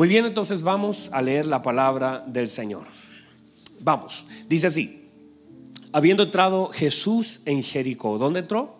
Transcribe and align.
Muy 0.00 0.08
bien, 0.08 0.24
entonces 0.24 0.62
vamos 0.62 1.10
a 1.12 1.20
leer 1.20 1.44
la 1.44 1.60
palabra 1.60 2.24
del 2.26 2.48
Señor. 2.48 2.86
Vamos, 3.80 4.24
dice 4.48 4.68
así, 4.68 5.06
habiendo 5.92 6.22
entrado 6.22 6.68
Jesús 6.68 7.42
en 7.44 7.62
Jericó, 7.62 8.16
¿dónde 8.16 8.40
entró? 8.40 8.78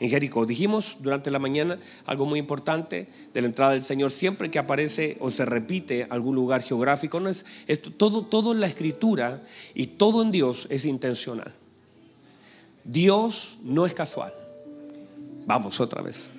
En 0.00 0.08
Jericó. 0.08 0.46
Dijimos 0.46 0.96
durante 1.00 1.30
la 1.30 1.38
mañana 1.38 1.78
algo 2.06 2.24
muy 2.24 2.38
importante 2.38 3.10
de 3.34 3.40
la 3.42 3.48
entrada 3.48 3.72
del 3.72 3.84
Señor. 3.84 4.10
Siempre 4.10 4.50
que 4.50 4.58
aparece 4.58 5.18
o 5.20 5.30
se 5.30 5.44
repite 5.44 6.06
algún 6.08 6.34
lugar 6.34 6.62
geográfico, 6.62 7.20
todo, 7.98 8.22
todo 8.22 8.52
en 8.52 8.60
la 8.60 8.68
escritura 8.68 9.42
y 9.74 9.86
todo 9.86 10.22
en 10.22 10.30
Dios 10.30 10.66
es 10.70 10.86
intencional. 10.86 11.52
Dios 12.84 13.58
no 13.64 13.84
es 13.84 13.92
casual. 13.92 14.32
Vamos 15.44 15.78
otra 15.78 16.00
vez. 16.00 16.30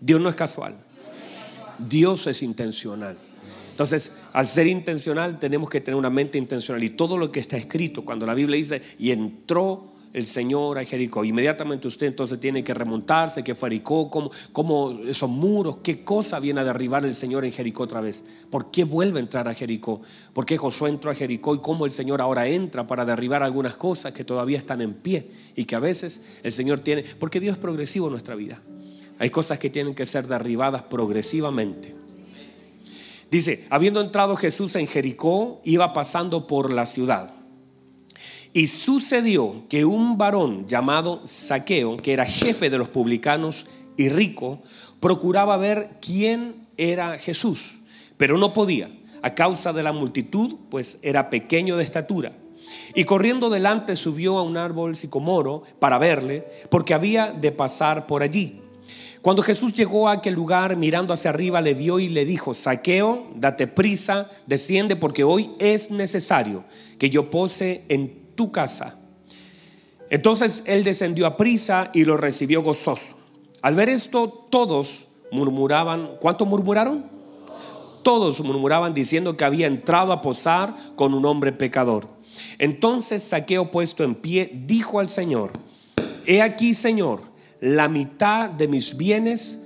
Dios 0.00 0.20
no 0.20 0.28
es 0.28 0.34
casual. 0.34 0.83
Dios 1.78 2.26
es 2.26 2.42
intencional. 2.42 3.16
Entonces, 3.74 4.12
al 4.32 4.46
ser 4.46 4.68
intencional, 4.68 5.40
tenemos 5.40 5.68
que 5.68 5.80
tener 5.80 5.98
una 5.98 6.08
mente 6.08 6.38
intencional. 6.38 6.84
Y 6.84 6.90
todo 6.90 7.18
lo 7.18 7.32
que 7.32 7.40
está 7.40 7.56
escrito, 7.56 8.04
cuando 8.04 8.24
la 8.24 8.34
Biblia 8.34 8.56
dice, 8.56 8.80
y 9.00 9.10
entró 9.10 9.94
el 10.12 10.26
Señor 10.26 10.78
a 10.78 10.84
Jericó, 10.84 11.24
inmediatamente 11.24 11.88
usted 11.88 12.06
entonces 12.06 12.38
tiene 12.38 12.62
que 12.62 12.72
remontarse, 12.72 13.42
que 13.42 13.56
fue 13.56 13.70
Jericó, 13.70 14.08
cómo, 14.08 14.92
esos 15.08 15.28
muros, 15.28 15.78
qué 15.82 16.04
cosa 16.04 16.38
viene 16.38 16.60
a 16.60 16.64
derribar 16.64 17.04
el 17.04 17.14
Señor 17.14 17.44
en 17.44 17.50
Jericó 17.50 17.82
otra 17.82 18.00
vez. 18.00 18.22
¿Por 18.48 18.70
qué 18.70 18.84
vuelve 18.84 19.18
a 19.18 19.22
entrar 19.22 19.48
a 19.48 19.54
Jericó? 19.54 20.00
¿Por 20.32 20.46
qué 20.46 20.56
Josué 20.56 20.90
entró 20.90 21.10
a 21.10 21.14
Jericó 21.16 21.56
y 21.56 21.58
cómo 21.58 21.84
el 21.84 21.90
Señor 21.90 22.20
ahora 22.20 22.46
entra 22.46 22.86
para 22.86 23.04
derribar 23.04 23.42
algunas 23.42 23.74
cosas 23.74 24.12
que 24.12 24.22
todavía 24.22 24.58
están 24.58 24.82
en 24.82 24.94
pie 24.94 25.32
y 25.56 25.64
que 25.64 25.74
a 25.74 25.80
veces 25.80 26.22
el 26.44 26.52
Señor 26.52 26.78
tiene, 26.78 27.04
porque 27.18 27.40
Dios 27.40 27.54
es 27.54 27.58
progresivo 27.60 28.06
en 28.06 28.12
nuestra 28.12 28.36
vida. 28.36 28.62
Hay 29.18 29.30
cosas 29.30 29.58
que 29.58 29.70
tienen 29.70 29.94
que 29.94 30.06
ser 30.06 30.26
derribadas 30.26 30.82
progresivamente. 30.82 31.94
Dice, 33.30 33.66
habiendo 33.70 34.00
entrado 34.00 34.36
Jesús 34.36 34.76
en 34.76 34.86
Jericó, 34.86 35.60
iba 35.64 35.92
pasando 35.92 36.46
por 36.46 36.72
la 36.72 36.86
ciudad. 36.86 37.34
Y 38.52 38.68
sucedió 38.68 39.64
que 39.68 39.84
un 39.84 40.16
varón 40.16 40.68
llamado 40.68 41.20
Saqueo, 41.24 41.96
que 41.96 42.12
era 42.12 42.24
jefe 42.24 42.70
de 42.70 42.78
los 42.78 42.88
publicanos 42.88 43.66
y 43.96 44.08
rico, 44.08 44.62
procuraba 45.00 45.56
ver 45.56 45.98
quién 46.00 46.54
era 46.76 47.18
Jesús, 47.18 47.80
pero 48.16 48.38
no 48.38 48.54
podía, 48.54 48.88
a 49.22 49.34
causa 49.34 49.72
de 49.72 49.82
la 49.82 49.92
multitud, 49.92 50.54
pues 50.70 51.00
era 51.02 51.30
pequeño 51.30 51.76
de 51.76 51.82
estatura. 51.82 52.32
Y 52.94 53.04
corriendo 53.04 53.50
delante 53.50 53.96
subió 53.96 54.38
a 54.38 54.42
un 54.42 54.56
árbol 54.56 54.96
sicomoro 54.96 55.64
para 55.80 55.98
verle, 55.98 56.46
porque 56.70 56.94
había 56.94 57.32
de 57.32 57.50
pasar 57.50 58.06
por 58.06 58.22
allí. 58.22 58.60
Cuando 59.24 59.42
Jesús 59.42 59.72
llegó 59.72 60.06
a 60.06 60.12
aquel 60.12 60.34
lugar, 60.34 60.76
mirando 60.76 61.14
hacia 61.14 61.30
arriba, 61.30 61.62
le 61.62 61.72
vio 61.72 61.98
y 61.98 62.10
le 62.10 62.26
dijo, 62.26 62.52
Saqueo, 62.52 63.26
date 63.36 63.66
prisa, 63.66 64.30
desciende, 64.46 64.96
porque 64.96 65.24
hoy 65.24 65.50
es 65.58 65.90
necesario 65.90 66.62
que 66.98 67.08
yo 67.08 67.30
pose 67.30 67.86
en 67.88 68.34
tu 68.34 68.52
casa. 68.52 68.98
Entonces 70.10 70.62
él 70.66 70.84
descendió 70.84 71.26
a 71.26 71.38
prisa 71.38 71.90
y 71.94 72.04
lo 72.04 72.18
recibió 72.18 72.62
gozoso. 72.62 73.16
Al 73.62 73.74
ver 73.74 73.88
esto, 73.88 74.28
todos 74.50 75.06
murmuraban. 75.32 76.18
¿Cuántos 76.20 76.46
murmuraron? 76.46 77.06
Todos 78.02 78.42
murmuraban 78.42 78.92
diciendo 78.92 79.38
que 79.38 79.46
había 79.46 79.66
entrado 79.68 80.12
a 80.12 80.20
posar 80.20 80.74
con 80.96 81.14
un 81.14 81.24
hombre 81.24 81.52
pecador. 81.52 82.08
Entonces 82.58 83.22
Saqueo 83.22 83.70
puesto 83.70 84.04
en 84.04 84.16
pie 84.16 84.50
dijo 84.66 85.00
al 85.00 85.08
Señor, 85.08 85.50
He 86.26 86.42
aquí, 86.42 86.74
Señor, 86.74 87.32
la 87.64 87.88
mitad 87.88 88.50
de 88.50 88.68
mis 88.68 88.98
bienes 88.98 89.60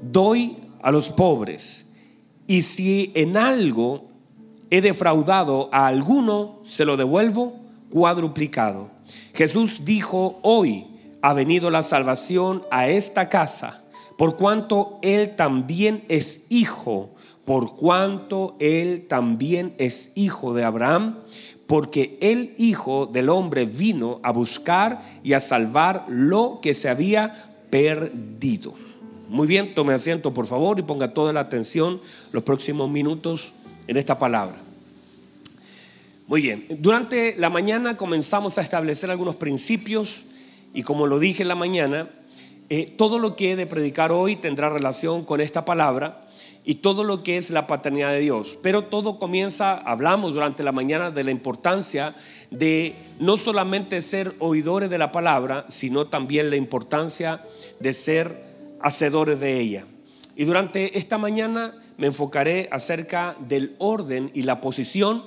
doy 0.00 0.56
a 0.82 0.90
los 0.90 1.10
pobres. 1.10 1.90
Y 2.46 2.62
si 2.62 3.12
en 3.14 3.36
algo 3.36 4.08
he 4.70 4.80
defraudado 4.80 5.68
a 5.70 5.86
alguno, 5.86 6.60
se 6.64 6.86
lo 6.86 6.96
devuelvo 6.96 7.60
cuadruplicado. 7.90 8.90
Jesús 9.34 9.84
dijo, 9.84 10.38
hoy 10.42 10.86
ha 11.20 11.34
venido 11.34 11.70
la 11.70 11.82
salvación 11.82 12.62
a 12.70 12.88
esta 12.88 13.28
casa, 13.28 13.84
por 14.16 14.36
cuanto 14.36 14.98
él 15.02 15.36
también 15.36 16.04
es 16.08 16.46
hijo, 16.48 17.10
por 17.44 17.74
cuanto 17.76 18.56
él 18.60 19.06
también 19.08 19.74
es 19.76 20.12
hijo 20.14 20.54
de 20.54 20.64
Abraham, 20.64 21.18
porque 21.66 22.18
el 22.20 22.54
Hijo 22.58 23.06
del 23.06 23.28
Hombre 23.28 23.66
vino 23.66 24.20
a 24.22 24.30
buscar 24.30 25.02
y 25.22 25.32
a 25.32 25.40
salvar 25.40 26.04
lo 26.08 26.60
que 26.62 26.74
se 26.74 26.88
había 26.88 27.52
perdido. 27.70 28.74
Muy 29.28 29.48
bien, 29.48 29.74
tome 29.74 29.92
asiento 29.92 30.32
por 30.32 30.46
favor 30.46 30.78
y 30.78 30.82
ponga 30.82 31.12
toda 31.12 31.32
la 31.32 31.40
atención 31.40 32.00
los 32.32 32.44
próximos 32.44 32.88
minutos 32.88 33.52
en 33.88 33.96
esta 33.96 34.18
palabra. 34.18 34.56
Muy 36.28 36.40
bien, 36.40 36.66
durante 36.78 37.36
la 37.36 37.50
mañana 37.50 37.96
comenzamos 37.96 38.58
a 38.58 38.60
establecer 38.60 39.10
algunos 39.10 39.36
principios 39.36 40.24
y 40.74 40.82
como 40.82 41.06
lo 41.06 41.18
dije 41.18 41.42
en 41.42 41.48
la 41.48 41.54
mañana, 41.54 42.08
eh, 42.68 42.92
todo 42.96 43.18
lo 43.18 43.36
que 43.36 43.52
he 43.52 43.56
de 43.56 43.66
predicar 43.66 44.10
hoy 44.12 44.36
tendrá 44.36 44.68
relación 44.68 45.24
con 45.24 45.40
esta 45.40 45.64
palabra 45.64 46.25
y 46.68 46.74
todo 46.74 47.04
lo 47.04 47.22
que 47.22 47.36
es 47.36 47.50
la 47.50 47.68
paternidad 47.68 48.10
de 48.10 48.18
Dios. 48.18 48.58
Pero 48.60 48.82
todo 48.82 49.20
comienza, 49.20 49.78
hablamos 49.78 50.34
durante 50.34 50.64
la 50.64 50.72
mañana 50.72 51.12
de 51.12 51.22
la 51.22 51.30
importancia 51.30 52.12
de 52.50 52.94
no 53.20 53.38
solamente 53.38 54.02
ser 54.02 54.34
oidores 54.40 54.90
de 54.90 54.98
la 54.98 55.12
palabra, 55.12 55.64
sino 55.68 56.06
también 56.06 56.50
la 56.50 56.56
importancia 56.56 57.40
de 57.78 57.94
ser 57.94 58.44
hacedores 58.80 59.38
de 59.38 59.60
ella. 59.60 59.84
Y 60.34 60.44
durante 60.44 60.98
esta 60.98 61.18
mañana 61.18 61.72
me 61.98 62.08
enfocaré 62.08 62.68
acerca 62.72 63.36
del 63.48 63.76
orden 63.78 64.30
y 64.34 64.42
la 64.42 64.60
posición 64.60 65.22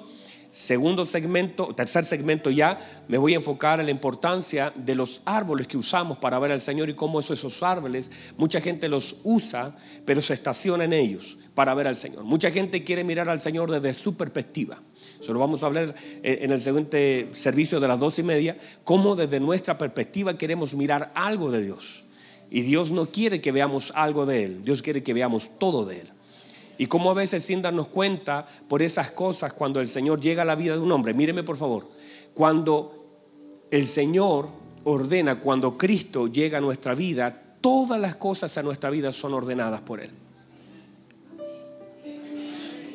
Segundo 0.51 1.05
segmento, 1.05 1.75
tercer 1.75 2.05
segmento 2.05 2.49
ya, 2.49 2.79
me 3.07 3.19
voy 3.19 3.33
a 3.33 3.35
enfocar 3.35 3.79
en 3.79 3.85
la 3.85 3.91
importancia 3.91 4.73
de 4.75 4.95
los 4.95 5.21
árboles 5.25 5.67
que 5.67 5.77
usamos 5.77 6.17
para 6.17 6.39
ver 6.39 6.51
al 6.51 6.59
Señor 6.59 6.89
y 6.89 6.95
cómo 6.95 7.19
esos 7.19 7.61
árboles, 7.61 8.09
mucha 8.35 8.59
gente 8.59 8.89
los 8.89 9.17
usa, 9.23 9.77
pero 10.05 10.23
se 10.23 10.33
estaciona 10.33 10.85
en 10.85 10.93
ellos 10.93 11.37
para 11.53 11.75
ver 11.75 11.87
al 11.87 11.95
Señor. 11.95 12.23
Mucha 12.23 12.49
gente 12.49 12.83
quiere 12.83 13.03
mirar 13.03 13.29
al 13.29 13.41
Señor 13.41 13.69
desde 13.69 13.93
su 13.93 14.17
perspectiva. 14.17 14.81
Eso 15.19 15.33
lo 15.33 15.39
vamos 15.39 15.61
a 15.61 15.67
hablar 15.67 15.93
eh, 16.23 16.39
en 16.41 16.51
el 16.51 16.59
siguiente 16.59 17.29
servicio 17.33 17.79
de 17.79 17.87
las 17.87 17.99
dos 17.99 18.17
y 18.17 18.23
media, 18.23 18.57
cómo 18.83 19.15
desde 19.15 19.39
nuestra 19.39 19.77
perspectiva 19.77 20.35
queremos 20.35 20.73
mirar 20.73 21.11
algo 21.13 21.51
de 21.51 21.61
Dios. 21.61 22.05
Y 22.49 22.61
Dios 22.61 22.89
no 22.89 23.05
quiere 23.05 23.39
que 23.39 23.51
veamos 23.51 23.91
algo 23.93 24.25
de 24.25 24.45
Él, 24.45 24.63
Dios 24.63 24.81
quiere 24.81 25.03
que 25.03 25.13
veamos 25.13 25.59
todo 25.59 25.85
de 25.85 26.01
Él. 26.01 26.07
Y 26.79 26.87
cómo 26.87 27.11
a 27.11 27.13
veces 27.13 27.43
sin 27.43 27.61
darnos 27.61 27.89
cuenta 27.89 28.47
por 28.69 28.81
esas 28.81 29.11
cosas 29.11 29.51
cuando 29.51 29.81
el 29.81 29.87
Señor 29.87 30.21
llega 30.21 30.43
a 30.43 30.45
la 30.45 30.55
vida 30.55 30.75
de 30.75 30.79
un 30.79 30.93
hombre. 30.93 31.13
Míreme 31.13 31.43
por 31.43 31.57
favor. 31.57 31.89
Cuando 32.33 33.05
el 33.69 33.85
Señor 33.85 34.47
ordena, 34.85 35.41
cuando 35.41 35.77
Cristo 35.77 36.27
llega 36.27 36.59
a 36.59 36.61
nuestra 36.61 36.95
vida, 36.95 37.57
todas 37.59 37.99
las 37.99 38.15
cosas 38.15 38.57
a 38.57 38.63
nuestra 38.63 38.89
vida 38.91 39.11
son 39.11 39.33
ordenadas 39.33 39.81
por 39.81 39.99
Él. 39.99 40.09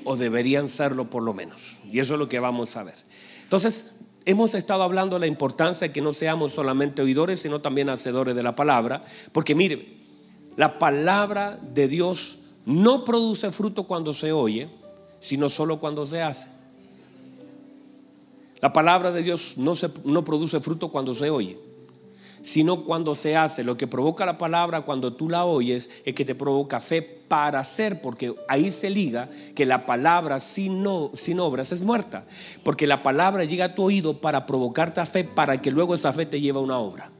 O 0.04 0.16
deberían 0.16 0.70
serlo 0.70 1.10
por 1.10 1.22
lo 1.22 1.34
menos. 1.34 1.76
Y 1.92 2.00
eso 2.00 2.14
es 2.14 2.18
lo 2.18 2.28
que 2.28 2.40
vamos 2.40 2.74
a 2.78 2.84
ver. 2.84 2.96
Entonces, 3.42 3.96
hemos 4.24 4.54
estado 4.54 4.82
hablando 4.82 5.16
de 5.16 5.20
la 5.20 5.26
importancia 5.26 5.88
de 5.88 5.92
que 5.92 6.00
no 6.00 6.14
seamos 6.14 6.52
solamente 6.52 7.02
oidores, 7.02 7.40
sino 7.40 7.60
también 7.60 7.90
hacedores 7.90 8.34
de 8.34 8.42
la 8.42 8.56
palabra. 8.56 9.04
Porque 9.32 9.54
mire, 9.54 9.98
la 10.56 10.78
palabra 10.78 11.60
de 11.74 11.86
Dios 11.86 12.43
no 12.66 13.04
produce 13.04 13.50
fruto 13.50 13.84
cuando 13.84 14.14
se 14.14 14.32
oye, 14.32 14.68
sino 15.20 15.48
solo 15.48 15.78
cuando 15.78 16.06
se 16.06 16.22
hace. 16.22 16.48
La 18.60 18.72
palabra 18.72 19.12
de 19.12 19.22
Dios 19.22 19.58
no, 19.58 19.74
se, 19.74 19.90
no 20.04 20.24
produce 20.24 20.60
fruto 20.60 20.88
cuando 20.88 21.12
se 21.12 21.28
oye, 21.28 21.58
sino 22.40 22.84
cuando 22.84 23.14
se 23.14 23.36
hace. 23.36 23.62
Lo 23.62 23.76
que 23.76 23.86
provoca 23.86 24.24
la 24.24 24.38
palabra 24.38 24.82
cuando 24.82 25.12
tú 25.12 25.28
la 25.28 25.44
oyes 25.44 25.90
es 26.06 26.14
que 26.14 26.24
te 26.24 26.34
provoca 26.34 26.80
fe 26.80 27.02
para 27.02 27.60
hacer, 27.60 28.00
porque 28.00 28.34
ahí 28.48 28.70
se 28.70 28.88
liga 28.88 29.28
que 29.54 29.66
la 29.66 29.84
palabra 29.84 30.40
sin, 30.40 30.82
no, 30.82 31.10
sin 31.14 31.40
obras 31.40 31.72
es 31.72 31.82
muerta, 31.82 32.24
porque 32.64 32.86
la 32.86 33.02
palabra 33.02 33.44
llega 33.44 33.66
a 33.66 33.74
tu 33.74 33.82
oído 33.82 34.18
para 34.18 34.46
provocarte 34.46 35.00
a 35.00 35.06
fe, 35.06 35.24
para 35.24 35.60
que 35.60 35.70
luego 35.70 35.94
esa 35.94 36.14
fe 36.14 36.24
te 36.24 36.40
lleve 36.40 36.58
a 36.58 36.62
una 36.62 36.78
obra. 36.78 37.10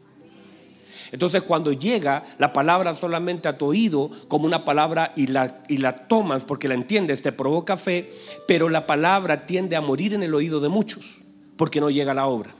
Entonces 1.12 1.42
cuando 1.42 1.72
llega 1.72 2.24
la 2.38 2.52
palabra 2.52 2.94
solamente 2.94 3.48
a 3.48 3.58
tu 3.58 3.66
oído 3.66 4.10
como 4.28 4.46
una 4.46 4.64
palabra 4.64 5.12
y 5.16 5.26
la, 5.28 5.62
y 5.68 5.78
la 5.78 6.06
tomas 6.06 6.44
porque 6.44 6.68
la 6.68 6.74
entiendes, 6.74 7.22
te 7.22 7.32
provoca 7.32 7.76
fe, 7.76 8.10
pero 8.46 8.68
la 8.68 8.86
palabra 8.86 9.46
tiende 9.46 9.76
a 9.76 9.80
morir 9.80 10.14
en 10.14 10.22
el 10.22 10.34
oído 10.34 10.60
de 10.60 10.68
muchos 10.68 11.22
porque 11.56 11.80
no 11.80 11.90
llega 11.90 12.12
a 12.12 12.14
la 12.14 12.26
obra. 12.26 12.54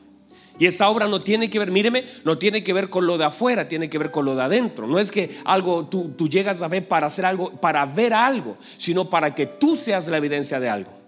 Y 0.59 0.67
esa 0.67 0.89
obra 0.89 1.09
no 1.09 1.21
tiene 1.21 1.51
que 1.51 1.59
ver, 1.59 1.73
míreme, 1.73 2.05
no 2.25 2.39
tiene 2.39 2.63
que 2.63 2.73
ver 2.73 2.89
con 2.89 3.07
lo 3.07 3.19
de 3.19 3.25
afuera, 3.25 3.69
tiene 3.69 3.91
que 3.91 3.99
ver 3.99 4.13
con 4.13 4.25
lo 4.25 4.37
de 4.37 4.43
adentro. 4.43 4.87
No 4.87 5.01
es 5.01 5.11
que 5.11 5.37
algo, 5.45 5.87
tú, 5.87 6.13
tú 6.17 6.29
llegas 6.29 6.63
a 6.63 6.69
ver 6.69 6.87
para 6.87 7.09
hacer 7.09 7.27
algo, 7.27 7.51
para 7.61 7.85
ver 7.87 8.13
algo, 8.13 8.57
sino 8.77 9.11
para 9.11 9.35
que 9.35 9.47
tú 9.47 9.77
seas 9.77 10.07
la 10.07 10.19
evidencia 10.19 10.61
de 10.61 10.69
algo. 10.69 11.04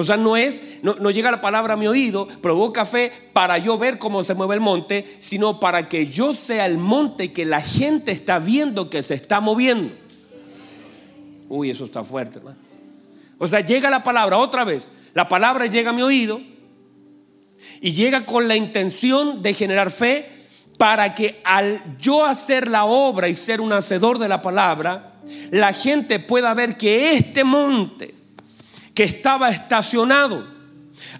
O 0.00 0.04
sea, 0.04 0.16
no 0.16 0.34
es, 0.34 0.78
no, 0.80 1.10
llega 1.10 1.30
la 1.30 1.42
palabra 1.42 1.74
a 1.74 1.76
mi 1.76 1.86
oído, 1.86 2.26
provoca 2.40 2.86
fe 2.86 3.12
para 3.34 3.58
yo 3.58 3.76
ver 3.76 3.98
cómo 3.98 4.24
se 4.24 4.32
mueve 4.32 4.54
el 4.54 4.62
monte, 4.62 5.04
sino 5.18 5.60
para 5.60 5.90
que 5.90 6.06
yo 6.06 6.32
sea 6.32 6.64
el 6.64 6.78
monte 6.78 7.34
que 7.34 7.44
la 7.44 7.60
gente 7.60 8.10
está 8.10 8.38
viendo 8.38 8.88
que 8.88 9.02
se 9.02 9.12
está 9.12 9.40
moviendo. 9.40 9.92
Uy, 11.50 11.68
eso 11.68 11.84
está 11.84 12.02
fuerte, 12.02 12.38
hermano. 12.38 12.56
O 13.36 13.46
sea, 13.46 13.60
llega 13.60 13.90
la 13.90 14.02
palabra 14.02 14.38
otra 14.38 14.64
vez. 14.64 14.90
La 15.12 15.28
palabra 15.28 15.66
llega 15.66 15.90
a 15.90 15.92
mi 15.92 16.00
oído 16.00 16.40
y 17.82 17.92
llega 17.92 18.24
con 18.24 18.48
la 18.48 18.56
intención 18.56 19.42
de 19.42 19.52
generar 19.52 19.90
fe 19.90 20.46
para 20.78 21.14
que 21.14 21.42
al 21.44 21.98
yo 21.98 22.24
hacer 22.24 22.68
la 22.68 22.86
obra 22.86 23.28
y 23.28 23.34
ser 23.34 23.60
un 23.60 23.74
hacedor 23.74 24.18
de 24.18 24.30
la 24.30 24.40
palabra, 24.40 25.20
la 25.50 25.74
gente 25.74 26.20
pueda 26.20 26.54
ver 26.54 26.78
que 26.78 27.12
este 27.12 27.44
monte 27.44 28.19
que 28.94 29.04
estaba 29.04 29.50
estacionado, 29.50 30.46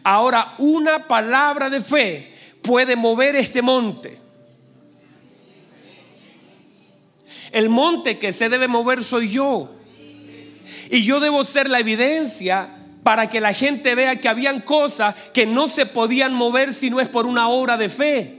ahora 0.03 0.55
una 0.59 1.07
palabra 1.07 1.71
de 1.71 1.81
fe 1.81 2.33
puede 2.63 2.97
mover 2.97 3.37
este 3.37 3.63
monte. 3.63 4.19
El 7.53 7.69
monte 7.69 8.19
que 8.19 8.33
se 8.33 8.49
debe 8.49 8.69
mover 8.69 9.03
soy 9.03 9.31
yo. 9.31 9.71
Y 10.91 11.05
yo 11.05 11.21
debo 11.21 11.45
ser 11.45 11.69
la 11.69 11.81
evidencia 11.81 12.77
para 13.03 13.29
que 13.29 13.41
la 13.41 13.53
gente 13.53 13.95
vea 13.95 14.21
que 14.21 14.29
habían 14.29 14.61
cosas 14.61 15.15
que 15.33 15.47
no 15.47 15.69
se 15.69 15.87
podían 15.87 16.33
mover 16.35 16.73
si 16.73 16.91
no 16.91 17.01
es 17.01 17.09
por 17.09 17.27
una 17.27 17.49
obra 17.49 17.77
de 17.77 17.89
fe. 17.89 18.37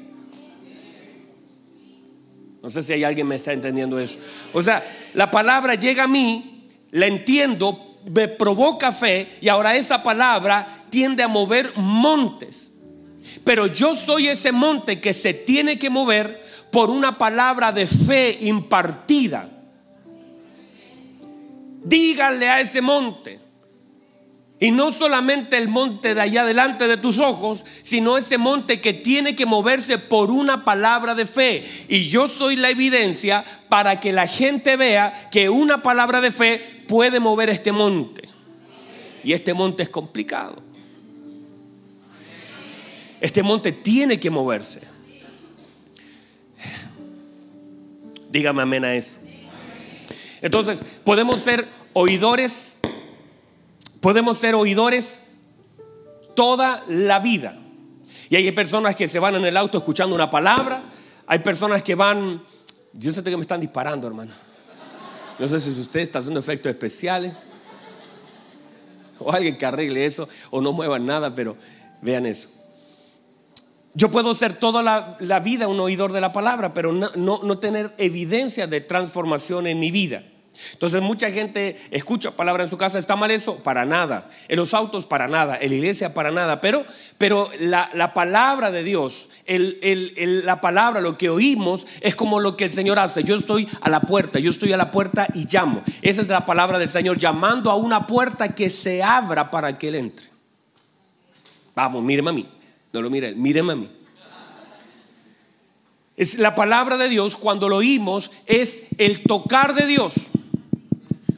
No 2.62 2.70
sé 2.70 2.84
si 2.84 2.94
hay 2.94 3.04
alguien 3.04 3.28
me 3.28 3.36
está 3.36 3.54
entendiendo 3.54 4.00
eso. 4.00 4.20
O 4.54 4.62
sea, 4.62 4.84
la 5.14 5.32
palabra 5.32 5.76
llega 5.76 6.04
a 6.04 6.08
mí, 6.08 6.68
la 6.92 7.08
entiendo, 7.08 7.91
me 8.06 8.28
provoca 8.28 8.92
fe 8.92 9.38
y 9.42 9.50
ahora 9.50 9.76
esa 9.76 10.04
palabra 10.04 10.68
tiende 10.90 11.24
a 11.24 11.28
mover 11.28 11.72
montes. 11.76 12.72
Pero 13.44 13.68
yo 13.68 13.96
soy 13.96 14.28
ese 14.28 14.52
monte 14.52 15.00
que 15.00 15.14
se 15.14 15.34
tiene 15.34 15.80
que 15.80 15.90
mover 15.90 16.42
por 16.72 16.90
una 16.90 17.18
palabra 17.18 17.72
de 17.72 17.88
fe 17.88 18.38
impartida. 18.42 19.50
Díganle 21.84 22.50
a 22.50 22.62
ese 22.62 22.82
monte. 22.82 23.41
Y 24.64 24.70
no 24.70 24.92
solamente 24.92 25.58
el 25.58 25.68
monte 25.68 26.14
de 26.14 26.22
allá 26.22 26.46
delante 26.46 26.88
de 26.88 26.96
tus 26.96 27.18
ojos, 27.18 27.66
sino 27.82 28.16
ese 28.20 28.38
monte 28.38 28.80
que 28.80 28.94
tiene 28.94 29.36
que 29.36 29.48
moverse 29.48 29.98
por 29.98 30.30
una 30.30 30.64
palabra 30.64 31.16
de 31.16 31.26
fe. 31.26 31.64
Y 31.90 32.10
yo 32.10 32.30
soy 32.30 32.58
la 32.58 32.70
evidencia 32.70 33.44
para 33.70 34.00
que 34.00 34.14
la 34.14 34.28
gente 34.28 34.78
vea 34.78 35.30
que 35.32 35.50
una 35.50 35.82
palabra 35.82 36.22
de 36.22 36.32
fe 36.32 36.84
puede 36.88 37.20
mover 37.20 37.50
este 37.50 37.72
monte. 37.72 38.30
Y 39.24 39.34
este 39.34 39.56
monte 39.56 39.82
es 39.82 39.90
complicado. 39.90 40.62
Este 43.20 43.42
monte 43.42 43.72
tiene 43.72 44.20
que 44.20 44.30
moverse. 44.30 44.82
Dígame 48.30 48.62
amén 48.62 48.86
a 48.86 48.94
eso. 48.94 49.18
Entonces, 50.44 50.86
podemos 51.04 51.42
ser 51.42 51.68
oidores 51.94 52.78
Podemos 54.02 54.40
ser 54.40 54.56
oidores 54.56 55.24
toda 56.36 56.84
la 56.88 57.20
vida. 57.20 57.58
Y 58.30 58.36
hay 58.36 58.52
personas 58.52 58.96
que 58.96 59.08
se 59.08 59.20
van 59.20 59.36
en 59.36 59.46
el 59.46 59.56
auto 59.56 59.78
escuchando 59.78 60.16
una 60.16 60.32
palabra. 60.32 60.82
Hay 61.28 61.40
personas 61.40 61.84
que 61.84 61.96
van... 61.96 62.42
Yo 62.94 63.14
sé 63.14 63.24
que 63.24 63.38
me 63.38 63.44
están 63.44 63.62
disparando, 63.62 64.08
hermano. 64.08 64.32
No 65.38 65.48
sé 65.48 65.62
si 65.62 65.70
usted 65.70 66.00
está 66.00 66.20
haciendo 66.20 66.40
efectos 66.40 66.72
especiales. 66.72 67.34
O 69.20 69.32
alguien 69.32 69.56
que 69.56 69.66
arregle 69.66 70.06
eso. 70.06 70.28
O 70.50 70.62
no 70.62 70.72
muevan 70.72 71.06
nada, 71.06 71.36
pero 71.36 71.56
vean 72.02 72.26
eso. 72.26 72.50
Yo 73.94 74.10
puedo 74.10 74.34
ser 74.34 74.54
toda 74.54 74.82
la, 74.82 75.40
vida 75.42 75.68
un 75.68 75.80
oidor 75.80 76.12
de 76.12 76.22
la 76.22 76.34
palabra, 76.34 76.74
pero 76.74 76.92
no, 76.92 77.12
no 77.16 77.60
tener 77.60 77.94
evidencia 77.98 78.66
de 78.66 78.82
transformación 78.82 79.68
en 79.68 79.80
mi 79.80 79.92
vida. 79.92 80.24
Entonces 80.74 81.02
mucha 81.02 81.32
gente 81.32 81.78
escucha 81.92 82.32
palabra 82.32 82.64
en 82.64 82.70
su 82.70 82.78
casa, 82.78 83.00
¿está 83.00 83.16
mal 83.16 83.32
eso? 83.32 83.58
Para 83.58 83.86
nada. 83.86 84.30
En 84.48 84.58
los 84.58 84.74
autos, 84.74 85.08
para 85.08 85.28
nada. 85.28 85.58
En 85.60 85.70
la 85.70 85.76
iglesia, 85.76 86.14
para 86.14 86.32
nada. 86.32 86.62
Pero, 86.62 86.86
pero 87.18 87.50
la, 87.60 88.14
palabra 88.14 88.72
de 88.72 88.84
Dios, 88.84 89.30
la 89.48 90.62
palabra, 90.62 91.02
lo 91.02 91.18
que 91.18 91.30
oímos, 91.30 91.88
es 92.02 92.16
como 92.16 92.40
lo 92.40 92.58
que 92.58 92.66
el 92.66 92.72
Señor 92.72 93.00
hace. 93.00 93.24
Yo 93.24 93.36
estoy 93.36 93.68
a 93.82 93.90
la 93.90 94.02
puerta, 94.02 94.40
yo 94.40 94.50
estoy 94.50 94.74
a 94.74 94.78
la 94.78 94.92
puerta 94.92 95.28
y 95.34 95.48
llamo. 95.48 95.82
Esa 96.02 96.22
es 96.22 96.28
la 96.28 96.46
palabra 96.46 96.78
del 96.78 96.90
Señor, 96.90 97.18
llamando 97.18 97.72
a 97.72 97.76
una 97.76 98.06
puerta 98.06 98.54
que 98.54 98.70
se 98.70 99.02
abra 99.02 99.50
para 99.50 99.78
que 99.78 99.88
Él 99.88 99.96
entre. 99.96 100.28
Vamos, 101.76 102.04
míreme 102.04 102.30
a 102.30 102.34
mí. 102.34 102.48
No 102.92 103.02
lo 103.02 103.10
mire, 103.10 103.34
míreme 103.36 103.74
a 103.74 103.76
mí. 103.78 103.90
Es 106.18 106.38
la 106.38 106.56
palabra 106.56 106.98
de 106.98 107.10
Dios, 107.10 107.38
cuando 107.38 107.70
lo 107.70 107.78
oímos, 107.78 108.32
es 108.46 108.84
el 108.98 109.22
tocar 109.22 109.74
de 109.74 109.88
Dios. 109.88 110.14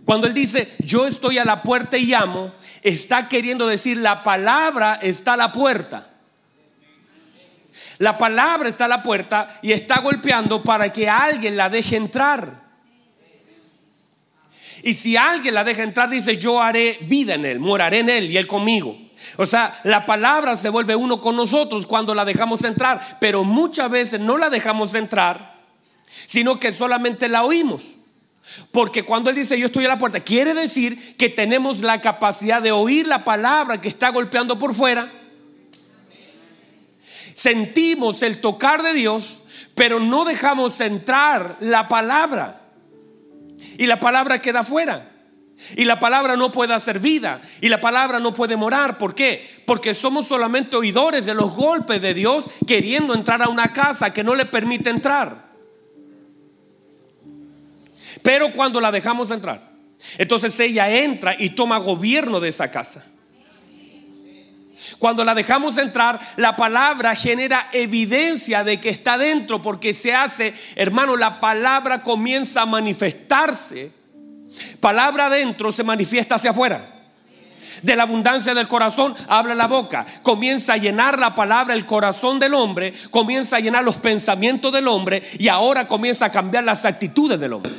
Cuando 0.05 0.27
Él 0.27 0.33
dice, 0.33 0.75
yo 0.79 1.07
estoy 1.07 1.37
a 1.37 1.45
la 1.45 1.63
puerta 1.63 1.97
y 1.97 2.05
llamo, 2.05 2.53
está 2.81 3.29
queriendo 3.29 3.67
decir, 3.67 3.97
la 3.97 4.23
palabra 4.23 4.99
está 5.01 5.33
a 5.33 5.37
la 5.37 5.51
puerta. 5.51 6.09
La 7.99 8.17
palabra 8.17 8.69
está 8.69 8.85
a 8.85 8.89
la 8.89 9.03
puerta 9.03 9.59
y 9.61 9.71
está 9.71 9.99
golpeando 9.99 10.61
para 10.63 10.91
que 10.91 11.09
alguien 11.09 11.55
la 11.55 11.69
deje 11.69 11.95
entrar. 11.95 12.61
Y 14.83 14.95
si 14.95 15.15
alguien 15.15 15.53
la 15.53 15.63
deja 15.63 15.83
entrar, 15.83 16.09
dice, 16.09 16.37
yo 16.37 16.61
haré 16.61 16.97
vida 17.03 17.35
en 17.35 17.45
Él, 17.45 17.59
moraré 17.59 17.99
en 17.99 18.09
Él 18.09 18.29
y 18.29 18.37
Él 18.37 18.47
conmigo. 18.47 18.97
O 19.37 19.47
sea, 19.47 19.79
la 19.83 20.05
palabra 20.05 20.57
se 20.57 20.67
vuelve 20.67 20.97
uno 20.97 21.21
con 21.21 21.37
nosotros 21.37 21.85
cuando 21.85 22.13
la 22.13 22.25
dejamos 22.25 22.63
entrar, 22.65 23.17
pero 23.21 23.45
muchas 23.45 23.89
veces 23.89 24.19
no 24.19 24.37
la 24.37 24.49
dejamos 24.49 24.93
entrar, 24.95 25.61
sino 26.25 26.59
que 26.59 26.73
solamente 26.73 27.29
la 27.29 27.43
oímos. 27.43 27.92
Porque 28.71 29.03
cuando 29.03 29.29
Él 29.29 29.35
dice 29.35 29.57
yo 29.57 29.67
estoy 29.67 29.85
a 29.85 29.89
la 29.89 29.99
puerta, 29.99 30.19
quiere 30.19 30.53
decir 30.53 31.15
que 31.17 31.29
tenemos 31.29 31.81
la 31.81 32.01
capacidad 32.01 32.61
de 32.61 32.71
oír 32.71 33.07
la 33.07 33.23
palabra 33.23 33.79
que 33.79 33.87
está 33.87 34.09
golpeando 34.09 34.59
por 34.59 34.73
fuera. 34.73 35.11
Sentimos 37.33 38.21
el 38.21 38.41
tocar 38.41 38.83
de 38.83 38.93
Dios, 38.93 39.43
pero 39.75 39.99
no 39.99 40.25
dejamos 40.25 40.79
entrar 40.81 41.57
la 41.61 41.87
palabra. 41.87 42.61
Y 43.77 43.87
la 43.87 43.99
palabra 43.99 44.39
queda 44.39 44.63
fuera. 44.63 45.09
Y 45.75 45.85
la 45.85 45.99
palabra 45.99 46.35
no 46.35 46.51
puede 46.51 46.73
hacer 46.73 46.99
vida. 46.99 47.41
Y 47.61 47.69
la 47.69 47.79
palabra 47.79 48.19
no 48.19 48.33
puede 48.33 48.57
morar. 48.57 48.97
¿Por 48.97 49.15
qué? 49.15 49.61
Porque 49.65 49.93
somos 49.93 50.27
solamente 50.27 50.75
oidores 50.75 51.25
de 51.25 51.33
los 51.33 51.55
golpes 51.55 52.01
de 52.01 52.13
Dios 52.13 52.45
queriendo 52.67 53.15
entrar 53.15 53.41
a 53.41 53.49
una 53.49 53.71
casa 53.71 54.13
que 54.13 54.23
no 54.23 54.35
le 54.35 54.45
permite 54.45 54.89
entrar. 54.89 55.52
Pero 58.21 58.51
cuando 58.51 58.79
la 58.79 58.91
dejamos 58.91 59.31
entrar, 59.31 59.61
entonces 60.17 60.59
ella 60.59 60.89
entra 60.89 61.35
y 61.37 61.51
toma 61.51 61.77
gobierno 61.77 62.39
de 62.39 62.49
esa 62.49 62.69
casa. 62.71 63.05
Cuando 64.99 65.23
la 65.23 65.33
dejamos 65.33 65.77
entrar, 65.77 66.19
la 66.35 66.55
palabra 66.55 67.15
genera 67.15 67.69
evidencia 67.71 68.63
de 68.63 68.79
que 68.79 68.89
está 68.89 69.17
dentro 69.17 69.61
porque 69.61 69.93
se 69.93 70.13
hace, 70.13 70.53
hermano, 70.75 71.15
la 71.15 71.39
palabra 71.39 72.03
comienza 72.03 72.61
a 72.61 72.65
manifestarse. 72.65 73.91
Palabra 74.79 75.27
adentro 75.27 75.71
se 75.71 75.83
manifiesta 75.83 76.35
hacia 76.35 76.51
afuera. 76.51 76.89
De 77.81 77.95
la 77.95 78.03
abundancia 78.03 78.53
del 78.53 78.67
corazón 78.67 79.15
habla 79.27 79.55
la 79.55 79.67
boca. 79.67 80.05
Comienza 80.21 80.73
a 80.73 80.77
llenar 80.77 81.17
la 81.17 81.33
palabra 81.33 81.73
el 81.73 81.85
corazón 81.85 82.39
del 82.39 82.53
hombre, 82.53 82.93
comienza 83.09 83.57
a 83.57 83.59
llenar 83.59 83.83
los 83.83 83.95
pensamientos 83.95 84.71
del 84.71 84.87
hombre 84.87 85.23
y 85.39 85.47
ahora 85.47 85.87
comienza 85.87 86.25
a 86.25 86.31
cambiar 86.31 86.65
las 86.65 86.85
actitudes 86.85 87.39
del 87.39 87.53
hombre. 87.53 87.71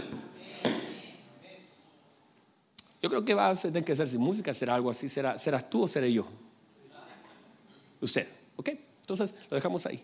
Yo 3.05 3.11
creo 3.11 3.23
que 3.23 3.35
va 3.35 3.51
a 3.51 3.55
tener 3.55 3.85
que 3.85 3.95
ser 3.95 4.09
sin 4.09 4.19
música, 4.19 4.55
será 4.55 4.77
algo 4.77 4.91
así, 4.91 5.11
será, 5.11 5.39
serás 5.39 5.69
tú 5.69 5.83
o 5.83 5.87
seré 5.87 6.11
yo. 6.11 6.27
Usted, 8.01 8.27
¿ok? 8.57 8.71
Entonces 9.03 9.35
lo 9.51 9.57
dejamos 9.57 9.85
ahí. 9.85 10.03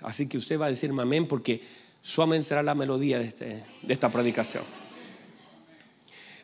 Así 0.00 0.26
que 0.26 0.38
usted 0.38 0.58
va 0.58 0.64
a 0.64 0.70
decirme 0.70 1.02
amén 1.02 1.28
porque 1.28 1.62
su 2.00 2.22
amén 2.22 2.42
será 2.42 2.62
la 2.62 2.74
melodía 2.74 3.18
de, 3.18 3.26
este, 3.26 3.62
de 3.82 3.92
esta 3.92 4.10
predicación. 4.10 4.64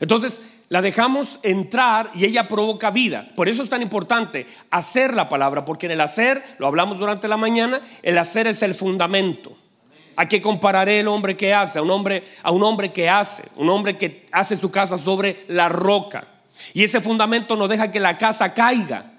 Entonces 0.01 0.43
la 0.69 0.83
dejamos 0.83 1.41
entrar 1.43 2.11
y 2.15 2.27
ella 2.27 2.47
provoca 2.47 2.91
vida. 2.91 3.33
Por 3.37 3.49
eso 3.49 3.63
es 3.63 3.71
tan 3.71 3.81
importante 3.81 4.47
hacer 4.71 5.15
la 5.15 5.31
palabra, 5.31 5.65
porque 5.65 5.87
en 5.87 5.93
el 5.93 6.01
hacer, 6.03 6.45
lo 6.59 6.67
hablamos 6.67 6.99
durante 6.99 7.27
la 7.27 7.39
mañana, 7.39 7.81
el 8.03 8.19
hacer 8.19 8.49
es 8.49 8.63
el 8.63 8.75
fundamento. 8.75 9.57
¿A 10.17 10.29
qué 10.29 10.43
compararé 10.43 11.01
el 11.01 11.09
hombre 11.09 11.37
que 11.37 11.55
hace? 11.55 11.79
A 11.79 11.83
un 11.83 11.91
hombre, 11.91 12.25
a 12.43 12.51
un 12.51 12.63
hombre 12.63 12.93
que 12.93 13.09
hace, 13.09 13.45
un 13.57 13.71
hombre 13.71 13.97
que 13.97 14.27
hace 14.33 14.57
su 14.57 14.71
casa 14.71 14.99
sobre 14.99 15.45
la 15.49 15.69
roca. 15.69 16.27
Y 16.75 16.85
ese 16.85 17.01
fundamento 17.01 17.57
no 17.57 17.69
deja 17.69 17.91
que 17.91 18.01
la 18.01 18.19
casa 18.19 18.53
caiga. 18.53 19.13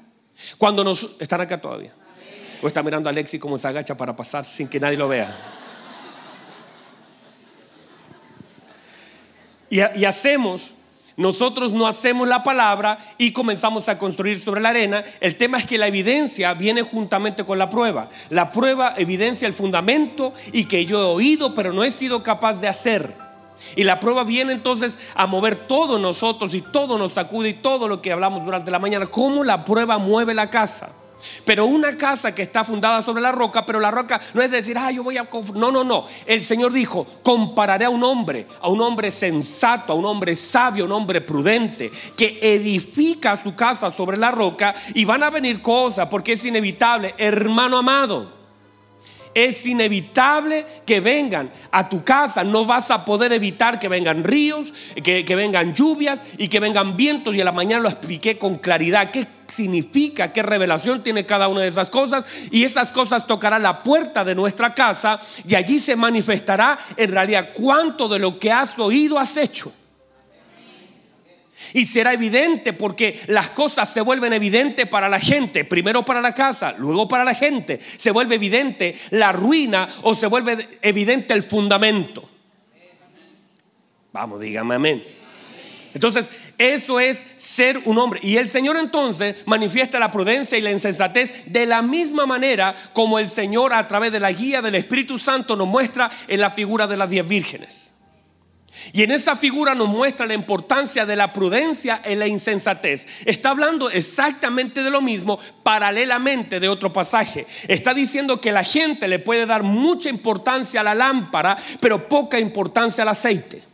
Cuando 0.57 0.83
nos 0.83 1.17
están 1.19 1.41
acá 1.41 1.59
todavía. 1.59 1.93
O 2.61 2.67
está 2.67 2.83
mirando 2.83 3.09
a 3.09 3.11
Alexi 3.11 3.39
como 3.39 3.57
se 3.57 3.67
agacha 3.67 3.95
para 3.95 4.15
pasar 4.15 4.45
sin 4.45 4.67
que 4.67 4.79
nadie 4.79 4.97
lo 4.97 5.07
vea. 5.07 5.35
Y 9.69 10.05
hacemos 10.05 10.75
nosotros 11.17 11.73
no 11.73 11.87
hacemos 11.87 12.27
la 12.27 12.43
palabra 12.43 12.97
y 13.17 13.31
comenzamos 13.31 13.89
a 13.89 13.97
construir 13.97 14.39
sobre 14.39 14.61
la 14.61 14.69
arena. 14.69 15.03
El 15.19 15.35
tema 15.35 15.57
es 15.57 15.65
que 15.65 15.77
la 15.77 15.87
evidencia 15.87 16.53
viene 16.53 16.81
juntamente 16.81 17.43
con 17.45 17.59
la 17.59 17.69
prueba. 17.69 18.09
La 18.29 18.51
prueba 18.51 18.93
evidencia 18.97 19.47
el 19.47 19.53
fundamento 19.53 20.33
y 20.53 20.65
que 20.65 20.85
yo 20.85 21.01
he 21.01 21.05
oído 21.05 21.53
pero 21.55 21.73
no 21.73 21.83
he 21.83 21.91
sido 21.91 22.23
capaz 22.23 22.61
de 22.61 22.67
hacer. 22.67 23.13
Y 23.75 23.83
la 23.83 23.99
prueba 23.99 24.23
viene 24.23 24.53
entonces 24.53 24.97
a 25.15 25.27
mover 25.27 25.55
todo 25.67 25.99
nosotros 25.99 26.53
y 26.53 26.61
todo 26.61 26.97
nos 26.97 27.13
sacude 27.13 27.49
y 27.49 27.53
todo 27.53 27.87
lo 27.87 28.01
que 28.01 28.11
hablamos 28.11 28.43
durante 28.43 28.71
la 28.71 28.79
mañana. 28.79 29.05
¿Cómo 29.05 29.43
la 29.43 29.65
prueba 29.65 29.97
mueve 29.97 30.33
la 30.33 30.49
casa? 30.49 30.91
Pero 31.45 31.65
una 31.65 31.97
casa 31.97 32.33
que 32.33 32.41
está 32.41 32.63
fundada 32.63 33.01
sobre 33.01 33.21
la 33.21 33.31
roca, 33.31 33.65
pero 33.65 33.79
la 33.79 33.91
roca 33.91 34.19
no 34.33 34.41
es 34.41 34.51
decir, 34.51 34.77
ah, 34.77 34.91
yo 34.91 35.03
voy 35.03 35.17
a... 35.17 35.27
No, 35.55 35.71
no, 35.71 35.83
no. 35.83 36.05
El 36.25 36.43
Señor 36.43 36.71
dijo, 36.71 37.05
compararé 37.23 37.85
a 37.85 37.89
un 37.89 38.03
hombre, 38.03 38.47
a 38.61 38.69
un 38.69 38.81
hombre 38.81 39.11
sensato, 39.11 39.93
a 39.93 39.95
un 39.95 40.05
hombre 40.05 40.35
sabio, 40.35 40.83
a 40.83 40.87
un 40.87 40.93
hombre 40.93 41.21
prudente, 41.21 41.91
que 42.15 42.39
edifica 42.41 43.37
su 43.37 43.55
casa 43.55 43.91
sobre 43.91 44.17
la 44.17 44.31
roca 44.31 44.73
y 44.93 45.05
van 45.05 45.23
a 45.23 45.29
venir 45.29 45.61
cosas 45.61 46.07
porque 46.07 46.33
es 46.33 46.45
inevitable. 46.45 47.13
Hermano 47.17 47.77
amado 47.77 48.41
es 49.33 49.65
inevitable 49.65 50.65
que 50.85 50.99
vengan 50.99 51.51
a 51.71 51.87
tu 51.87 52.03
casa. 52.03 52.43
No 52.43 52.65
vas 52.65 52.91
a 52.91 53.05
poder 53.05 53.31
evitar 53.33 53.79
que 53.79 53.87
vengan 53.87 54.23
ríos, 54.23 54.73
que, 55.03 55.23
vengan 55.35 55.73
lluvias 55.73 56.21
y 56.37 56.47
que 56.47 56.59
vengan 56.59 56.97
vientos. 56.97 57.35
Y 57.35 57.41
a 57.41 57.45
la 57.45 57.51
mañana 57.51 57.83
lo 57.83 57.89
expliqué 57.89 58.37
con 58.37 58.57
claridad. 58.57 59.11
¿Qué 59.11 59.25
significa? 59.51 60.31
¿Qué 60.33 60.43
revelación 60.43 61.03
tiene 61.03 61.25
cada 61.25 61.47
una 61.47 61.61
de 61.61 61.67
esas 61.67 61.89
cosas? 61.89 62.25
Y 62.51 62.63
esas 62.63 62.91
cosas 62.91 63.27
tocarán 63.27 63.63
la 63.63 63.83
puerta 63.83 64.23
de 64.23 64.35
nuestra 64.35 64.73
casa 64.73 65.19
y 65.47 65.55
allí 65.55 65.79
se 65.79 65.95
manifestará 65.95 66.79
en 66.97 67.11
realidad 67.11 67.49
cuánto 67.53 68.07
de 68.07 68.19
lo 68.19 68.39
que 68.39 68.51
has 68.51 68.77
oído 68.79 69.19
has 69.19 69.37
hecho. 69.37 69.71
Y 71.73 71.85
será 71.85 72.13
evidente 72.13 72.73
porque 72.73 73.19
las 73.27 73.49
cosas 73.49 73.91
se 73.91 74.01
vuelven 74.01 74.33
evidentes 74.33 74.87
para 74.87 75.07
la 75.07 75.19
gente, 75.19 75.63
primero 75.63 76.03
para 76.03 76.21
la 76.21 76.33
casa, 76.33 76.73
luego 76.77 77.07
para 77.07 77.23
la 77.23 77.33
gente. 77.33 77.79
Se 77.79 78.11
vuelve 78.11 78.35
evidente 78.35 78.95
la 79.11 79.31
ruina 79.31 79.87
o 80.01 80.15
se 80.15 80.27
vuelve 80.27 80.67
evidente 80.81 81.33
el 81.33 81.43
fundamento. 81.43 82.27
Vamos, 84.11 84.41
dígame 84.41 84.75
amén. 84.75 85.03
Entonces, 85.93 86.29
eso 86.61 86.99
es 86.99 87.25
ser 87.37 87.79
un 87.85 87.97
hombre. 87.97 88.19
Y 88.21 88.37
el 88.37 88.47
Señor 88.47 88.77
entonces 88.77 89.37
manifiesta 89.47 89.97
la 89.97 90.11
prudencia 90.11 90.59
y 90.59 90.61
la 90.61 90.71
insensatez 90.71 91.51
de 91.51 91.65
la 91.65 91.81
misma 91.81 92.27
manera 92.27 92.75
como 92.93 93.17
el 93.17 93.27
Señor 93.27 93.73
a 93.73 93.87
través 93.87 94.11
de 94.11 94.19
la 94.19 94.31
guía 94.31 94.61
del 94.61 94.75
Espíritu 94.75 95.17
Santo 95.17 95.55
nos 95.55 95.67
muestra 95.67 96.11
en 96.27 96.39
la 96.39 96.51
figura 96.51 96.85
de 96.85 96.97
las 96.97 97.09
diez 97.09 97.27
vírgenes. 97.27 97.93
Y 98.93 99.01
en 99.01 99.11
esa 99.11 99.35
figura 99.35 99.73
nos 99.73 99.89
muestra 99.89 100.27
la 100.27 100.35
importancia 100.35 101.05
de 101.05 101.15
la 101.15 101.33
prudencia 101.33 101.99
en 102.03 102.19
la 102.19 102.27
insensatez. 102.27 103.25
Está 103.25 103.49
hablando 103.49 103.89
exactamente 103.89 104.83
de 104.83 104.91
lo 104.91 105.01
mismo 105.01 105.39
paralelamente 105.63 106.59
de 106.59 106.69
otro 106.69 106.93
pasaje. 106.93 107.45
Está 107.67 107.93
diciendo 107.95 108.39
que 108.39 108.51
la 108.51 108.63
gente 108.63 109.07
le 109.07 109.19
puede 109.19 109.47
dar 109.47 109.63
mucha 109.63 110.09
importancia 110.09 110.81
a 110.81 110.83
la 110.83 110.95
lámpara, 110.95 111.57
pero 111.79 112.07
poca 112.07 112.39
importancia 112.39 113.01
al 113.01 113.09
aceite. 113.09 113.70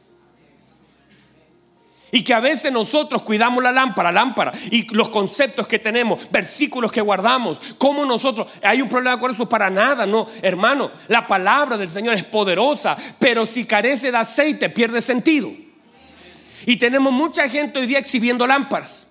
Y 2.11 2.23
que 2.23 2.33
a 2.33 2.39
veces 2.39 2.71
nosotros 2.71 3.21
cuidamos 3.23 3.61
la 3.61 3.71
lámpara, 3.71 4.11
lámpara, 4.11 4.53
y 4.71 4.87
los 4.95 5.09
conceptos 5.09 5.67
que 5.67 5.79
tenemos, 5.79 6.31
versículos 6.31 6.91
que 6.91 7.01
guardamos, 7.01 7.59
como 7.77 8.05
nosotros, 8.05 8.47
hay 8.63 8.81
un 8.81 8.87
problema 8.87 9.19
con 9.19 9.31
eso 9.31 9.47
para 9.49 9.69
nada, 9.69 10.05
no, 10.05 10.25
hermano, 10.41 10.89
la 11.09 11.27
palabra 11.27 11.77
del 11.77 11.89
Señor 11.89 12.13
es 12.13 12.23
poderosa, 12.23 12.95
pero 13.19 13.45
si 13.45 13.65
carece 13.65 14.11
de 14.11 14.17
aceite 14.17 14.69
pierde 14.69 15.01
sentido. 15.01 15.51
Y 16.65 16.77
tenemos 16.77 17.11
mucha 17.11 17.49
gente 17.49 17.79
hoy 17.79 17.87
día 17.87 17.99
exhibiendo 17.99 18.47
lámparas. 18.47 19.07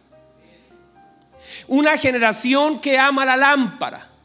Una 1.68 1.98
generación 1.98 2.80
que 2.80 2.98
ama 2.98 3.24
la 3.24 3.36
lámpara 3.36 4.15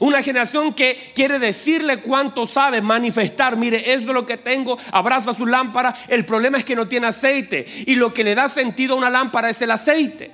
una 0.00 0.22
generación 0.22 0.72
que 0.72 1.12
quiere 1.14 1.38
decirle 1.38 2.00
cuánto 2.00 2.46
sabe, 2.46 2.80
manifestar, 2.80 3.56
mire, 3.56 3.92
eso 3.92 4.08
es 4.08 4.14
lo 4.14 4.26
que 4.26 4.36
tengo, 4.36 4.78
abraza 4.90 5.34
su 5.34 5.46
lámpara. 5.46 5.94
El 6.08 6.24
problema 6.24 6.58
es 6.58 6.64
que 6.64 6.76
no 6.76 6.88
tiene 6.88 7.06
aceite. 7.06 7.66
Y 7.86 7.96
lo 7.96 8.12
que 8.12 8.24
le 8.24 8.34
da 8.34 8.48
sentido 8.48 8.94
a 8.94 8.98
una 8.98 9.10
lámpara 9.10 9.50
es 9.50 9.60
el 9.62 9.70
aceite. 9.70 10.30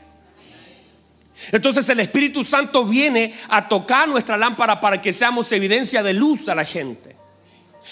Entonces 1.53 1.89
el 1.89 2.01
Espíritu 2.01 2.45
Santo 2.45 2.85
viene 2.85 3.33
a 3.49 3.69
tocar 3.69 4.09
nuestra 4.09 4.37
lámpara 4.37 4.81
para 4.81 5.01
que 5.01 5.13
seamos 5.13 5.51
evidencia 5.53 6.03
de 6.03 6.13
luz 6.13 6.49
a 6.49 6.55
la 6.55 6.65
gente. 6.65 7.17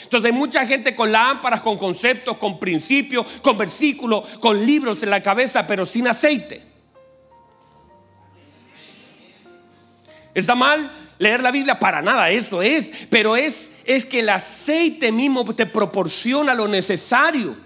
Entonces 0.05 0.31
hay 0.31 0.37
mucha 0.37 0.67
gente 0.67 0.95
con 0.95 1.11
lámparas, 1.11 1.61
con 1.61 1.79
conceptos, 1.79 2.37
con 2.37 2.61
principios, 2.61 3.27
con 3.43 3.57
versículos, 3.57 4.39
con 4.39 4.65
libros 4.65 5.03
en 5.03 5.11
la 5.11 5.23
cabeza, 5.23 5.67
pero 5.67 5.87
sin 5.87 6.07
aceite. 6.07 6.63
¿Está 10.35 10.55
mal? 10.55 11.08
Leer 11.19 11.43
la 11.43 11.51
Biblia 11.51 11.79
para 11.79 12.01
nada, 12.01 12.31
eso 12.31 12.63
es, 12.63 13.07
pero 13.11 13.37
es, 13.37 13.83
es 13.85 14.05
que 14.05 14.21
el 14.21 14.29
aceite 14.29 15.13
mismo 15.13 15.45
te 15.55 15.67
proporciona 15.67 16.55
lo 16.55 16.69
necesario. 16.69 17.57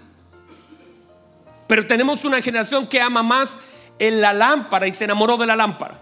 Pero 1.67 1.87
tenemos 1.87 2.25
una 2.25 2.41
generación 2.41 2.87
que 2.87 2.99
ama 2.99 3.23
más 3.23 3.57
en 3.99 4.21
la 4.21 4.33
lámpara 4.33 4.87
y 4.87 4.93
se 4.93 5.05
enamoró 5.05 5.37
de 5.37 5.45
la 5.45 5.55
lámpara. 5.55 5.99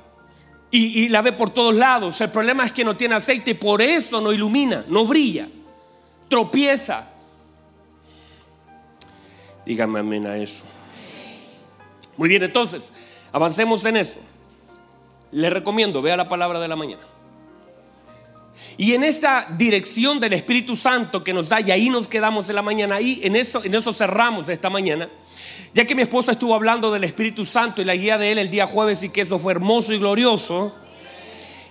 Y, 0.72 1.03
y, 1.03 1.10
la 1.10 1.22
ve 1.22 1.34
por 1.34 1.50
todos 1.50 1.75
lados. 1.75 2.22
El 2.22 2.29
problema 2.29 2.63
es 2.65 2.72
que 2.72 2.86
no 2.86 2.96
tiene 2.96 3.15
aceite 3.15 3.51
y 3.51 3.55
por 3.55 3.81
eso 3.81 4.22
no 4.22 4.31
ilumina, 4.31 4.86
no 4.88 5.05
brilla, 5.05 5.50
tropieza. 6.29 7.10
Dígame 9.65 10.00
amén 10.00 10.25
a 10.27 10.38
eso. 10.38 10.63
Muy 12.15 12.29
bien, 12.29 12.43
entonces, 12.43 12.93
avancemos 13.34 13.86
en 13.86 13.98
eso. 13.98 14.20
Le 15.31 15.50
recomiendo, 15.50 16.01
vea 16.01 16.15
la 16.15 16.29
palabra 16.29 16.60
de 16.60 16.67
la 16.70 16.75
mañana. 16.77 17.11
Y 18.77 18.94
en 18.94 19.03
esta 19.03 19.48
dirección 19.58 20.20
del 20.20 20.34
Espíritu 20.34 20.75
Santo 20.75 21.24
que 21.24 21.34
nos 21.34 21.50
da, 21.50 21.62
y 21.62 21.72
ahí 21.72 21.89
nos 21.89 22.08
quedamos 22.08 22.50
en 22.50 22.56
la 22.56 22.62
mañana, 22.62 22.96
ahí 22.96 23.20
en 23.24 23.36
eso, 23.36 23.63
en 23.63 23.75
eso 23.75 23.94
cerramos 23.94 24.50
esta 24.50 24.70
mañana. 24.70 25.10
Ya 25.74 25.86
que 25.86 25.96
mi 25.96 26.01
esposa 26.01 26.34
estuvo 26.34 26.53
hablando 26.53 26.91
del 26.91 27.03
Espíritu 27.03 27.46
Santo 27.46 27.82
y 27.82 27.86
la 27.86 27.96
guía 27.96 28.18
de 28.18 28.32
él 28.32 28.38
el 28.38 28.50
día 28.50 28.68
jueves 28.68 29.03
y 29.03 29.10
que 29.10 29.22
eso 29.22 29.39
fue 29.39 29.53
hermoso 29.53 29.94
y 29.94 30.00
glorioso. 30.00 30.75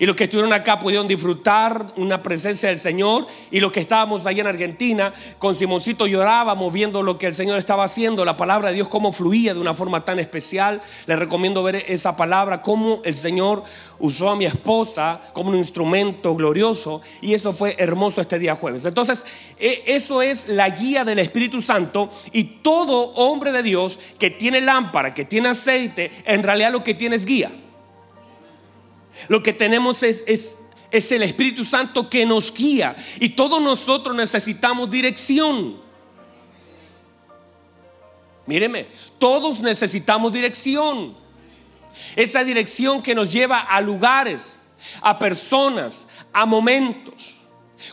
Y 0.01 0.07
los 0.07 0.17
que 0.17 0.25
estuvieron 0.25 0.55
acá 0.55 0.79
pudieron 0.79 1.07
disfrutar 1.07 1.93
una 1.97 2.23
presencia 2.23 2.71
del 2.71 2.79
Señor. 2.79 3.27
Y 3.51 3.61
los 3.61 3.71
que 3.71 3.81
estábamos 3.81 4.25
allá 4.25 4.41
en 4.41 4.47
Argentina, 4.47 5.13
con 5.39 5.55
Simoncito 5.55 6.07
llorábamos 6.07 6.73
viendo 6.73 7.03
lo 7.03 7.19
que 7.19 7.27
el 7.27 7.35
Señor 7.35 7.59
estaba 7.59 7.85
haciendo, 7.85 8.25
la 8.25 8.39
palabra 8.39 8.71
de 8.71 8.77
Dios, 8.77 8.89
cómo 8.89 9.13
fluía 9.13 9.53
de 9.53 9.61
una 9.61 9.75
forma 9.75 10.03
tan 10.03 10.19
especial. 10.19 10.81
Les 11.05 11.19
recomiendo 11.19 11.63
ver 11.63 11.77
esa 11.87 12.17
palabra, 12.17 12.63
cómo 12.63 13.03
el 13.05 13.15
Señor 13.15 13.63
usó 13.99 14.31
a 14.31 14.37
mi 14.37 14.47
esposa 14.47 15.21
como 15.35 15.51
un 15.51 15.57
instrumento 15.57 16.35
glorioso. 16.35 17.03
Y 17.21 17.35
eso 17.35 17.53
fue 17.53 17.77
hermoso 17.79 18.23
este 18.23 18.39
día 18.39 18.55
jueves. 18.55 18.87
Entonces, 18.87 19.23
e, 19.59 19.83
eso 19.85 20.23
es 20.23 20.49
la 20.49 20.71
guía 20.71 21.05
del 21.05 21.19
Espíritu 21.19 21.61
Santo. 21.61 22.09
Y 22.33 22.45
todo 22.63 23.13
hombre 23.17 23.53
de 23.53 23.63
Dios 23.63 23.99
que 24.19 24.31
tiene 24.31 24.63
lámpara, 24.63 25.13
que 25.13 25.27
tiene 25.27 25.51
aceite, 25.51 26.11
en 26.25 26.43
realidad 26.43 26.73
lo 26.73 26.83
que 26.83 26.95
tiene 26.95 27.17
es 27.17 27.27
guía. 27.27 27.51
Lo 29.29 29.43
que 29.43 29.53
tenemos 29.53 30.03
es, 30.03 30.25
es, 30.27 31.13
el 31.13 31.23
Espíritu 31.23 31.65
Santo 31.65 32.09
que 32.09 32.27
nos 32.27 32.53
guía. 32.53 32.95
Y 33.21 33.31
todos 33.31 33.61
nosotros 33.61 34.15
necesitamos 34.15 34.91
dirección. 34.91 35.77
Míreme, 38.47 38.87
todos 39.19 39.63
necesitamos 39.63 40.33
dirección. 40.33 41.17
Esa 42.17 42.45
dirección 42.45 43.03
que 43.03 43.15
nos 43.15 43.33
lleva 43.33 43.61
a 43.61 43.81
lugares, 43.81 44.61
a 45.03 45.19
personas, 45.19 46.09
a 46.33 46.47
momentos. 46.47 47.37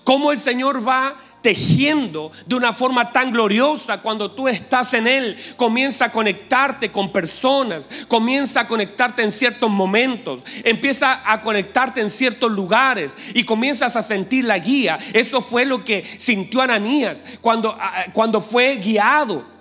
Cómo 0.04 0.32
el 0.32 0.38
Señor 0.38 0.88
va 0.88 1.16
tejiendo 1.42 2.32
de 2.46 2.56
una 2.56 2.74
forma 2.74 3.12
tan 3.12 3.32
gloriosa 3.32 4.02
cuando 4.02 4.32
tú 4.32 4.48
estás 4.48 4.94
en 4.94 5.08
Él. 5.08 5.38
Comienza 5.56 6.06
a 6.06 6.12
conectarte 6.12 6.92
con 6.92 7.12
personas, 7.12 7.90
comienza 8.08 8.62
a 8.62 8.68
conectarte 8.68 9.24
en 9.24 9.32
ciertos 9.32 9.70
momentos, 9.70 10.44
empieza 10.64 11.22
a 11.26 11.42
conectarte 11.42 12.02
en 12.02 12.10
ciertos 12.10 12.52
lugares 12.52 13.14
y 13.34 13.44
comienzas 13.44 13.96
a 13.96 14.04
sentir 14.04 14.46
la 14.46 14.60
guía. 14.60 15.00
Eso 15.14 15.42
fue 15.42 15.66
lo 15.66 15.84
que 15.84 16.04
sintió 16.04 16.62
Ananías 16.62 17.24
cuando, 17.42 17.78
cuando 18.14 18.42
fue 18.42 18.76
guiado. 18.78 19.58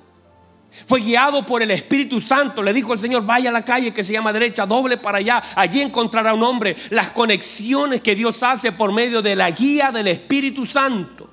Fue 0.87 1.01
guiado 1.01 1.47
por 1.47 1.63
el 1.63 1.71
Espíritu 1.71 2.21
Santo. 2.21 2.63
Le 2.63 2.75
dijo 2.75 2.93
el 2.93 2.99
Señor, 2.99 3.25
vaya 3.25 3.49
a 3.49 3.53
la 3.53 3.65
calle 3.65 3.95
que 3.95 4.05
se 4.05 4.13
llama 4.13 4.33
derecha, 4.33 4.67
doble 4.67 4.99
para 4.99 5.19
allá. 5.19 5.43
Allí 5.55 5.81
encontrará 5.81 6.35
un 6.35 6.43
hombre. 6.43 6.77
Las 6.91 7.11
conexiones 7.11 8.03
que 8.03 8.15
Dios 8.15 8.43
hace 8.43 8.73
por 8.73 8.93
medio 8.93 9.23
de 9.23 9.37
la 9.37 9.51
guía 9.51 9.91
del 9.91 10.09
Espíritu 10.09 10.67
Santo. 10.67 11.26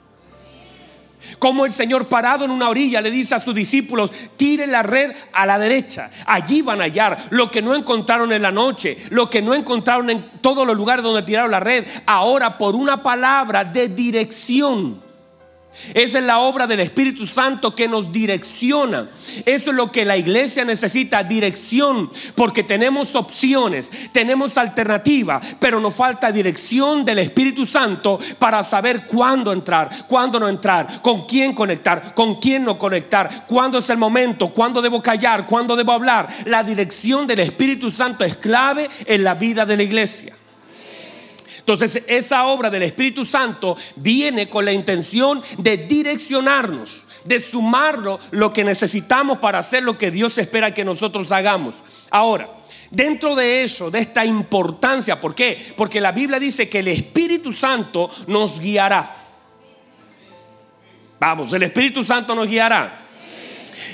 Como 1.40 1.66
el 1.66 1.72
Señor 1.72 2.08
parado 2.08 2.46
en 2.46 2.52
una 2.52 2.70
orilla 2.70 3.02
le 3.02 3.12
dice 3.12 3.36
a 3.36 3.40
sus 3.40 3.54
discípulos, 3.54 4.12
tiren 4.36 4.72
la 4.72 4.84
red 4.84 5.14
a 5.34 5.46
la 5.46 5.60
derecha. 5.60 6.10
Allí 6.26 6.62
van 6.62 6.82
a 6.82 6.86
hallar 6.86 7.18
lo 7.30 7.52
que 7.52 7.62
no 7.62 7.76
encontraron 7.76 8.32
en 8.32 8.42
la 8.42 8.52
noche, 8.52 8.98
lo 9.10 9.30
que 9.30 9.42
no 9.42 9.54
encontraron 9.54 10.10
en 10.10 10.24
todos 10.42 10.66
los 10.66 10.76
lugares 10.76 11.04
donde 11.04 11.24
tiraron 11.24 11.52
la 11.52 11.60
red. 11.60 11.86
Ahora 12.06 12.58
por 12.58 12.76
una 12.76 13.04
palabra 13.04 13.64
de 13.64 13.90
dirección. 13.90 15.03
Esa 15.94 16.20
es 16.20 16.24
la 16.24 16.40
obra 16.40 16.68
del 16.68 16.80
Espíritu 16.80 17.26
Santo 17.26 17.76
que 17.76 17.88
nos 17.88 18.12
direcciona. 18.12 19.10
Eso 19.46 19.70
es 19.72 19.76
lo 19.76 19.92
que 19.92 20.06
la 20.06 20.18
iglesia 20.18 20.64
necesita, 20.64 21.24
dirección, 21.24 22.10
porque 22.36 22.64
tenemos 22.64 23.16
opciones, 23.16 23.90
tenemos 24.12 24.58
alternativa, 24.58 25.42
pero 25.60 25.80
nos 25.80 25.96
falta 25.96 26.32
dirección 26.32 27.04
del 27.04 27.20
Espíritu 27.20 27.66
Santo 27.66 28.20
para 28.38 28.64
saber 28.64 29.06
cuándo 29.06 29.52
entrar, 29.52 30.06
cuándo 30.08 30.40
no 30.40 30.48
entrar, 30.48 31.02
con 31.02 31.26
quién 31.26 31.54
conectar, 31.54 32.14
con 32.14 32.40
quién 32.40 32.64
no 32.66 32.78
conectar, 32.78 33.46
cuándo 33.48 33.80
es 33.80 33.90
el 33.90 33.98
momento, 33.98 34.50
cuándo 34.50 34.82
debo 34.82 35.02
callar, 35.02 35.46
cuándo 35.48 35.76
debo 35.76 35.92
hablar. 35.92 36.28
La 36.46 36.64
dirección 36.64 37.26
del 37.26 37.40
Espíritu 37.40 37.92
Santo 37.92 38.24
es 38.24 38.36
clave 38.36 38.90
en 39.06 39.24
la 39.24 39.34
vida 39.34 39.66
de 39.66 39.78
la 39.78 39.84
iglesia. 39.84 40.36
Entonces 41.64 42.04
esa 42.08 42.48
obra 42.48 42.70
del 42.70 42.84
Espíritu 42.84 43.24
Santo 43.24 43.78
viene 43.96 44.50
con 44.50 44.66
la 44.66 44.74
intención 44.74 45.42
de 45.60 45.78
direccionarnos, 45.78 47.06
de 47.24 47.40
sumarlo 47.40 48.20
lo 48.32 48.52
que 48.52 48.66
necesitamos 48.66 49.38
para 49.38 49.60
hacer 49.60 49.82
lo 49.82 49.98
que 49.98 50.12
Dios 50.12 50.38
espera 50.38 50.74
que 50.74 50.84
nosotros 50.84 51.32
hagamos. 51.32 51.82
Ahora, 52.10 52.50
dentro 52.92 53.34
de 53.34 53.64
eso, 53.64 53.90
de 53.90 54.00
esta 54.00 54.26
importancia, 54.26 55.22
¿por 55.22 55.34
qué? 55.36 55.58
Porque 55.78 56.02
la 56.02 56.12
Biblia 56.12 56.38
dice 56.38 56.68
que 56.68 56.80
el 56.80 56.90
Espíritu 56.90 57.54
Santo 57.54 58.10
nos 58.28 58.60
guiará. 58.60 59.24
Vamos, 61.18 61.54
el 61.54 61.64
Espíritu 61.64 62.04
Santo 62.04 62.36
nos 62.36 62.50
guiará. 62.50 63.03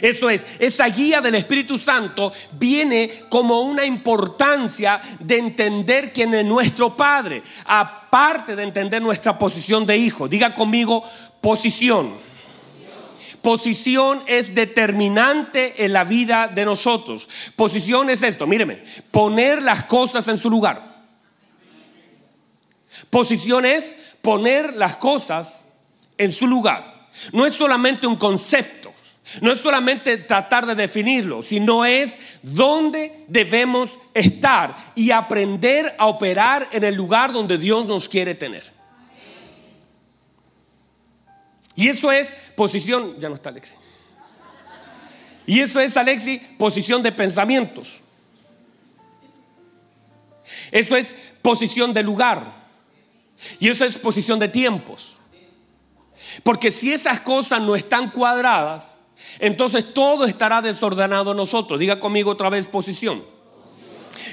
Eso 0.02 0.30
es, 0.30 0.46
esa 0.60 0.88
guía 0.88 1.22
del 1.22 1.36
Espíritu 1.36 1.78
Santo 1.78 2.32
viene 2.54 3.12
como 3.30 3.62
una 3.62 3.86
importancia 3.86 5.02
de 5.20 5.38
entender 5.38 6.14
quién 6.14 6.34
es 6.34 6.46
nuestro 6.46 6.96
Padre, 6.96 7.42
aparte 7.66 8.56
de 8.56 8.64
entender 8.64 9.02
nuestra 9.02 9.38
posición 9.38 9.86
de 9.86 9.98
hijo. 9.98 10.28
Diga 10.28 10.54
conmigo, 10.54 11.04
posición. 11.42 12.30
Posición 13.42 14.22
es 14.28 14.54
determinante 14.54 15.86
en 15.86 15.94
la 15.94 16.04
vida 16.04 16.48
de 16.48 16.66
nosotros. 16.66 17.30
Posición 17.56 18.10
es 18.10 18.24
esto, 18.24 18.46
míreme, 18.46 18.84
poner 19.12 19.62
las 19.62 19.86
cosas 19.86 20.28
en 20.28 20.38
su 20.38 20.50
lugar. 20.50 20.90
Posición 23.10 23.66
es 23.66 23.96
poner 24.22 24.76
las 24.76 24.98
cosas 24.98 25.68
en 26.18 26.32
su 26.32 26.48
lugar. 26.48 27.10
No 27.32 27.46
es 27.46 27.54
solamente 27.54 28.08
un 28.08 28.18
concepto 28.18 28.89
no 29.42 29.52
es 29.52 29.62
solamente 29.62 30.18
tratar 30.18 30.66
de 30.66 30.76
definirlo, 30.76 31.44
sino 31.44 31.86
es 31.86 32.40
dónde 32.42 33.26
debemos 33.28 34.00
estar 34.14 34.76
y 34.96 35.12
aprender 35.12 35.96
a 35.98 36.08
operar 36.08 36.68
en 36.72 36.84
el 36.84 36.96
lugar 36.96 37.32
donde 37.32 37.58
Dios 37.58 37.86
nos 37.86 38.10
quiere 38.10 38.36
tener. 38.36 38.72
Y 41.76 41.88
eso 41.88 42.12
es 42.12 42.36
posición, 42.56 43.20
ya 43.20 43.30
no 43.30 43.36
está 43.36 43.50
Alexi. 43.50 43.76
Y 45.46 45.62
eso 45.62 45.80
es, 45.80 45.96
Alexi, 45.98 46.40
posición 46.58 47.02
de 47.02 47.12
pensamientos. 47.12 48.02
Eso 50.72 50.96
es 50.96 51.16
posición 51.42 51.94
de 51.94 52.04
lugar. 52.04 52.54
Y 53.60 53.70
eso 53.70 53.86
es 53.86 53.98
posición 53.98 54.40
de 54.40 54.48
tiempos. 54.48 55.16
Porque 56.44 56.70
si 56.70 56.92
esas 56.92 57.22
cosas 57.22 57.62
no 57.62 57.76
están 57.76 58.12
cuadradas, 58.12 58.99
entonces 59.40 59.94
todo 59.94 60.26
estará 60.26 60.62
desordenado 60.62 61.32
en 61.32 61.38
nosotros. 61.38 61.80
Diga 61.80 62.00
conmigo 62.00 62.32
otra 62.32 62.50
vez 62.50 62.68
posición. 62.68 63.24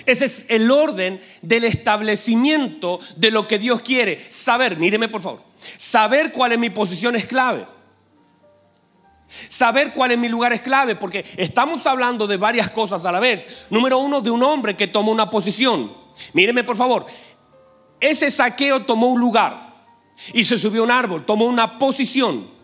Ese 0.04 0.24
es 0.24 0.46
el 0.48 0.70
orden 0.70 1.20
del 1.42 1.64
establecimiento 1.64 3.00
de 3.16 3.30
lo 3.30 3.46
que 3.46 3.58
Dios 3.58 3.82
quiere. 3.82 4.18
Saber, 4.30 4.76
míreme 4.78 5.08
por 5.08 5.22
favor. 5.22 5.42
Saber 5.76 6.32
cuál 6.32 6.52
es 6.52 6.58
mi 6.58 6.70
posición 6.70 7.16
es 7.16 7.26
clave. 7.26 7.66
Saber 9.28 9.92
cuál 9.92 10.12
es 10.12 10.18
mi 10.18 10.28
lugar 10.28 10.52
es 10.52 10.60
clave 10.60 10.94
porque 10.94 11.24
estamos 11.36 11.86
hablando 11.86 12.26
de 12.26 12.36
varias 12.36 12.70
cosas 12.70 13.04
a 13.04 13.12
la 13.12 13.20
vez. 13.20 13.66
Número 13.70 13.98
uno, 13.98 14.20
de 14.20 14.30
un 14.30 14.42
hombre 14.42 14.76
que 14.76 14.86
tomó 14.86 15.12
una 15.12 15.30
posición. 15.30 15.92
Míreme 16.32 16.64
por 16.64 16.76
favor. 16.76 17.06
Ese 18.00 18.30
saqueo 18.30 18.84
tomó 18.84 19.08
un 19.08 19.20
lugar 19.20 19.74
y 20.32 20.44
se 20.44 20.58
subió 20.58 20.82
a 20.82 20.84
un 20.84 20.90
árbol, 20.90 21.24
tomó 21.24 21.46
una 21.46 21.78
posición. 21.78 22.55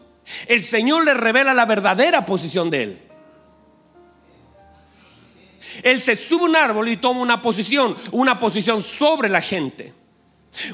El 0.47 0.63
Señor 0.63 1.05
le 1.05 1.15
revela 1.15 1.55
la 1.55 1.67
verdadera 1.67 2.25
posición 2.25 2.71
de 2.71 2.83
él. 2.83 3.03
Él 5.83 6.01
se 6.01 6.17
sube 6.17 6.43
a 6.43 6.47
un 6.47 6.57
árbol 6.57 6.89
y 6.89 6.97
toma 6.97 7.21
una 7.21 7.43
posición, 7.43 7.97
una 8.13 8.39
posición 8.39 8.83
sobre 8.83 9.29
la 9.29 9.41
gente. 9.41 9.95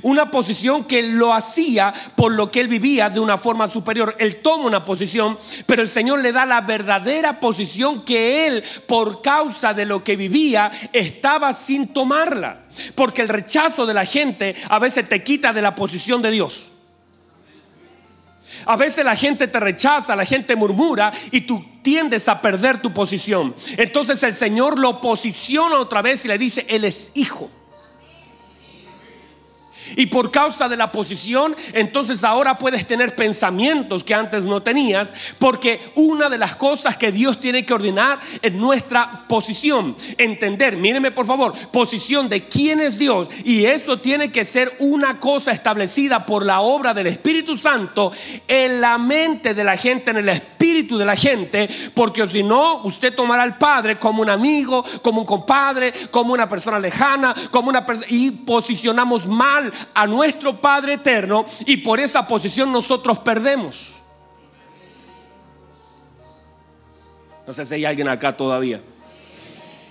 Una 0.02 0.28
posición 0.28 0.84
que 0.84 1.04
lo 1.04 1.32
hacía 1.32 1.94
por 2.16 2.32
lo 2.32 2.50
que 2.50 2.60
él 2.60 2.66
vivía 2.66 3.10
de 3.10 3.20
una 3.20 3.38
forma 3.38 3.68
superior. 3.68 4.16
Él 4.18 4.36
toma 4.36 4.64
una 4.64 4.84
posición, 4.84 5.38
pero 5.66 5.82
el 5.82 5.88
Señor 5.88 6.18
le 6.18 6.32
da 6.32 6.44
la 6.46 6.62
verdadera 6.62 7.38
posición 7.38 8.04
que 8.04 8.48
él, 8.48 8.64
por 8.88 9.22
causa 9.22 9.74
de 9.74 9.86
lo 9.86 10.02
que 10.02 10.16
vivía, 10.16 10.72
estaba 10.92 11.54
sin 11.54 11.92
tomarla. 11.92 12.62
Porque 12.96 13.22
el 13.22 13.28
rechazo 13.28 13.86
de 13.86 13.94
la 13.94 14.04
gente 14.04 14.56
a 14.68 14.80
veces 14.80 15.08
te 15.08 15.22
quita 15.22 15.52
de 15.52 15.62
la 15.62 15.76
posición 15.76 16.22
de 16.22 16.32
Dios. 16.32 16.67
A 18.66 18.76
veces 18.76 19.04
la 19.04 19.16
gente 19.16 19.48
te 19.48 19.60
rechaza, 19.60 20.16
la 20.16 20.24
gente 20.24 20.56
murmura 20.56 21.12
y 21.30 21.42
tú 21.42 21.64
tiendes 21.82 22.28
a 22.28 22.40
perder 22.40 22.80
tu 22.80 22.92
posición. 22.92 23.54
Entonces 23.76 24.22
el 24.22 24.34
Señor 24.34 24.78
lo 24.78 25.00
posiciona 25.00 25.78
otra 25.78 26.02
vez 26.02 26.24
y 26.24 26.28
le 26.28 26.38
dice, 26.38 26.66
Él 26.68 26.84
es 26.84 27.12
hijo. 27.14 27.50
Y 29.96 30.06
por 30.06 30.30
causa 30.30 30.68
de 30.68 30.76
la 30.76 30.92
posición, 30.92 31.54
entonces 31.72 32.24
ahora 32.24 32.58
puedes 32.58 32.86
tener 32.86 33.14
pensamientos 33.14 34.04
que 34.04 34.14
antes 34.14 34.42
no 34.42 34.62
tenías, 34.62 35.12
porque 35.38 35.80
una 35.94 36.28
de 36.28 36.38
las 36.38 36.56
cosas 36.56 36.96
que 36.96 37.12
Dios 37.12 37.40
tiene 37.40 37.64
que 37.64 37.74
ordenar 37.74 38.20
es 38.42 38.52
nuestra 38.52 39.26
posición. 39.28 39.96
Entender, 40.16 40.76
míreme 40.76 41.10
por 41.10 41.26
favor, 41.26 41.52
posición 41.70 42.28
de 42.28 42.44
quién 42.44 42.80
es 42.80 42.98
Dios. 42.98 43.28
Y 43.44 43.64
eso 43.64 43.98
tiene 43.98 44.30
que 44.30 44.44
ser 44.44 44.74
una 44.78 45.20
cosa 45.20 45.52
establecida 45.52 46.26
por 46.26 46.44
la 46.44 46.60
obra 46.60 46.94
del 46.94 47.06
Espíritu 47.06 47.56
Santo 47.56 48.12
en 48.46 48.80
la 48.80 48.98
mente 48.98 49.54
de 49.54 49.64
la 49.64 49.76
gente, 49.76 50.10
en 50.10 50.18
el 50.18 50.28
espíritu 50.28 50.98
de 50.98 51.04
la 51.04 51.16
gente, 51.16 51.68
porque 51.94 52.28
si 52.28 52.42
no, 52.42 52.82
usted 52.84 53.14
tomará 53.14 53.42
al 53.42 53.58
Padre 53.58 53.98
como 53.98 54.22
un 54.22 54.30
amigo, 54.30 54.84
como 55.02 55.20
un 55.20 55.26
compadre, 55.26 55.92
como 56.10 56.32
una 56.32 56.48
persona 56.48 56.78
lejana, 56.78 57.34
como 57.50 57.68
una 57.68 57.84
persona, 57.84 58.06
y 58.10 58.30
posicionamos 58.30 59.26
mal 59.26 59.72
a 59.94 60.06
nuestro 60.06 60.60
Padre 60.60 60.94
eterno 60.94 61.44
y 61.66 61.78
por 61.78 62.00
esa 62.00 62.26
posición 62.26 62.72
nosotros 62.72 63.18
perdemos. 63.18 63.94
No 67.46 67.54
sé 67.54 67.64
si 67.64 67.74
hay 67.74 67.84
alguien 67.86 68.08
acá 68.08 68.36
todavía. 68.36 68.80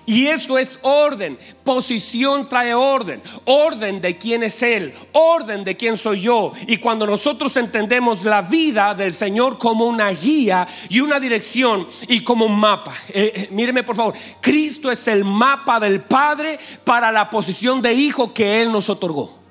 Y 0.07 0.27
eso 0.27 0.57
es 0.57 0.79
orden. 0.83 1.37
Posición 1.65 2.47
trae 2.47 2.73
orden. 2.73 3.21
Orden 3.43 3.99
de 3.99 4.17
quién 4.17 4.41
es 4.41 4.63
Él. 4.63 4.93
Orden 5.11 5.65
de 5.65 5.75
quién 5.75 5.97
soy 5.97 6.21
yo. 6.21 6.53
Y 6.65 6.77
cuando 6.77 7.05
nosotros 7.05 7.57
entendemos 7.57 8.23
la 8.23 8.41
vida 8.41 8.95
del 8.95 9.11
Señor 9.11 9.57
como 9.57 9.85
una 9.85 10.09
guía 10.11 10.65
y 10.87 11.01
una 11.01 11.19
dirección 11.19 11.85
y 12.07 12.21
como 12.21 12.45
un 12.45 12.57
mapa. 12.57 12.93
Eh, 13.09 13.33
eh, 13.35 13.47
míreme 13.51 13.83
por 13.83 13.97
favor. 13.97 14.13
Cristo 14.39 14.89
es 14.89 15.05
el 15.09 15.25
mapa 15.25 15.77
del 15.77 15.99
Padre 15.99 16.57
para 16.85 17.11
la 17.11 17.29
posición 17.29 17.81
de 17.81 17.93
hijo 17.93 18.33
que 18.33 18.61
Él 18.61 18.71
nos 18.71 18.89
otorgó. 18.89 19.46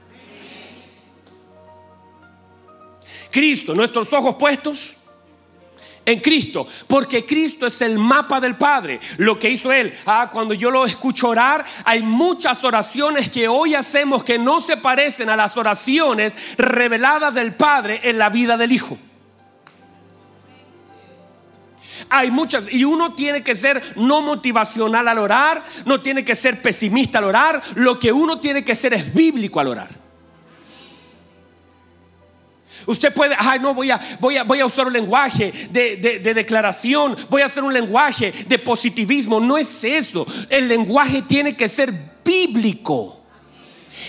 Cristo, 3.36 3.74
nuestros 3.74 4.14
ojos 4.14 4.36
puestos 4.36 4.96
en 6.06 6.20
Cristo, 6.20 6.66
porque 6.86 7.26
Cristo 7.26 7.66
es 7.66 7.82
el 7.82 7.98
mapa 7.98 8.40
del 8.40 8.56
Padre, 8.56 8.98
lo 9.18 9.38
que 9.38 9.50
hizo 9.50 9.70
Él. 9.70 9.92
Ah, 10.06 10.30
cuando 10.32 10.54
yo 10.54 10.70
lo 10.70 10.86
escucho 10.86 11.28
orar, 11.28 11.62
hay 11.84 12.00
muchas 12.00 12.64
oraciones 12.64 13.28
que 13.28 13.46
hoy 13.46 13.74
hacemos 13.74 14.24
que 14.24 14.38
no 14.38 14.62
se 14.62 14.78
parecen 14.78 15.28
a 15.28 15.36
las 15.36 15.58
oraciones 15.58 16.34
reveladas 16.56 17.34
del 17.34 17.52
Padre 17.52 18.00
en 18.04 18.16
la 18.16 18.30
vida 18.30 18.56
del 18.56 18.72
Hijo. 18.72 18.96
Hay 22.08 22.30
muchas 22.30 22.72
y 22.72 22.84
uno 22.84 23.12
tiene 23.12 23.42
que 23.42 23.54
ser 23.54 23.82
no 23.96 24.22
motivacional 24.22 25.08
al 25.08 25.18
orar, 25.18 25.62
no 25.84 26.00
tiene 26.00 26.24
que 26.24 26.36
ser 26.36 26.62
pesimista 26.62 27.18
al 27.18 27.24
orar, 27.24 27.62
lo 27.74 28.00
que 28.00 28.12
uno 28.12 28.40
tiene 28.40 28.64
que 28.64 28.74
ser 28.74 28.94
es 28.94 29.12
bíblico 29.12 29.60
al 29.60 29.66
orar. 29.66 30.05
Usted 32.86 33.12
puede, 33.12 33.34
ay, 33.38 33.58
no, 33.60 33.74
voy 33.74 33.90
a, 33.90 34.00
voy 34.20 34.60
a, 34.60 34.66
usar 34.66 34.86
un 34.86 34.92
lenguaje 34.92 35.52
de, 35.70 35.96
de, 36.22 36.34
declaración, 36.34 37.16
voy 37.30 37.42
a 37.42 37.46
hacer 37.46 37.64
un 37.64 37.72
lenguaje 37.72 38.32
de 38.46 38.58
positivismo. 38.58 39.40
No 39.40 39.56
es 39.56 39.84
eso. 39.84 40.26
El 40.50 40.68
lenguaje 40.68 41.22
tiene 41.22 41.56
que 41.56 41.68
ser 41.68 41.92
bíblico. 42.24 43.15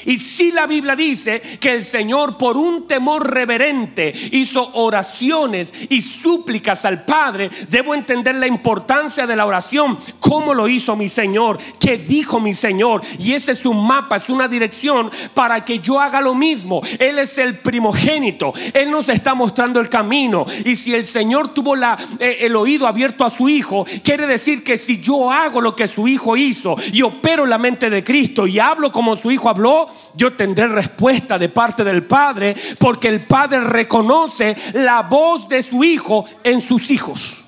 Y 0.05 0.19
si 0.19 0.51
la 0.51 0.67
Biblia 0.67 0.95
dice 0.95 1.41
que 1.59 1.73
el 1.73 1.83
Señor 1.83 2.37
por 2.37 2.57
un 2.57 2.87
temor 2.87 3.31
reverente 3.31 4.13
hizo 4.31 4.69
oraciones 4.73 5.73
y 5.89 6.01
súplicas 6.01 6.85
al 6.85 7.05
Padre, 7.05 7.49
debo 7.69 7.93
entender 7.93 8.35
la 8.35 8.47
importancia 8.47 9.27
de 9.27 9.35
la 9.35 9.45
oración, 9.45 9.97
cómo 10.19 10.53
lo 10.53 10.67
hizo 10.67 10.95
mi 10.95 11.09
Señor, 11.09 11.57
qué 11.79 11.97
dijo 11.97 12.39
mi 12.39 12.53
Señor. 12.53 13.01
Y 13.19 13.33
ese 13.33 13.51
es 13.51 13.65
un 13.65 13.85
mapa, 13.85 14.17
es 14.17 14.29
una 14.29 14.47
dirección 14.47 15.11
para 15.33 15.63
que 15.63 15.79
yo 15.79 15.99
haga 15.99 16.21
lo 16.21 16.35
mismo. 16.35 16.81
Él 16.99 17.19
es 17.19 17.37
el 17.37 17.59
primogénito, 17.59 18.53
Él 18.73 18.91
nos 18.91 19.09
está 19.09 19.35
mostrando 19.35 19.79
el 19.79 19.89
camino. 19.89 20.45
Y 20.65 20.75
si 20.75 20.93
el 20.93 21.05
Señor 21.05 21.53
tuvo 21.53 21.75
eh, 21.75 22.37
el 22.41 22.55
oído 22.55 22.87
abierto 22.87 23.25
a 23.25 23.31
su 23.31 23.49
Hijo, 23.49 23.85
quiere 24.03 24.27
decir 24.27 24.63
que 24.63 24.77
si 24.77 25.01
yo 25.01 25.31
hago 25.31 25.61
lo 25.61 25.75
que 25.75 25.87
su 25.87 26.07
Hijo 26.07 26.37
hizo 26.37 26.75
y 26.91 27.01
opero 27.01 27.45
la 27.45 27.57
mente 27.57 27.89
de 27.89 28.03
Cristo 28.03 28.47
y 28.47 28.59
hablo 28.59 28.91
como 28.91 29.17
su 29.17 29.31
Hijo 29.31 29.49
habló, 29.49 29.76
yo 30.13 30.33
tendré 30.33 30.67
respuesta 30.67 31.37
de 31.37 31.49
parte 31.49 31.83
del 31.83 32.03
Padre, 32.03 32.55
porque 32.79 33.07
el 33.09 33.21
Padre 33.21 33.61
reconoce 33.61 34.55
la 34.73 35.03
voz 35.03 35.47
de 35.47 35.61
su 35.63 35.83
Hijo 35.83 36.25
en 36.43 36.61
sus 36.61 36.91
hijos. 36.91 37.45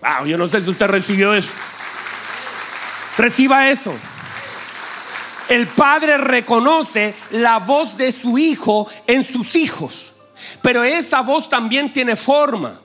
Wow, 0.00 0.26
yo 0.26 0.38
no 0.38 0.48
sé 0.48 0.62
si 0.62 0.70
usted 0.70 0.86
recibió 0.86 1.34
eso. 1.34 1.52
Reciba 3.16 3.68
eso. 3.68 3.92
El 5.48 5.66
Padre 5.66 6.18
reconoce 6.18 7.14
la 7.30 7.58
voz 7.58 7.96
de 7.96 8.12
su 8.12 8.38
Hijo 8.38 8.86
en 9.06 9.24
sus 9.24 9.56
hijos. 9.56 10.14
Pero 10.62 10.84
esa 10.84 11.22
voz 11.22 11.48
también 11.48 11.92
tiene 11.92 12.16
forma. 12.16 12.80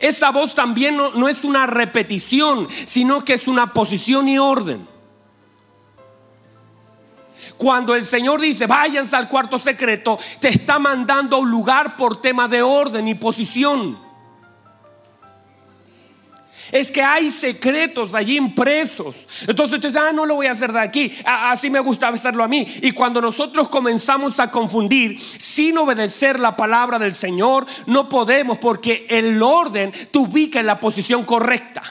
Esa 0.00 0.30
voz 0.30 0.54
también 0.54 0.96
no, 0.96 1.10
no, 1.12 1.28
es 1.28 1.44
una 1.44 1.66
repetición, 1.66 2.68
sino 2.84 3.24
que 3.24 3.34
es 3.34 3.46
una 3.46 3.72
posición 3.72 4.28
y 4.28 4.38
orden. 4.38 4.86
Cuando 7.56 7.94
el 7.94 8.04
Señor 8.04 8.40
dice, 8.40 8.66
váyanse 8.66 9.16
al 9.16 9.28
cuarto 9.28 9.58
secreto, 9.58 10.18
te 10.40 10.48
está 10.48 10.78
mandando 10.78 11.36
a 11.36 11.40
un 11.40 11.50
lugar 11.50 11.96
por 11.96 12.20
tema 12.20 12.48
de 12.48 12.62
orden 12.62 13.08
y 13.08 13.14
posición. 13.14 14.08
Es 16.72 16.90
que 16.90 17.02
hay 17.02 17.30
secretos 17.30 18.14
allí 18.14 18.36
impresos. 18.36 19.16
Entonces 19.46 19.76
usted 19.76 19.88
dice, 19.88 20.00
ah, 20.00 20.12
no 20.12 20.26
lo 20.26 20.34
voy 20.34 20.46
a 20.46 20.52
hacer 20.52 20.72
de 20.72 20.80
aquí. 20.80 21.10
Así 21.24 21.70
me 21.70 21.80
gusta 21.80 22.08
hacerlo 22.08 22.44
a 22.44 22.48
mí. 22.48 22.66
Y 22.82 22.92
cuando 22.92 23.20
nosotros 23.20 23.68
comenzamos 23.68 24.38
a 24.38 24.50
confundir 24.50 25.18
sin 25.18 25.78
obedecer 25.78 26.38
la 26.38 26.56
palabra 26.56 26.98
del 26.98 27.14
Señor, 27.14 27.66
no 27.86 28.08
podemos 28.08 28.58
porque 28.58 29.06
el 29.08 29.42
orden 29.42 29.92
te 29.92 30.18
ubica 30.18 30.60
en 30.60 30.66
la 30.66 30.78
posición 30.78 31.24
correcta. 31.24 31.82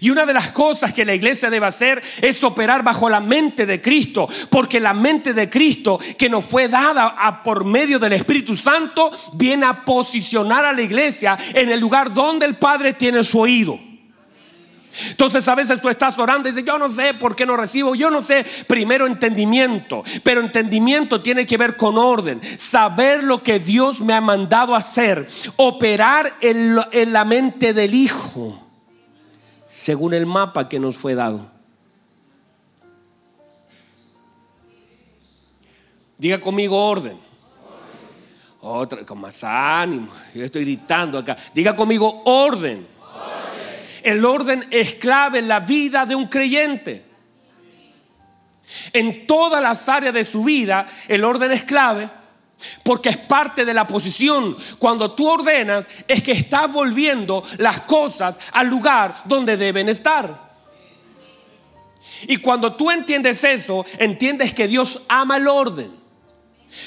Y 0.00 0.10
una 0.10 0.26
de 0.26 0.34
las 0.34 0.48
cosas 0.50 0.92
que 0.92 1.04
la 1.04 1.14
iglesia 1.14 1.50
debe 1.50 1.66
hacer 1.66 2.02
es 2.20 2.42
operar 2.44 2.82
bajo 2.82 3.08
la 3.08 3.20
mente 3.20 3.66
de 3.66 3.80
Cristo, 3.80 4.28
porque 4.50 4.80
la 4.80 4.94
mente 4.94 5.34
de 5.34 5.48
Cristo 5.48 5.98
que 6.18 6.28
nos 6.28 6.44
fue 6.44 6.68
dada 6.68 7.14
a 7.18 7.42
por 7.42 7.64
medio 7.64 7.98
del 7.98 8.12
Espíritu 8.12 8.56
Santo 8.56 9.10
viene 9.34 9.66
a 9.66 9.84
posicionar 9.84 10.64
a 10.64 10.72
la 10.72 10.82
iglesia 10.82 11.38
en 11.54 11.70
el 11.70 11.80
lugar 11.80 12.12
donde 12.12 12.46
el 12.46 12.56
Padre 12.56 12.92
tiene 12.92 13.24
su 13.24 13.40
oído. 13.40 13.78
Entonces 15.08 15.46
a 15.48 15.54
veces 15.54 15.80
tú 15.80 15.88
estás 15.88 16.18
orando 16.18 16.48
y 16.48 16.52
dices, 16.52 16.66
yo 16.66 16.78
no 16.78 16.90
sé 16.90 17.14
por 17.14 17.34
qué 17.34 17.46
no 17.46 17.56
recibo, 17.56 17.94
yo 17.94 18.10
no 18.10 18.20
sé, 18.20 18.44
primero 18.66 19.06
entendimiento, 19.06 20.02
pero 20.22 20.40
entendimiento 20.40 21.22
tiene 21.22 21.46
que 21.46 21.56
ver 21.56 21.76
con 21.76 21.96
orden, 21.96 22.40
saber 22.58 23.24
lo 23.24 23.42
que 23.42 23.58
Dios 23.58 24.00
me 24.00 24.12
ha 24.12 24.20
mandado 24.20 24.74
hacer, 24.74 25.26
operar 25.56 26.32
en, 26.40 26.76
en 26.92 27.12
la 27.12 27.24
mente 27.24 27.72
del 27.72 27.94
Hijo 27.94 28.62
según 29.72 30.12
el 30.12 30.26
mapa 30.26 30.68
que 30.68 30.78
nos 30.78 30.98
fue 30.98 31.14
dado. 31.14 31.50
Diga 36.18 36.38
conmigo 36.42 36.76
orden. 36.76 37.18
Otra, 38.60 39.04
con 39.06 39.18
más 39.18 39.42
ánimo. 39.42 40.12
Yo 40.34 40.44
estoy 40.44 40.64
gritando 40.64 41.16
acá. 41.16 41.38
Diga 41.54 41.74
conmigo 41.74 42.22
orden. 42.26 42.86
El 44.02 44.22
orden 44.26 44.68
es 44.70 44.92
clave 44.94 45.38
en 45.38 45.48
la 45.48 45.60
vida 45.60 46.04
de 46.04 46.16
un 46.16 46.26
creyente. 46.26 47.06
En 48.92 49.26
todas 49.26 49.62
las 49.62 49.88
áreas 49.88 50.12
de 50.12 50.26
su 50.26 50.44
vida, 50.44 50.86
el 51.08 51.24
orden 51.24 51.50
es 51.50 51.62
clave. 51.64 52.10
Porque 52.82 53.08
es 53.08 53.16
parte 53.16 53.64
de 53.64 53.74
la 53.74 53.86
posición. 53.86 54.56
Cuando 54.78 55.12
tú 55.12 55.28
ordenas, 55.28 55.88
es 56.08 56.22
que 56.22 56.32
estás 56.32 56.72
volviendo 56.72 57.42
las 57.58 57.80
cosas 57.82 58.38
al 58.52 58.68
lugar 58.68 59.14
donde 59.24 59.56
deben 59.56 59.88
estar. 59.88 60.52
Y 62.28 62.36
cuando 62.38 62.74
tú 62.74 62.90
entiendes 62.90 63.42
eso, 63.44 63.84
entiendes 63.98 64.54
que 64.54 64.68
Dios 64.68 65.02
ama 65.08 65.36
el 65.36 65.48
orden. 65.48 66.02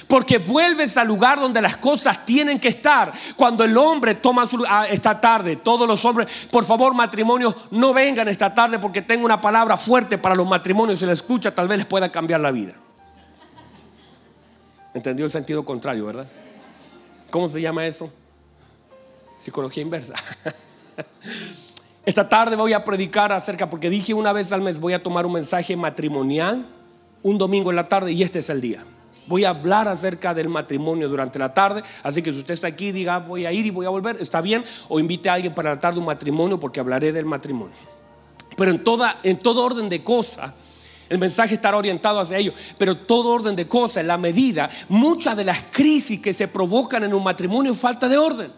Porque 0.07 0.39
vuelves 0.39 0.97
al 0.97 1.07
lugar 1.07 1.39
donde 1.39 1.61
las 1.61 1.77
cosas 1.77 2.25
tienen 2.25 2.59
que 2.59 2.69
estar. 2.69 3.13
Cuando 3.35 3.63
el 3.63 3.77
hombre 3.77 4.15
toma 4.15 4.47
su 4.47 4.57
lugar, 4.57 4.71
ah, 4.73 4.87
esta 4.87 5.21
tarde, 5.21 5.57
todos 5.57 5.87
los 5.87 6.03
hombres, 6.05 6.27
por 6.49 6.65
favor, 6.65 6.93
matrimonios, 6.93 7.55
no 7.71 7.93
vengan 7.93 8.27
esta 8.27 8.53
tarde 8.53 8.79
porque 8.79 9.03
tengo 9.03 9.25
una 9.25 9.41
palabra 9.41 9.77
fuerte 9.77 10.17
para 10.17 10.35
los 10.35 10.47
matrimonios. 10.47 10.99
Si 10.99 11.05
la 11.05 11.13
escucha, 11.13 11.53
tal 11.53 11.67
vez 11.67 11.79
les 11.79 11.87
pueda 11.87 12.11
cambiar 12.11 12.39
la 12.39 12.51
vida. 12.51 12.73
Entendió 14.95 15.25
el 15.25 15.31
sentido 15.31 15.65
contrario, 15.65 16.05
¿verdad? 16.05 16.25
¿Cómo 17.29 17.49
se 17.49 17.61
llama 17.61 17.85
eso? 17.85 18.09
Psicología 19.37 19.83
inversa. 19.83 20.13
Esta 22.05 22.29
tarde 22.29 22.55
voy 22.55 22.71
a 22.71 22.85
predicar 22.85 23.33
acerca, 23.33 23.69
porque 23.69 23.89
dije 23.89 24.13
una 24.13 24.31
vez 24.31 24.53
al 24.53 24.61
mes 24.61 24.79
voy 24.79 24.93
a 24.93 25.03
tomar 25.03 25.25
un 25.25 25.33
mensaje 25.33 25.75
matrimonial, 25.75 26.65
un 27.23 27.37
domingo 27.37 27.71
en 27.71 27.75
la 27.75 27.89
tarde, 27.89 28.13
y 28.13 28.23
este 28.23 28.39
es 28.39 28.49
el 28.49 28.61
día. 28.61 28.85
Voy 29.27 29.43
a 29.43 29.49
hablar 29.49 29.89
acerca 29.89 30.33
del 30.33 30.47
matrimonio 30.47 31.09
durante 31.09 31.39
la 31.39 31.53
tarde, 31.53 31.83
así 32.01 32.21
que 32.21 32.31
si 32.31 32.39
usted 32.39 32.53
está 32.53 32.67
aquí, 32.67 32.93
diga 32.93 33.19
voy 33.19 33.45
a 33.45 33.51
ir 33.51 33.65
y 33.65 33.71
voy 33.71 33.85
a 33.85 33.89
volver, 33.89 34.15
está 34.21 34.39
bien, 34.39 34.63
o 34.87 34.97
invite 35.01 35.27
a 35.27 35.33
alguien 35.33 35.53
para 35.53 35.71
la 35.71 35.79
tarde 35.79 35.99
un 35.99 36.05
matrimonio, 36.05 36.57
porque 36.57 36.79
hablaré 36.79 37.11
del 37.11 37.25
matrimonio. 37.25 37.75
Pero 38.55 38.71
en, 38.71 38.81
toda, 38.81 39.19
en 39.23 39.39
todo 39.39 39.65
orden 39.65 39.89
de 39.89 40.05
cosas, 40.05 40.53
el 41.09 41.19
mensaje 41.19 41.55
estará 41.55 41.77
orientado 41.77 42.19
hacia 42.19 42.37
ello. 42.37 42.53
Pero 42.77 42.97
todo 42.97 43.29
orden 43.29 43.55
de 43.55 43.67
cosas, 43.67 44.03
la 44.05 44.17
medida, 44.17 44.69
muchas 44.89 45.37
de 45.37 45.43
las 45.43 45.59
crisis 45.71 46.19
que 46.19 46.33
se 46.33 46.47
provocan 46.47 47.03
en 47.03 47.13
un 47.13 47.23
matrimonio 47.23 47.75
falta 47.75 48.09
de 48.09 48.17
orden. 48.17 48.51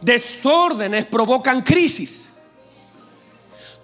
Desórdenes 0.00 1.06
provocan 1.06 1.62
crisis. 1.62 2.30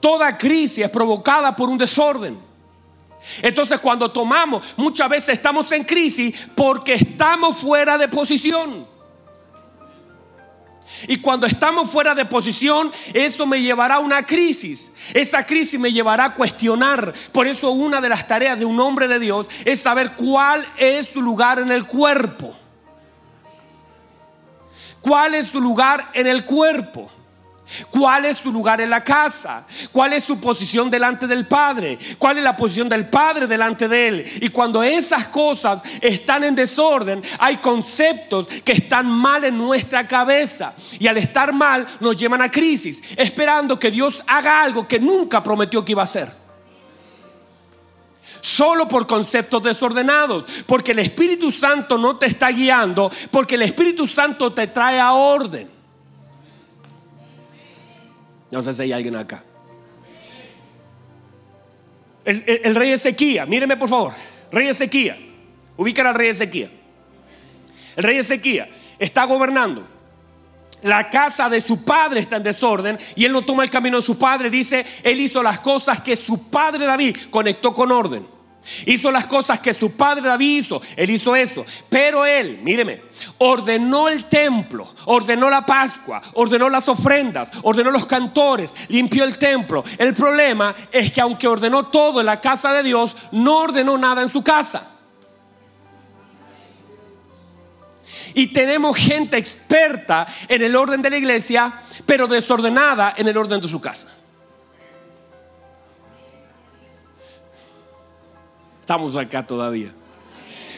Toda 0.01 0.37
crisis 0.37 0.85
es 0.85 0.91
provocada 0.91 1.55
por 1.57 1.69
un 1.69 1.79
desorden. 1.79 2.39
Entonces 3.43 3.81
cuando 3.81 4.11
tomamos, 4.11 4.63
muchas 4.77 5.09
veces 5.09 5.31
estamos 5.31 5.71
en 5.73 5.85
crisis 5.85 6.49
porque 6.55 6.95
estamos 6.95 7.57
fuera 7.57 7.99
de 7.99 8.09
posición. 8.09 8.86
Y 11.09 11.19
cuando 11.19 11.47
estamos 11.47 11.91
fuera 11.91 12.15
de 12.15 12.25
posición, 12.25 12.93
eso 13.13 13.47
me 13.47 13.61
llevará 13.61 13.97
a 13.97 14.01
una 14.01 14.25
crisis. 14.25 14.93
Esa 15.15 15.45
crisis 15.45 15.79
me 15.79 15.93
llevará 15.93 16.27
a 16.27 16.35
cuestionar. 16.35 17.13
Por 17.33 17.47
eso 17.47 17.71
una 17.71 18.01
de 18.01 18.09
las 18.09 18.27
tareas 18.27 18.59
de 18.59 18.65
un 18.65 18.79
hombre 18.81 19.09
de 19.09 19.19
Dios 19.19 19.49
es 19.65 19.81
saber 19.81 20.13
cuál 20.13 20.67
es 20.77 21.09
su 21.09 21.23
lugar 21.23 21.59
en 21.59 21.71
el 21.71 21.87
cuerpo. 21.87 22.57
¿Cuál 25.01 25.35
es 25.35 25.49
su 25.49 25.61
lugar 25.61 26.09
en 26.15 26.27
el 26.27 26.45
cuerpo? 26.45 27.11
¿Cuál 27.91 28.25
es 28.27 28.39
su 28.39 28.53
lugar 28.53 28.81
en 28.81 28.91
la 28.91 29.03
casa? 29.03 29.65
¿Cuál 29.91 30.13
es 30.13 30.23
su 30.23 30.39
posición 30.41 30.89
delante 30.89 31.27
del 31.27 31.47
Padre? 31.47 31.99
¿Cuál 32.17 32.39
es 32.39 32.45
la 32.45 32.57
posición 32.57 32.89
del 32.89 33.09
Padre 33.09 33.49
delante 33.49 33.89
de 33.89 34.09
Él? 34.09 34.25
Y 34.41 34.51
cuando 34.51 34.85
esas 34.85 35.29
cosas 35.29 35.83
están 36.01 36.45
en 36.45 36.55
desorden, 36.55 37.23
hay 37.39 37.57
conceptos 37.57 38.47
que 38.65 38.73
están 38.73 39.11
mal 39.11 39.45
en 39.45 39.59
nuestra 39.59 40.07
cabeza. 40.07 40.75
Y 41.01 41.09
al 41.09 41.17
estar 41.17 41.53
mal 41.53 41.87
nos 41.99 42.17
llevan 42.17 42.43
a 42.43 42.51
crisis, 42.51 43.03
esperando 43.17 43.79
que 43.79 43.91
Dios 43.91 44.23
haga 44.29 44.63
algo 44.63 44.87
que 44.87 45.01
nunca 45.01 45.43
prometió 45.43 45.85
que 45.85 45.93
iba 45.93 46.03
a 46.03 46.05
hacer. 46.05 46.47
Solo 48.41 48.87
por 48.87 49.09
conceptos 49.09 49.61
desordenados. 49.65 50.45
Porque 50.67 50.93
el 50.93 51.01
Espíritu 51.01 51.51
Santo 51.51 51.99
no 51.99 52.17
te 52.17 52.27
está 52.27 52.51
guiando. 52.51 53.11
Porque 53.33 53.57
el 53.57 53.63
Espíritu 53.63 54.07
Santo 54.07 54.53
te 54.53 54.69
trae 54.69 55.01
a 55.01 55.15
orden. 55.15 55.76
No 58.51 58.63
sé 58.63 58.75
si 58.75 58.83
hay 58.83 58.93
alguien 58.93 59.17
acá. 59.17 59.43
El, 62.25 62.75
rey 62.75 62.91
Ezequiel, 62.91 63.47
míreme 63.47 63.77
por 63.77 63.89
favor. 63.89 64.13
Rey 64.51 64.69
Ezequiel, 64.69 65.17
ubican 65.77 66.07
al 66.07 66.15
rey 66.15 66.29
Ezequiel. 66.29 66.71
El 67.95 68.05
rey 68.05 68.19
Ezequiel 68.19 68.67
está 68.99 69.25
gobernando. 69.25 69.87
La 70.83 71.09
casa 71.09 71.49
de 71.49 71.61
su 71.61 71.85
padre 71.85 72.21
está 72.21 72.37
en 72.37 72.43
desorden 72.43 72.99
y 73.15 73.25
él 73.25 73.33
no 73.33 73.43
toma 73.43 73.63
el 73.63 73.71
camino 73.71 73.97
de 73.97 74.03
su 74.03 74.19
padre. 74.19 74.51
Dice, 74.51 74.85
él 75.03 75.21
hizo 75.21 75.43
las 75.43 75.61
cosas 75.61 76.01
que 76.01 76.17
su 76.17 76.51
padre 76.51 76.85
David 76.85 77.17
conectó 77.31 77.73
con 77.73 77.93
orden. 77.93 78.27
Hizo 78.87 79.11
las 79.11 79.27
cosas 79.27 79.61
que 79.61 79.75
su 79.75 79.93
padre 79.93 80.29
David 80.29 80.59
hizo. 80.59 80.83
Él 80.97 81.11
hizo 81.11 81.37
eso. 81.37 81.65
Pero 81.89 82.25
él, 82.25 82.61
míreme, 82.63 83.03
ordenó 83.39 84.09
el 84.09 84.25
templo, 84.25 84.93
ordenó 85.07 85.49
la 85.51 85.65
Pascua, 85.65 86.21
ordenó 86.35 86.69
las 86.69 86.89
ofrendas, 86.89 87.51
ordenó 87.63 87.91
los 87.91 88.07
cantores, 88.07 88.75
limpió 88.89 89.25
el 89.25 89.39
templo. 89.39 89.85
El 89.99 90.15
problema 90.15 90.75
es 90.91 91.13
que 91.13 91.21
aunque 91.21 91.49
ordenó 91.49 91.87
todo 91.87 92.21
en 92.21 92.27
la 92.27 92.41
casa 92.41 92.73
de 92.73 92.83
Dios, 92.83 93.17
no 93.33 93.59
ordenó 93.59 93.97
nada 93.99 94.23
en 94.23 94.31
su 94.31 94.43
casa. 94.43 94.91
Y 98.35 98.49
tenemos 98.49 98.97
gente 98.97 99.39
experta 99.39 100.27
en 100.49 100.63
el 100.63 100.77
orden 100.77 101.01
de 101.01 101.11
la 101.11 101.17
iglesia, 101.17 101.73
pero 102.05 102.27
desordenada 102.27 103.15
en 103.17 103.29
el 103.29 103.37
orden 103.37 103.61
de 103.61 103.69
su 103.69 103.81
casa. 103.81 104.09
Estamos 108.87 109.17
acá 109.17 109.45
todavía. 109.45 109.93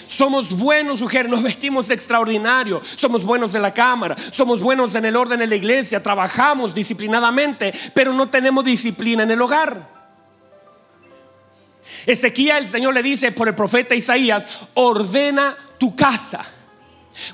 Somos 0.07 0.57
buenos, 0.57 1.03
mujeres, 1.03 1.31
nos 1.31 1.43
vestimos 1.43 1.91
extraordinario, 1.91 2.81
somos 2.97 3.23
buenos 3.23 3.55
en 3.55 3.61
la 3.61 3.75
cámara, 3.75 4.17
somos 4.33 4.63
buenos 4.63 4.95
en 4.95 5.05
el 5.05 5.15
orden 5.15 5.43
en 5.43 5.51
la 5.51 5.57
iglesia, 5.57 6.03
trabajamos 6.03 6.75
disciplinadamente, 6.75 7.71
pero 7.93 8.15
no 8.15 8.31
tenemos 8.31 8.65
disciplina 8.65 9.25
en 9.25 9.31
el 9.33 9.43
hogar. 9.43 9.87
Ezequiel, 12.07 12.63
el 12.63 12.69
Señor 12.69 12.95
le 12.95 13.03
dice 13.03 13.31
por 13.31 13.47
el 13.47 13.55
profeta 13.55 13.95
Isaías, 13.95 14.47
ordena 14.73 15.55
tu 15.77 15.95
casa, 15.95 16.41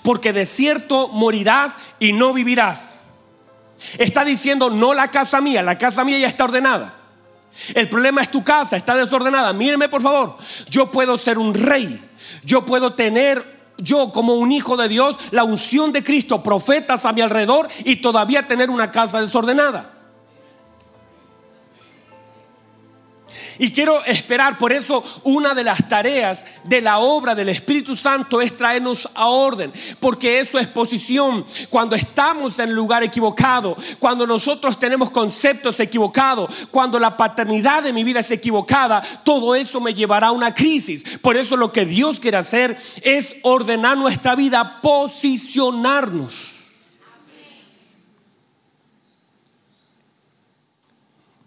porque 0.02 0.32
de 0.32 0.44
cierto 0.44 1.06
morirás 1.06 1.76
y 2.00 2.12
no 2.12 2.32
vivirás. 2.32 2.98
Está 3.96 4.24
diciendo, 4.24 4.70
no 4.70 4.92
la 4.92 5.06
casa 5.06 5.40
mía, 5.40 5.62
la 5.62 5.78
casa 5.78 6.02
mía 6.02 6.18
ya 6.18 6.26
está 6.26 6.46
ordenada. 6.46 7.03
El 7.74 7.88
problema 7.88 8.20
es 8.20 8.30
tu 8.30 8.42
casa, 8.42 8.76
está 8.76 8.96
desordenada. 8.96 9.52
Míreme 9.52 9.88
por 9.88 10.02
favor, 10.02 10.36
yo 10.70 10.90
puedo 10.90 11.16
ser 11.18 11.38
un 11.38 11.54
rey, 11.54 12.00
yo 12.44 12.62
puedo 12.62 12.92
tener 12.92 13.54
yo 13.78 14.12
como 14.12 14.34
un 14.34 14.52
hijo 14.52 14.76
de 14.76 14.88
Dios 14.88 15.16
la 15.30 15.44
unción 15.44 15.92
de 15.92 16.04
Cristo, 16.04 16.42
profetas 16.42 17.04
a 17.06 17.12
mi 17.12 17.20
alrededor 17.20 17.68
y 17.84 17.96
todavía 17.96 18.46
tener 18.46 18.70
una 18.70 18.92
casa 18.92 19.20
desordenada. 19.20 19.93
Y 23.58 23.72
quiero 23.72 24.04
esperar, 24.04 24.58
por 24.58 24.72
eso 24.72 25.02
una 25.22 25.54
de 25.54 25.64
las 25.64 25.88
tareas 25.88 26.44
de 26.64 26.80
la 26.80 26.98
obra 26.98 27.34
del 27.34 27.48
Espíritu 27.48 27.94
Santo 27.96 28.40
es 28.40 28.56
traernos 28.56 29.08
a 29.14 29.26
orden, 29.26 29.72
porque 30.00 30.40
eso 30.40 30.58
es 30.58 30.66
posición. 30.66 31.44
Cuando 31.70 31.94
estamos 31.94 32.58
en 32.58 32.70
el 32.70 32.74
lugar 32.74 33.02
equivocado, 33.02 33.76
cuando 33.98 34.26
nosotros 34.26 34.78
tenemos 34.78 35.10
conceptos 35.10 35.80
equivocados, 35.80 36.68
cuando 36.70 36.98
la 36.98 37.16
paternidad 37.16 37.82
de 37.82 37.92
mi 37.92 38.04
vida 38.04 38.20
es 38.20 38.30
equivocada, 38.30 39.02
todo 39.24 39.54
eso 39.54 39.80
me 39.80 39.94
llevará 39.94 40.28
a 40.28 40.32
una 40.32 40.54
crisis. 40.54 41.18
Por 41.18 41.36
eso 41.36 41.56
lo 41.56 41.72
que 41.72 41.84
Dios 41.84 42.20
quiere 42.20 42.36
hacer 42.36 42.76
es 43.02 43.36
ordenar 43.42 43.96
nuestra 43.96 44.34
vida, 44.34 44.80
posicionarnos. 44.82 46.52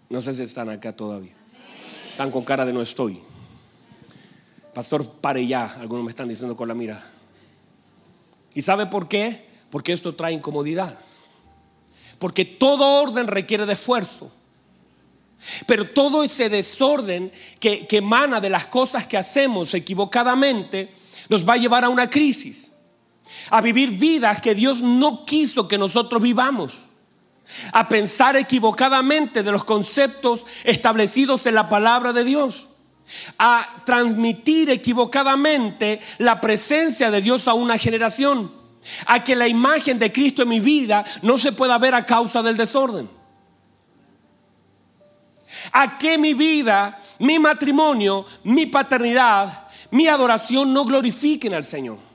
No 0.10 0.22
sé 0.22 0.34
si 0.34 0.43
están 0.43 0.70
acá 0.70 0.96
todavía. 0.96 1.37
Están 2.17 2.32
con 2.32 2.43
cara 2.43 2.65
de 2.65 2.73
no 2.73 2.82
estoy. 2.82 3.19
Pastor, 4.73 5.08
pare 5.08 5.45
ya. 5.45 5.65
Algunos 5.80 6.03
me 6.03 6.10
están 6.10 6.27
diciendo 6.27 6.58
con 6.58 6.67
la 6.67 6.73
mira. 6.73 6.99
¿Y 8.56 8.63
sabe 8.63 8.88
por 8.88 9.08
qué? 9.08 9.45
Porque 9.69 9.93
esto 9.93 10.15
trae 10.15 10.34
incomodidad. 10.34 10.97
Porque 12.17 12.43
todo 12.43 13.03
orden 13.03 13.27
requiere 13.27 13.67
de 13.67 13.73
esfuerzo. 13.73 14.32
Pero 15.67 15.88
todo 15.91 16.23
ese 16.23 16.49
desorden 16.49 17.32
que, 17.60 17.86
que, 17.86 17.97
emana 17.97 18.41
de 18.41 18.49
las 18.49 18.65
cosas 18.65 19.06
que 19.06 19.15
hacemos 19.15 19.75
equivocadamente 19.75 20.91
nos 21.30 21.47
va 21.47 21.53
a 21.53 21.58
llevar 21.58 21.84
a 21.84 21.89
una 21.89 22.10
crisis. 22.10 22.71
A 23.51 23.62
vivir 23.62 23.91
vidas 23.91 24.41
que 24.41 24.56
Dios 24.56 24.82
no 24.82 25.23
quiso 25.23 25.67
que 25.67 25.77
nosotros 25.77 26.19
vivamos 26.19 26.87
a 27.71 27.88
pensar 27.88 28.36
equivocadamente 28.36 29.43
de 29.43 29.51
los 29.51 29.63
conceptos 29.63 30.45
establecidos 30.63 31.45
en 31.45 31.55
la 31.55 31.69
palabra 31.69 32.13
de 32.13 32.23
Dios, 32.23 32.67
a 33.38 33.65
transmitir 33.86 34.69
equivocadamente 34.69 36.01
la 36.17 36.41
presencia 36.41 37.10
de 37.10 37.21
Dios 37.21 37.47
a 37.47 37.53
una 37.53 37.77
generación, 37.77 38.51
a 39.05 39.23
que 39.23 39.36
la 39.36 39.47
imagen 39.47 39.99
de 39.99 40.12
Cristo 40.12 40.43
en 40.43 40.49
mi 40.49 40.60
vida 40.60 41.05
no 41.21 41.38
se 41.38 41.51
pueda 41.51 41.77
ver 41.77 41.93
a 41.95 42.05
causa 42.05 42.41
del 42.41 42.57
desorden. 42.57 43.10
A 45.71 45.97
que 45.97 46.17
mi 46.17 46.33
vida, 46.33 46.99
mi 47.19 47.39
matrimonio, 47.39 48.25
mi 48.43 48.65
paternidad, 48.65 49.67
mi 49.91 50.07
adoración 50.07 50.73
no 50.73 50.83
glorifiquen 50.83 51.53
al 51.53 51.63
Señor. 51.63 52.07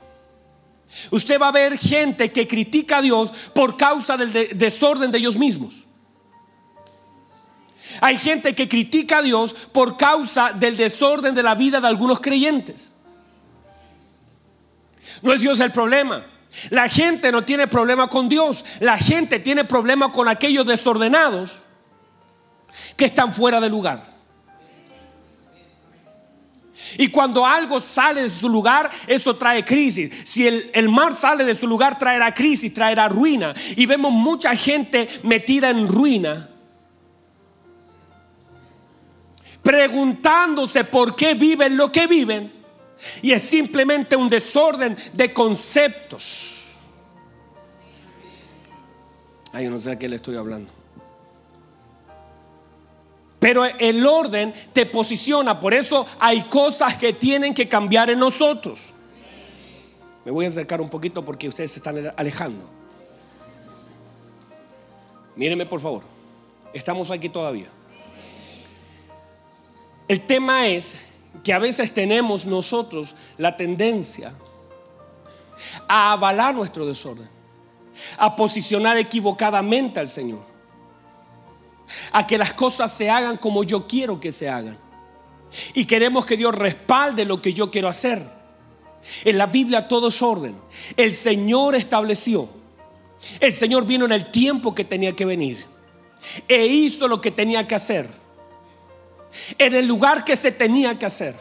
Usted 1.11 1.39
va 1.39 1.47
a 1.47 1.51
ver 1.51 1.77
gente 1.77 2.31
que 2.31 2.47
critica 2.47 2.97
a 2.97 3.01
Dios 3.01 3.31
por 3.53 3.77
causa 3.77 4.17
del 4.17 4.57
desorden 4.57 5.11
de 5.11 5.17
ellos 5.17 5.37
mismos. 5.37 5.83
Hay 8.01 8.17
gente 8.17 8.55
que 8.55 8.67
critica 8.67 9.19
a 9.19 9.21
Dios 9.21 9.53
por 9.71 9.97
causa 9.97 10.51
del 10.53 10.75
desorden 10.75 11.35
de 11.35 11.43
la 11.43 11.55
vida 11.55 11.79
de 11.79 11.87
algunos 11.87 12.19
creyentes. 12.19 12.91
No 15.21 15.33
es 15.33 15.41
Dios 15.41 15.59
el 15.59 15.71
problema. 15.71 16.25
La 16.69 16.87
gente 16.87 17.31
no 17.31 17.43
tiene 17.43 17.67
problema 17.67 18.07
con 18.07 18.29
Dios. 18.29 18.63
La 18.79 18.97
gente 18.97 19.39
tiene 19.39 19.63
problema 19.63 20.11
con 20.11 20.27
aquellos 20.27 20.65
desordenados 20.65 21.61
que 22.95 23.05
están 23.05 23.33
fuera 23.33 23.59
de 23.59 23.69
lugar. 23.69 24.12
Y 26.97 27.09
cuando 27.09 27.45
algo 27.45 27.79
sale 27.79 28.23
de 28.23 28.29
su 28.29 28.49
lugar, 28.49 28.89
eso 29.07 29.35
trae 29.35 29.63
crisis. 29.63 30.23
Si 30.25 30.47
el, 30.47 30.89
mar 30.89 31.15
sale 31.15 31.43
de 31.43 31.55
su 31.55 31.67
lugar, 31.67 31.97
traerá 31.97 32.33
crisis, 32.33 32.73
traerá 32.73 33.07
ruina. 33.09 33.53
Y 33.75 33.85
vemos 33.85 34.11
mucha 34.11 34.55
gente 34.55 35.07
metida 35.23 35.69
en 35.69 35.87
ruina. 35.87 36.49
Preguntándose 39.61 40.83
por 40.83 41.15
qué 41.15 41.35
viven 41.35 41.77
lo 41.77 41.91
que 41.91 42.07
viven. 42.07 42.51
Y 43.21 43.31
es 43.31 43.43
simplemente 43.43 44.15
un 44.15 44.29
desorden 44.29 44.97
de 45.13 45.31
conceptos. 45.31 46.77
Ay, 49.51 49.67
no 49.67 49.79
sé 49.79 49.91
a 49.91 49.99
qué 49.99 50.09
le 50.09 50.15
estoy 50.15 50.35
hablando. 50.35 50.82
Pero 53.43 53.65
el 53.65 54.05
orden 54.05 54.53
te 54.71 54.85
posiciona, 54.85 55.59
por 55.59 55.73
eso 55.73 56.05
hay 56.17 56.43
cosas 56.43 56.95
que 56.95 57.11
tienen 57.11 57.53
que 57.53 57.67
cambiar 57.67 58.09
en 58.09 58.17
nosotros. 58.17 58.79
Me 60.23 60.31
voy 60.31 60.45
a 60.45 60.47
acercar 60.47 60.79
un 60.79 60.87
poquito 60.87 61.25
porque 61.25 61.49
ustedes 61.49 61.73
se 61.73 61.79
están 61.79 62.13
alejando. 62.15 62.69
Mírenme 65.35 65.65
por 65.65 65.81
favor, 65.81 66.03
estamos 66.73 67.11
aquí 67.11 67.27
todavía. 67.27 67.67
El 70.07 70.21
tema 70.21 70.67
es 70.67 70.95
que 71.43 71.51
a 71.51 71.59
veces 71.59 71.93
tenemos 71.93 72.45
nosotros 72.45 73.13
la 73.37 73.57
tendencia 73.57 74.31
a 75.89 76.13
avalar 76.13 76.55
nuestro 76.55 76.85
desorden, 76.85 77.27
a 78.17 78.37
posicionar 78.37 78.97
equivocadamente 78.97 79.99
al 79.99 80.07
Señor 80.07 80.52
a 82.11 82.27
que 82.27 82.37
las 82.37 82.53
cosas 82.53 82.93
se 82.93 83.09
hagan 83.09 83.37
como 83.37 83.63
yo 83.63 83.87
quiero 83.87 84.19
que 84.19 84.31
se 84.31 84.49
hagan. 84.49 84.77
Y 85.73 85.85
queremos 85.85 86.25
que 86.25 86.37
Dios 86.37 86.55
respalde 86.55 87.25
lo 87.25 87.41
que 87.41 87.53
yo 87.53 87.69
quiero 87.69 87.87
hacer. 87.87 88.23
En 89.25 89.37
la 89.37 89.47
Biblia 89.47 89.87
todo 89.87 90.07
es 90.07 90.21
orden. 90.21 90.55
El 90.97 91.13
Señor 91.13 91.75
estableció. 91.75 92.49
El 93.39 93.53
Señor 93.53 93.85
vino 93.85 94.05
en 94.05 94.11
el 94.11 94.31
tiempo 94.31 94.73
que 94.73 94.83
tenía 94.83 95.15
que 95.15 95.25
venir. 95.25 95.65
E 96.47 96.65
hizo 96.65 97.07
lo 97.07 97.21
que 97.21 97.31
tenía 97.31 97.67
que 97.67 97.75
hacer. 97.75 98.09
En 99.57 99.75
el 99.75 99.85
lugar 99.87 100.23
que 100.25 100.35
se 100.35 100.51
tenía 100.51 100.97
que 100.97 101.05
hacer. 101.05 101.35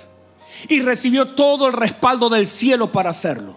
Y 0.69 0.81
recibió 0.81 1.29
todo 1.29 1.69
el 1.69 1.73
respaldo 1.73 2.29
del 2.29 2.47
cielo 2.47 2.93
para 2.93 3.11
hacerlo. 3.11 3.57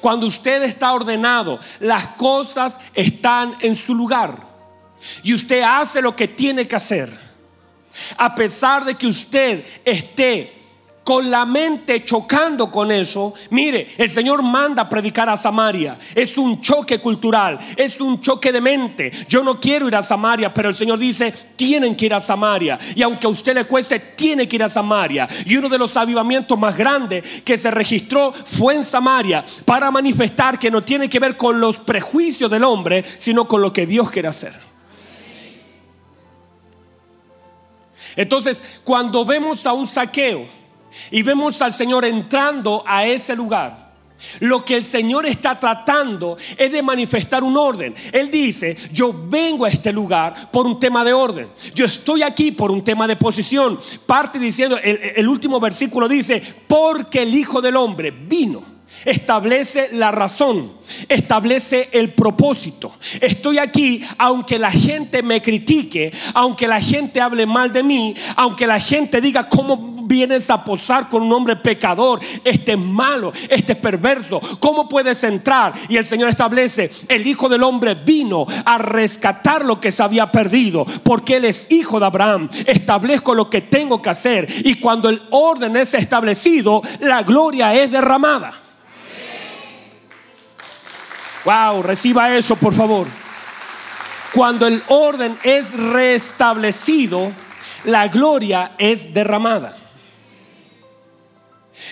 Cuando 0.00 0.26
usted 0.26 0.62
está 0.62 0.92
ordenado, 0.92 1.58
las 1.80 2.06
cosas 2.08 2.80
están 2.94 3.54
en 3.60 3.76
su 3.76 3.94
lugar 3.94 4.49
y 5.22 5.34
usted 5.34 5.62
hace 5.62 6.02
lo 6.02 6.14
que 6.14 6.28
tiene 6.28 6.66
que 6.66 6.76
hacer, 6.76 7.10
a 8.16 8.34
pesar 8.34 8.84
de 8.84 8.94
que 8.94 9.06
usted 9.06 9.64
esté 9.84 10.60
con 11.02 11.30
la 11.30 11.44
mente 11.44 12.04
chocando 12.04 12.70
con 12.70 12.92
eso, 12.92 13.34
mire, 13.50 13.86
el 13.98 14.08
Señor 14.08 14.42
manda 14.42 14.82
a 14.82 14.88
predicar 14.88 15.28
a 15.28 15.36
Samaria. 15.36 15.98
Es 16.14 16.38
un 16.38 16.60
choque 16.60 17.00
cultural, 17.00 17.58
es 17.76 18.00
un 18.00 18.20
choque 18.20 18.52
de 18.52 18.60
mente. 18.60 19.10
Yo 19.28 19.42
no 19.42 19.58
quiero 19.58 19.88
ir 19.88 19.96
a 19.96 20.02
Samaria, 20.02 20.54
pero 20.54 20.68
el 20.68 20.76
Señor 20.76 21.00
dice, 21.00 21.32
tienen 21.56 21.96
que 21.96 22.06
ir 22.06 22.14
a 22.14 22.20
Samaria. 22.20 22.78
Y 22.94 23.02
aunque 23.02 23.26
a 23.26 23.30
usted 23.30 23.54
le 23.54 23.64
cueste, 23.64 23.98
tiene 23.98 24.46
que 24.46 24.56
ir 24.56 24.62
a 24.62 24.68
Samaria. 24.68 25.28
Y 25.46 25.56
uno 25.56 25.68
de 25.68 25.78
los 25.78 25.96
avivamientos 25.96 26.56
más 26.56 26.76
grandes 26.76 27.42
que 27.42 27.58
se 27.58 27.72
registró 27.72 28.32
fue 28.32 28.76
en 28.76 28.84
Samaria 28.84 29.44
para 29.64 29.90
manifestar 29.90 30.60
que 30.60 30.70
no 30.70 30.84
tiene 30.84 31.08
que 31.08 31.18
ver 31.18 31.36
con 31.36 31.58
los 31.58 31.78
prejuicios 31.78 32.50
del 32.50 32.62
hombre, 32.62 33.04
sino 33.18 33.48
con 33.48 33.62
lo 33.62 33.72
que 33.72 33.86
Dios 33.86 34.10
quiere 34.10 34.28
hacer. 34.28 34.69
Entonces, 38.16 38.80
cuando 38.84 39.24
vemos 39.24 39.66
a 39.66 39.72
un 39.72 39.86
saqueo 39.86 40.46
y 41.10 41.22
vemos 41.22 41.60
al 41.62 41.72
Señor 41.72 42.04
entrando 42.04 42.82
a 42.86 43.06
ese 43.06 43.36
lugar, 43.36 43.90
lo 44.40 44.64
que 44.64 44.76
el 44.76 44.84
Señor 44.84 45.26
está 45.26 45.58
tratando 45.58 46.36
es 46.56 46.70
de 46.72 46.82
manifestar 46.82 47.42
un 47.42 47.56
orden. 47.56 47.94
Él 48.12 48.30
dice, 48.30 48.76
yo 48.92 49.14
vengo 49.28 49.64
a 49.64 49.68
este 49.68 49.92
lugar 49.92 50.50
por 50.50 50.66
un 50.66 50.78
tema 50.78 51.04
de 51.04 51.12
orden. 51.12 51.48
Yo 51.74 51.84
estoy 51.84 52.22
aquí 52.22 52.52
por 52.52 52.70
un 52.70 52.84
tema 52.84 53.06
de 53.06 53.16
posición. 53.16 53.78
Parte 54.06 54.38
diciendo, 54.38 54.78
el, 54.82 55.00
el 55.16 55.28
último 55.28 55.58
versículo 55.58 56.08
dice, 56.08 56.42
porque 56.68 57.22
el 57.22 57.34
Hijo 57.34 57.60
del 57.60 57.76
Hombre 57.76 58.10
vino 58.10 58.69
establece 59.04 59.90
la 59.92 60.10
razón, 60.10 60.72
establece 61.08 61.88
el 61.92 62.10
propósito. 62.10 62.92
Estoy 63.20 63.58
aquí 63.58 64.02
aunque 64.18 64.58
la 64.58 64.70
gente 64.70 65.22
me 65.22 65.42
critique, 65.42 66.12
aunque 66.34 66.68
la 66.68 66.80
gente 66.80 67.20
hable 67.20 67.46
mal 67.46 67.72
de 67.72 67.82
mí, 67.82 68.14
aunque 68.36 68.66
la 68.66 68.80
gente 68.80 69.20
diga 69.20 69.48
cómo 69.48 69.90
vienes 70.10 70.50
a 70.50 70.64
posar 70.64 71.08
con 71.08 71.22
un 71.22 71.32
hombre 71.32 71.54
pecador, 71.54 72.18
este 72.42 72.72
es 72.72 72.78
malo, 72.78 73.32
este 73.48 73.72
es 73.72 73.78
perverso, 73.78 74.40
¿cómo 74.58 74.88
puedes 74.88 75.22
entrar? 75.22 75.72
Y 75.88 75.96
el 75.96 76.04
Señor 76.04 76.28
establece, 76.28 76.90
el 77.08 77.24
Hijo 77.26 77.48
del 77.48 77.62
Hombre 77.62 77.94
vino 77.94 78.44
a 78.64 78.76
rescatar 78.78 79.64
lo 79.64 79.80
que 79.80 79.92
se 79.92 80.02
había 80.02 80.32
perdido, 80.32 80.84
porque 81.04 81.36
Él 81.36 81.44
es 81.44 81.70
hijo 81.70 82.00
de 82.00 82.06
Abraham, 82.06 82.48
establezco 82.66 83.34
lo 83.34 83.48
que 83.48 83.60
tengo 83.60 84.02
que 84.02 84.10
hacer 84.10 84.48
y 84.64 84.74
cuando 84.74 85.08
el 85.08 85.22
orden 85.30 85.76
es 85.76 85.94
establecido, 85.94 86.82
la 86.98 87.22
gloria 87.22 87.74
es 87.74 87.92
derramada. 87.92 88.52
Wow, 91.44 91.82
reciba 91.82 92.36
eso 92.36 92.56
por 92.56 92.74
favor. 92.74 93.06
Cuando 94.32 94.66
el 94.66 94.82
orden 94.88 95.36
es 95.42 95.76
restablecido, 95.76 97.32
la 97.84 98.08
gloria 98.08 98.72
es 98.78 99.12
derramada. 99.12 99.76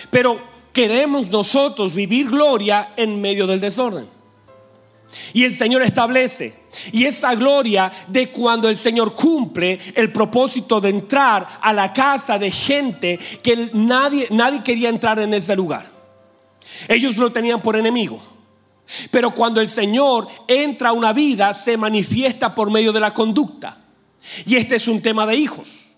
Pero 0.09 0.39
queremos 0.71 1.29
nosotros 1.29 1.93
vivir 1.93 2.29
gloria 2.29 2.91
en 2.95 3.19
medio 3.19 3.47
del 3.47 3.59
desorden. 3.59 4.07
Y 5.33 5.43
el 5.43 5.55
Señor 5.55 5.81
establece, 5.81 6.53
y 6.91 7.05
esa 7.05 7.33
gloria 7.33 7.91
de 8.07 8.29
cuando 8.29 8.69
el 8.69 8.77
Señor 8.77 9.15
cumple 9.15 9.79
el 9.95 10.11
propósito 10.11 10.79
de 10.79 10.89
entrar 10.89 11.47
a 11.61 11.73
la 11.73 11.91
casa 11.91 12.37
de 12.37 12.51
gente 12.51 13.19
que 13.41 13.71
nadie, 13.73 14.27
nadie 14.29 14.63
quería 14.63 14.89
entrar 14.89 15.17
en 15.19 15.33
ese 15.33 15.55
lugar. 15.55 15.83
Ellos 16.87 17.17
lo 17.17 17.31
tenían 17.31 17.59
por 17.59 17.75
enemigo. 17.75 18.21
Pero 19.11 19.31
cuando 19.31 19.61
el 19.61 19.69
Señor 19.69 20.27
entra 20.47 20.89
a 20.89 20.93
una 20.93 21.13
vida, 21.13 21.53
se 21.53 21.77
manifiesta 21.77 22.55
por 22.55 22.71
medio 22.71 22.91
de 22.91 22.99
la 22.99 23.13
conducta. 23.13 23.77
Y 24.45 24.55
este 24.55 24.75
es 24.75 24.87
un 24.87 25.01
tema 25.01 25.25
de 25.25 25.35
hijos. 25.35 25.89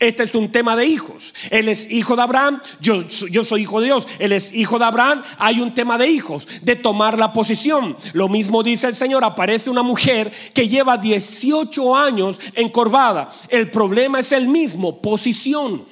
Este 0.00 0.24
es 0.24 0.34
un 0.34 0.50
tema 0.50 0.74
de 0.74 0.84
hijos. 0.86 1.32
Él 1.50 1.68
es 1.68 1.90
hijo 1.90 2.16
de 2.16 2.22
Abraham, 2.22 2.60
yo, 2.80 3.06
yo, 3.08 3.44
soy 3.44 3.62
hijo 3.62 3.80
de 3.80 3.86
Dios. 3.86 4.06
Él 4.18 4.32
es 4.32 4.52
hijo 4.52 4.78
de 4.78 4.84
Abraham. 4.84 5.22
Hay 5.38 5.60
un 5.60 5.72
tema 5.74 5.96
de 5.96 6.08
hijos, 6.08 6.46
de 6.62 6.76
tomar 6.76 7.16
la 7.18 7.32
posición. 7.32 7.96
Lo 8.12 8.28
mismo 8.28 8.62
dice 8.62 8.88
el 8.88 8.94
Señor. 8.94 9.24
Aparece 9.24 9.70
una 9.70 9.82
mujer 9.82 10.32
que 10.52 10.68
lleva 10.68 10.98
18 10.98 11.96
años 11.96 12.38
encorvada. 12.54 13.30
El 13.48 13.70
problema 13.70 14.18
es 14.20 14.32
el 14.32 14.48
mismo, 14.48 15.00
posición. 15.00 15.84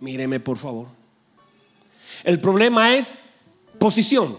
Míreme 0.00 0.40
por 0.40 0.58
favor. 0.58 0.86
El 2.22 2.40
problema 2.40 2.94
es 2.94 3.22
posición. 3.82 4.38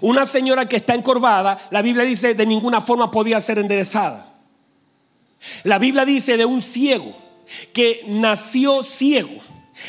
Una 0.00 0.26
señora 0.26 0.66
que 0.66 0.74
está 0.74 0.92
encorvada, 0.92 1.56
la 1.70 1.82
Biblia 1.82 2.04
dice, 2.04 2.34
de 2.34 2.46
ninguna 2.46 2.80
forma 2.80 3.12
podía 3.12 3.40
ser 3.40 3.60
enderezada. 3.60 4.28
La 5.62 5.78
Biblia 5.78 6.04
dice 6.04 6.36
de 6.36 6.44
un 6.44 6.62
ciego 6.62 7.16
que 7.72 8.04
nació 8.08 8.82
ciego 8.82 9.40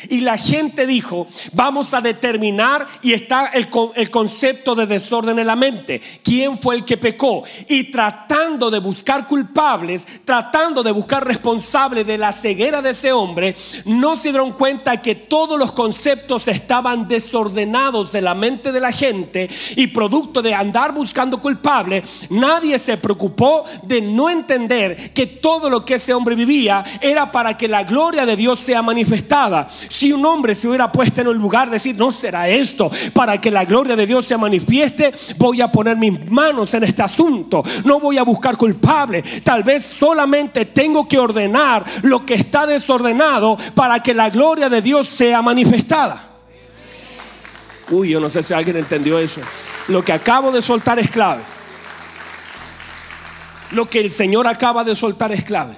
y 0.09 0.21
la 0.21 0.37
gente 0.37 0.85
dijo, 0.85 1.27
vamos 1.53 1.93
a 1.93 2.01
determinar, 2.01 2.87
y 3.01 3.13
está 3.13 3.47
el, 3.47 3.67
el, 3.95 4.09
concepto 4.09 4.75
de 4.75 4.85
desorden 4.85 5.39
en 5.39 5.47
la 5.47 5.55
mente, 5.55 6.01
quién 6.23 6.57
fue 6.57 6.75
el 6.75 6.85
que 6.85 6.97
pecó. 6.97 7.43
Y 7.67 7.91
tratando 7.91 8.69
de 8.69 8.79
buscar 8.79 9.27
culpables, 9.27 10.05
tratando 10.25 10.83
de 10.83 10.91
buscar 10.91 11.25
responsables 11.25 12.05
de 12.05 12.17
la 12.17 12.31
ceguera 12.31 12.81
de 12.81 12.91
ese 12.91 13.11
hombre, 13.11 13.55
no 13.85 14.17
se 14.17 14.29
dieron 14.29 14.51
cuenta 14.51 15.01
que 15.01 15.15
todos 15.15 15.57
los 15.57 15.71
conceptos 15.71 16.47
estaban 16.47 17.07
desordenados 17.07 18.15
en 18.15 18.23
la 18.25 18.35
mente 18.35 18.71
de 18.71 18.79
la 18.79 18.91
gente 18.91 19.49
y 19.75 19.87
producto 19.87 20.41
de 20.41 20.53
andar 20.53 20.93
buscando 20.93 21.39
culpables, 21.39 22.03
nadie 22.29 22.79
se 22.79 22.97
preocupó 22.97 23.63
de 23.83 24.01
no 24.01 24.29
entender 24.29 25.13
que 25.13 25.27
todo 25.27 25.69
lo 25.69 25.85
que 25.85 25.95
ese 25.95 26.13
hombre 26.13 26.35
vivía 26.35 26.83
era 27.01 27.31
para 27.31 27.57
que 27.57 27.67
la 27.67 27.83
gloria 27.83 28.25
de 28.25 28.35
Dios 28.35 28.59
sea 28.59 28.81
manifestada. 28.81 29.67
Si 29.89 30.11
un 30.11 30.25
hombre 30.25 30.55
se 30.55 30.67
hubiera 30.67 30.91
puesto 30.91 31.21
en 31.21 31.27
un 31.27 31.37
lugar, 31.37 31.69
decir, 31.69 31.95
no 31.95 32.11
será 32.11 32.47
esto, 32.47 32.91
para 33.13 33.39
que 33.39 33.51
la 33.51 33.65
gloria 33.65 33.95
de 33.95 34.05
Dios 34.05 34.25
se 34.25 34.37
manifieste, 34.37 35.13
voy 35.37 35.61
a 35.61 35.71
poner 35.71 35.97
mis 35.97 36.29
manos 36.29 36.73
en 36.73 36.83
este 36.83 37.01
asunto, 37.01 37.63
no 37.85 37.99
voy 37.99 38.17
a 38.17 38.23
buscar 38.23 38.57
culpable, 38.57 39.23
tal 39.43 39.63
vez 39.63 39.85
solamente 39.85 40.65
tengo 40.65 41.07
que 41.07 41.19
ordenar 41.19 41.83
lo 42.03 42.25
que 42.25 42.35
está 42.35 42.65
desordenado 42.65 43.57
para 43.75 44.01
que 44.01 44.13
la 44.13 44.29
gloria 44.29 44.69
de 44.69 44.81
Dios 44.81 45.07
sea 45.07 45.41
manifestada. 45.41 46.29
Uy, 47.89 48.09
yo 48.09 48.19
no 48.19 48.29
sé 48.29 48.43
si 48.43 48.53
alguien 48.53 48.77
entendió 48.77 49.19
eso. 49.19 49.41
Lo 49.87 50.03
que 50.03 50.13
acabo 50.13 50.51
de 50.51 50.61
soltar 50.61 50.99
es 50.99 51.09
clave. 51.09 51.41
Lo 53.71 53.85
que 53.85 53.99
el 53.99 54.11
Señor 54.11 54.47
acaba 54.47 54.83
de 54.83 54.95
soltar 54.95 55.31
es 55.31 55.43
clave. 55.43 55.75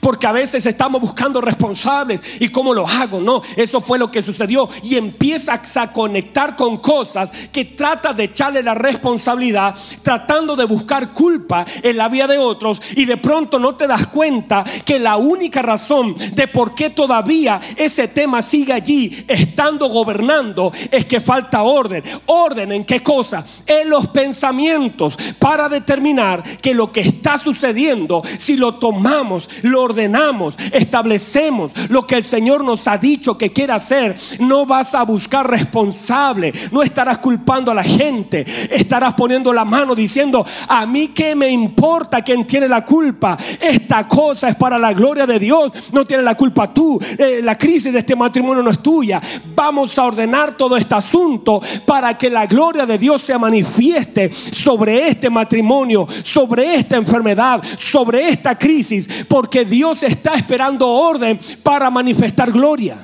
Porque 0.00 0.26
a 0.26 0.32
veces 0.32 0.66
estamos 0.66 1.00
buscando 1.00 1.40
responsables 1.40 2.20
y 2.40 2.48
cómo 2.48 2.74
lo 2.74 2.86
hago. 2.86 3.20
No, 3.20 3.42
eso 3.56 3.80
fue 3.80 3.98
lo 3.98 4.10
que 4.10 4.22
sucedió. 4.22 4.68
Y 4.82 4.96
empiezas 4.96 5.76
a 5.76 5.92
conectar 5.92 6.56
con 6.56 6.78
cosas 6.78 7.30
que 7.52 7.64
trata 7.64 8.12
de 8.12 8.24
echarle 8.24 8.62
la 8.62 8.74
responsabilidad, 8.74 9.74
tratando 10.02 10.56
de 10.56 10.64
buscar 10.64 11.12
culpa 11.12 11.64
en 11.82 11.96
la 11.96 12.08
vida 12.08 12.26
de 12.26 12.38
otros. 12.38 12.80
Y 12.96 13.04
de 13.04 13.16
pronto 13.16 13.58
no 13.58 13.74
te 13.74 13.86
das 13.86 14.06
cuenta 14.08 14.64
que 14.84 14.98
la 14.98 15.16
única 15.16 15.62
razón 15.62 16.14
de 16.32 16.48
por 16.48 16.74
qué 16.74 16.90
todavía 16.90 17.60
ese 17.76 18.08
tema 18.08 18.42
sigue 18.42 18.72
allí, 18.72 19.24
estando 19.28 19.88
gobernando, 19.88 20.72
es 20.90 21.04
que 21.04 21.20
falta 21.20 21.62
orden. 21.62 22.02
¿Orden 22.26 22.72
en 22.72 22.84
qué 22.84 23.02
cosa? 23.02 23.44
En 23.66 23.90
los 23.90 24.08
pensamientos 24.08 25.18
para 25.38 25.68
determinar 25.68 26.42
que 26.60 26.74
lo 26.74 26.92
que 26.92 27.00
está 27.00 27.38
sucediendo, 27.38 28.22
si 28.38 28.56
lo 28.56 28.74
tomamos, 28.74 29.48
lo 29.66 29.82
ordenamos, 29.82 30.56
establecemos 30.72 31.72
lo 31.88 32.06
que 32.06 32.16
el 32.16 32.24
Señor 32.24 32.64
nos 32.64 32.88
ha 32.88 32.98
dicho 32.98 33.36
que 33.36 33.52
quiere 33.52 33.72
hacer, 33.72 34.16
no 34.40 34.66
vas 34.66 34.94
a 34.94 35.02
buscar 35.04 35.48
responsable, 35.48 36.52
no 36.70 36.82
estarás 36.82 37.18
culpando 37.18 37.70
a 37.70 37.74
la 37.74 37.82
gente, 37.82 38.44
estarás 38.70 39.14
poniendo 39.14 39.52
la 39.52 39.64
mano 39.64 39.94
diciendo, 39.94 40.44
a 40.68 40.86
mí 40.86 41.08
que 41.08 41.34
me 41.34 41.48
importa 41.48 42.22
quién 42.22 42.46
tiene 42.46 42.68
la 42.68 42.84
culpa, 42.84 43.36
esta 43.60 44.06
cosa 44.08 44.48
es 44.48 44.56
para 44.56 44.78
la 44.78 44.92
gloria 44.92 45.26
de 45.26 45.38
Dios, 45.38 45.72
no 45.92 46.04
tiene 46.04 46.22
la 46.22 46.34
culpa 46.34 46.72
tú, 46.72 46.98
eh, 47.18 47.40
la 47.42 47.56
crisis 47.56 47.92
de 47.92 48.00
este 48.00 48.16
matrimonio 48.16 48.62
no 48.62 48.70
es 48.70 48.80
tuya, 48.80 49.20
vamos 49.54 49.98
a 49.98 50.04
ordenar 50.04 50.56
todo 50.56 50.76
este 50.76 50.94
asunto 50.94 51.60
para 51.84 52.16
que 52.16 52.30
la 52.30 52.46
gloria 52.46 52.86
de 52.86 52.98
Dios 52.98 53.22
se 53.22 53.36
manifieste 53.38 54.32
sobre 54.32 55.08
este 55.08 55.30
matrimonio, 55.30 56.06
sobre 56.22 56.74
esta 56.74 56.96
enfermedad, 56.96 57.62
sobre 57.78 58.28
esta 58.28 58.56
crisis, 58.56 59.08
porque 59.28 59.55
Dios 59.64 60.02
está 60.02 60.34
esperando 60.34 60.88
orden 60.88 61.38
para 61.62 61.90
manifestar 61.90 62.50
gloria. 62.52 62.98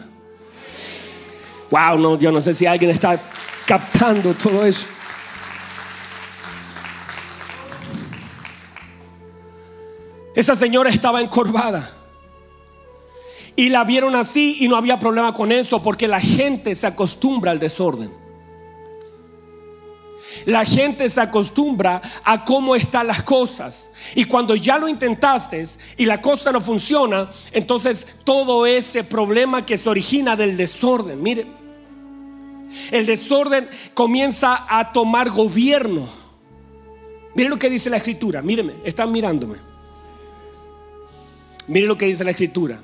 Wow, 1.71 1.99
no, 1.99 2.19
yo 2.19 2.31
no 2.31 2.41
sé 2.41 2.53
si 2.53 2.67
alguien 2.67 2.91
está 2.91 3.19
captando 3.67 4.35
todo 4.35 4.65
eso. 4.67 4.87
Esa 10.35 10.57
señora 10.57 10.91
estaba 10.91 11.21
encorvada. 11.21 11.91
Y 13.55 13.69
la 13.69 13.85
vieron 13.85 14.17
así 14.17 14.57
y 14.61 14.69
no 14.69 14.77
había 14.77 14.99
problema 14.99 15.35
con 15.35 15.53
eso 15.53 15.83
porque 15.83 16.09
la 16.09 16.21
gente 16.21 16.75
se 16.75 16.87
acostumbra 16.87 17.51
al 17.51 17.59
desorden. 17.59 18.22
La 20.47 20.65
gente 20.65 21.09
se 21.09 21.21
acostumbra 21.21 22.01
a 22.25 22.45
cómo 22.45 22.75
están 22.75 23.07
las 23.07 23.23
cosas. 23.23 23.91
Y 24.15 24.25
cuando 24.25 24.55
ya 24.57 24.79
lo 24.79 24.89
intentaste 24.89 25.65
y 25.97 26.07
la 26.07 26.21
cosa 26.21 26.53
no 26.53 26.61
funciona, 26.61 27.31
entonces 27.53 28.19
todo 28.25 28.67
ese 28.67 29.05
problema 29.05 29.65
que 29.65 29.79
se 29.79 29.89
origina 29.89 30.37
del 30.37 30.57
desorden, 30.57 31.23
mire, 31.23 31.47
el 32.91 33.07
desorden 33.07 33.69
comienza 33.95 34.67
a 34.69 34.93
tomar 34.93 35.31
gobierno. 35.31 36.09
Mire 37.35 37.49
lo 37.49 37.59
que 37.59 37.71
dice 37.71 37.91
la 37.91 37.97
escritura, 37.97 38.43
míreme, 38.43 38.75
están 38.85 39.11
mirándome. 39.11 39.57
Mire 41.69 41.87
lo 41.87 41.97
que 41.97 42.07
dice 42.07 42.25
la 42.25 42.33
escritura. 42.33 42.83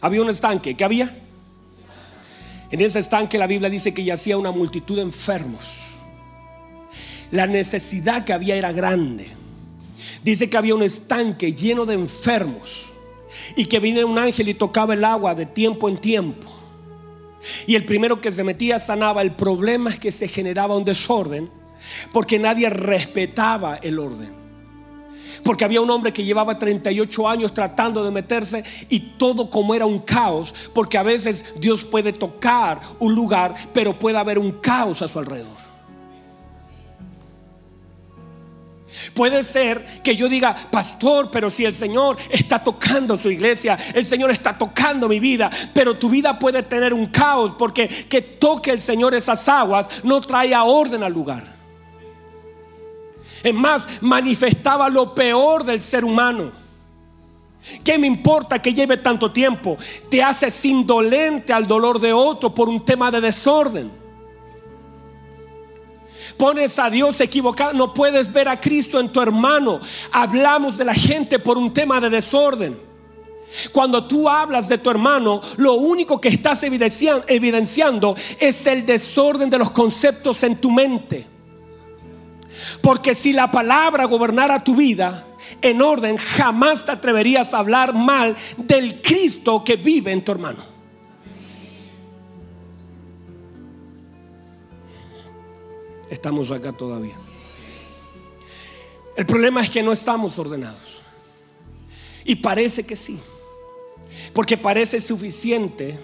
Había 0.00 0.22
un 0.22 0.30
estanque, 0.30 0.76
¿qué 0.76 0.84
había? 0.84 1.14
En 2.70 2.80
ese 2.80 3.00
estanque 3.00 3.36
la 3.36 3.46
Biblia 3.46 3.68
dice 3.68 3.92
que 3.92 4.04
yacía 4.04 4.38
una 4.38 4.52
multitud 4.52 4.96
de 4.96 5.02
enfermos. 5.02 5.89
La 7.30 7.46
necesidad 7.46 8.24
que 8.24 8.32
había 8.32 8.56
era 8.56 8.72
grande. 8.72 9.28
Dice 10.22 10.50
que 10.50 10.56
había 10.56 10.74
un 10.74 10.82
estanque 10.82 11.54
lleno 11.54 11.86
de 11.86 11.94
enfermos 11.94 12.86
y 13.56 13.66
que 13.66 13.80
vino 13.80 14.04
un 14.06 14.18
ángel 14.18 14.48
y 14.48 14.54
tocaba 14.54 14.94
el 14.94 15.04
agua 15.04 15.34
de 15.34 15.46
tiempo 15.46 15.88
en 15.88 15.96
tiempo. 15.96 16.48
Y 17.66 17.74
el 17.74 17.84
primero 17.84 18.20
que 18.20 18.32
se 18.32 18.44
metía 18.44 18.78
sanaba. 18.78 19.22
El 19.22 19.32
problema 19.32 19.90
es 19.90 19.98
que 19.98 20.12
se 20.12 20.28
generaba 20.28 20.76
un 20.76 20.84
desorden 20.84 21.48
porque 22.12 22.38
nadie 22.38 22.68
respetaba 22.68 23.76
el 23.76 23.98
orden. 23.98 24.40
Porque 25.42 25.64
había 25.64 25.80
un 25.80 25.90
hombre 25.90 26.12
que 26.12 26.24
llevaba 26.24 26.58
38 26.58 27.28
años 27.28 27.54
tratando 27.54 28.04
de 28.04 28.10
meterse 28.10 28.62
y 28.90 29.00
todo 29.16 29.48
como 29.48 29.74
era 29.74 29.86
un 29.86 30.00
caos. 30.00 30.54
Porque 30.74 30.98
a 30.98 31.02
veces 31.02 31.54
Dios 31.58 31.84
puede 31.84 32.12
tocar 32.12 32.80
un 32.98 33.14
lugar, 33.14 33.54
pero 33.72 33.98
puede 33.98 34.18
haber 34.18 34.38
un 34.38 34.52
caos 34.52 35.00
a 35.00 35.08
su 35.08 35.18
alrededor. 35.18 35.69
Puede 39.14 39.42
ser 39.44 40.02
que 40.02 40.16
yo 40.16 40.28
diga, 40.28 40.54
pastor, 40.70 41.30
pero 41.30 41.50
si 41.50 41.64
el 41.64 41.74
Señor 41.74 42.16
está 42.30 42.62
tocando 42.62 43.16
su 43.18 43.30
iglesia, 43.30 43.78
el 43.94 44.04
Señor 44.04 44.30
está 44.30 44.56
tocando 44.56 45.08
mi 45.08 45.20
vida, 45.20 45.50
pero 45.72 45.96
tu 45.96 46.10
vida 46.10 46.38
puede 46.38 46.62
tener 46.62 46.92
un 46.92 47.06
caos 47.06 47.54
porque 47.58 47.88
que 47.88 48.20
toque 48.20 48.70
el 48.70 48.80
Señor 48.80 49.14
esas 49.14 49.48
aguas 49.48 49.88
no 50.02 50.20
trae 50.20 50.54
orden 50.56 51.02
al 51.02 51.12
lugar. 51.12 51.44
Es 53.42 53.54
más, 53.54 53.86
manifestaba 54.00 54.88
lo 54.88 55.14
peor 55.14 55.64
del 55.64 55.80
ser 55.80 56.04
humano. 56.04 56.52
¿Qué 57.84 57.98
me 57.98 58.06
importa 58.06 58.60
que 58.60 58.72
lleve 58.72 58.96
tanto 58.96 59.30
tiempo? 59.30 59.76
Te 60.10 60.22
haces 60.22 60.64
indolente 60.64 61.52
al 61.52 61.66
dolor 61.66 62.00
de 62.00 62.12
otro 62.12 62.54
por 62.54 62.68
un 62.68 62.84
tema 62.84 63.10
de 63.10 63.20
desorden. 63.20 63.99
Pones 66.40 66.78
a 66.78 66.88
Dios 66.88 67.20
equivocado, 67.20 67.74
no 67.74 67.92
puedes 67.92 68.32
ver 68.32 68.48
a 68.48 68.58
Cristo 68.58 68.98
en 68.98 69.10
tu 69.10 69.20
hermano. 69.20 69.78
Hablamos 70.10 70.78
de 70.78 70.86
la 70.86 70.94
gente 70.94 71.38
por 71.38 71.58
un 71.58 71.70
tema 71.70 72.00
de 72.00 72.08
desorden. 72.08 72.80
Cuando 73.72 74.06
tú 74.06 74.26
hablas 74.26 74.66
de 74.66 74.78
tu 74.78 74.88
hermano, 74.88 75.42
lo 75.58 75.74
único 75.74 76.18
que 76.18 76.28
estás 76.28 76.62
evidenciando 76.62 78.16
es 78.38 78.66
el 78.66 78.86
desorden 78.86 79.50
de 79.50 79.58
los 79.58 79.70
conceptos 79.70 80.42
en 80.42 80.56
tu 80.56 80.70
mente. 80.70 81.26
Porque 82.80 83.14
si 83.14 83.34
la 83.34 83.52
palabra 83.52 84.06
gobernara 84.06 84.64
tu 84.64 84.74
vida 84.74 85.26
en 85.60 85.82
orden, 85.82 86.16
jamás 86.16 86.86
te 86.86 86.92
atreverías 86.92 87.52
a 87.52 87.58
hablar 87.58 87.92
mal 87.92 88.34
del 88.56 89.02
Cristo 89.02 89.62
que 89.62 89.76
vive 89.76 90.10
en 90.10 90.24
tu 90.24 90.32
hermano. 90.32 90.69
Estamos 96.10 96.50
acá 96.50 96.72
todavía. 96.72 97.16
El 99.16 99.26
problema 99.26 99.60
es 99.60 99.70
que 99.70 99.82
no 99.82 99.92
estamos 99.92 100.38
ordenados. 100.38 101.00
Y 102.24 102.36
parece 102.36 102.84
que 102.84 102.96
sí. 102.96 103.18
Porque 104.32 104.56
parece 104.56 105.00
suficiente 105.00 105.98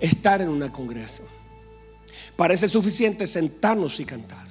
estar 0.00 0.40
en 0.40 0.48
una 0.48 0.72
congregación. 0.72 1.26
Parece 2.36 2.68
suficiente 2.68 3.26
sentarnos 3.26 3.98
y 4.00 4.04
cantar. 4.04 4.46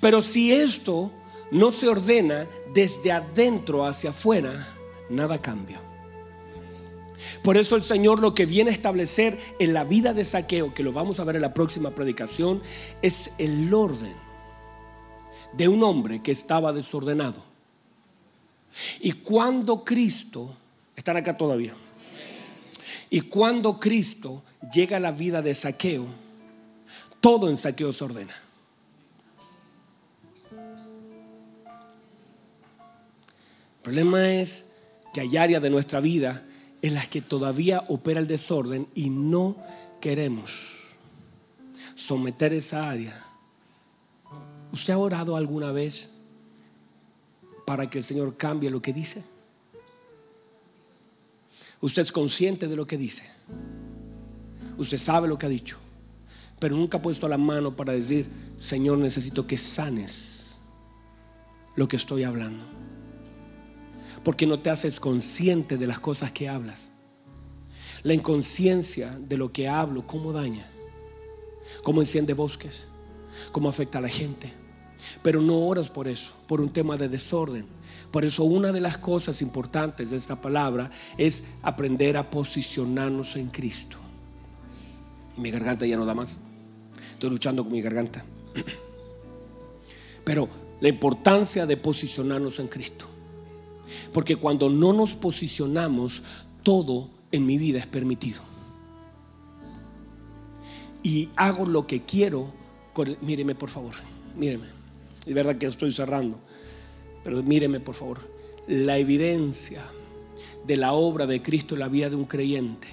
Pero 0.00 0.22
si 0.22 0.52
esto 0.52 1.12
no 1.50 1.72
se 1.72 1.88
ordena 1.88 2.46
desde 2.72 3.12
adentro 3.12 3.84
hacia 3.84 4.10
afuera, 4.10 4.68
nada 5.10 5.40
cambia. 5.40 5.80
Por 7.42 7.56
eso 7.56 7.76
el 7.76 7.82
Señor 7.82 8.20
lo 8.20 8.34
que 8.34 8.46
viene 8.46 8.70
a 8.70 8.72
establecer 8.72 9.38
en 9.58 9.74
la 9.74 9.84
vida 9.84 10.14
de 10.14 10.24
saqueo, 10.24 10.74
que 10.74 10.82
lo 10.82 10.92
vamos 10.92 11.20
a 11.20 11.24
ver 11.24 11.36
en 11.36 11.42
la 11.42 11.54
próxima 11.54 11.90
predicación, 11.90 12.62
es 13.02 13.30
el 13.38 13.72
orden 13.72 14.14
de 15.52 15.68
un 15.68 15.82
hombre 15.82 16.22
que 16.22 16.32
estaba 16.32 16.72
desordenado. 16.72 17.42
Y 19.00 19.12
cuando 19.12 19.84
Cristo, 19.84 20.54
están 20.94 21.16
acá 21.16 21.36
todavía, 21.36 21.74
y 23.10 23.22
cuando 23.22 23.80
Cristo 23.80 24.42
llega 24.72 24.98
a 24.98 25.00
la 25.00 25.12
vida 25.12 25.42
de 25.42 25.54
saqueo, 25.54 26.06
todo 27.20 27.48
en 27.48 27.56
saqueo 27.56 27.92
se 27.92 28.04
ordena. 28.04 28.34
El 33.78 33.82
problema 33.82 34.30
es 34.30 34.66
que 35.14 35.22
hay 35.22 35.36
áreas 35.36 35.62
de 35.62 35.70
nuestra 35.70 36.00
vida 36.00 36.44
en 36.82 36.94
las 36.94 37.08
que 37.08 37.20
todavía 37.20 37.82
opera 37.88 38.20
el 38.20 38.26
desorden 38.26 38.86
y 38.94 39.10
no 39.10 39.56
queremos 40.00 40.76
someter 41.94 42.52
esa 42.52 42.88
área. 42.88 43.24
¿Usted 44.72 44.92
ha 44.92 44.98
orado 44.98 45.36
alguna 45.36 45.72
vez 45.72 46.22
para 47.66 47.88
que 47.90 47.98
el 47.98 48.04
Señor 48.04 48.36
cambie 48.36 48.70
lo 48.70 48.80
que 48.80 48.92
dice? 48.92 49.22
Usted 51.80 52.02
es 52.02 52.12
consciente 52.12 52.68
de 52.68 52.76
lo 52.76 52.86
que 52.86 52.96
dice. 52.96 53.24
Usted 54.76 54.98
sabe 54.98 55.28
lo 55.28 55.38
que 55.38 55.46
ha 55.46 55.50
dicho. 55.50 55.78
Pero 56.58 56.76
nunca 56.76 56.98
ha 56.98 57.02
puesto 57.02 57.28
la 57.28 57.38
mano 57.38 57.74
para 57.76 57.92
decir, 57.92 58.28
Señor, 58.58 58.98
necesito 58.98 59.46
que 59.46 59.56
sanes 59.56 60.58
lo 61.76 61.86
que 61.86 61.96
estoy 61.96 62.24
hablando 62.24 62.77
porque 64.28 64.46
no 64.46 64.58
te 64.58 64.68
haces 64.68 65.00
consciente 65.00 65.78
de 65.78 65.86
las 65.86 66.00
cosas 66.00 66.30
que 66.32 66.50
hablas. 66.50 66.90
La 68.02 68.12
inconsciencia 68.12 69.10
de 69.20 69.38
lo 69.38 69.54
que 69.54 69.68
hablo, 69.68 70.06
cómo 70.06 70.34
daña, 70.34 70.70
cómo 71.82 72.02
enciende 72.02 72.34
bosques, 72.34 72.88
cómo 73.52 73.70
afecta 73.70 73.96
a 73.96 74.00
la 74.02 74.10
gente. 74.10 74.52
Pero 75.22 75.40
no 75.40 75.66
oras 75.66 75.88
por 75.88 76.08
eso, 76.08 76.34
por 76.46 76.60
un 76.60 76.70
tema 76.70 76.98
de 76.98 77.08
desorden. 77.08 77.64
Por 78.10 78.22
eso 78.22 78.44
una 78.44 78.70
de 78.70 78.82
las 78.82 78.98
cosas 78.98 79.40
importantes 79.40 80.10
de 80.10 80.18
esta 80.18 80.42
palabra 80.42 80.90
es 81.16 81.44
aprender 81.62 82.18
a 82.18 82.30
posicionarnos 82.30 83.34
en 83.36 83.48
Cristo. 83.48 83.96
Mi 85.38 85.50
garganta 85.50 85.86
ya 85.86 85.96
no 85.96 86.04
da 86.04 86.14
más. 86.14 86.42
Estoy 87.14 87.30
luchando 87.30 87.62
con 87.62 87.72
mi 87.72 87.80
garganta. 87.80 88.22
Pero 90.22 90.50
la 90.82 90.88
importancia 90.90 91.64
de 91.64 91.78
posicionarnos 91.78 92.58
en 92.58 92.68
Cristo. 92.68 93.06
Porque 94.12 94.36
cuando 94.36 94.70
no 94.70 94.92
nos 94.92 95.14
posicionamos, 95.14 96.22
todo 96.62 97.08
en 97.32 97.46
mi 97.46 97.58
vida 97.58 97.78
es 97.78 97.86
permitido. 97.86 98.40
Y 101.02 101.28
hago 101.36 101.66
lo 101.66 101.86
que 101.86 102.02
quiero. 102.02 102.52
míreme 103.22 103.54
por 103.54 103.70
favor, 103.70 103.94
míreme. 104.36 104.66
Es 105.26 105.34
verdad 105.34 105.56
que 105.56 105.66
estoy 105.66 105.92
cerrando, 105.92 106.38
pero 107.22 107.42
míreme 107.42 107.80
por 107.80 107.94
favor. 107.94 108.18
La 108.66 108.98
evidencia 108.98 109.82
de 110.66 110.76
la 110.76 110.92
obra 110.92 111.26
de 111.26 111.42
Cristo 111.42 111.74
en 111.74 111.80
la 111.80 111.88
vida 111.88 112.10
de 112.10 112.16
un 112.16 112.24
creyente 112.24 112.88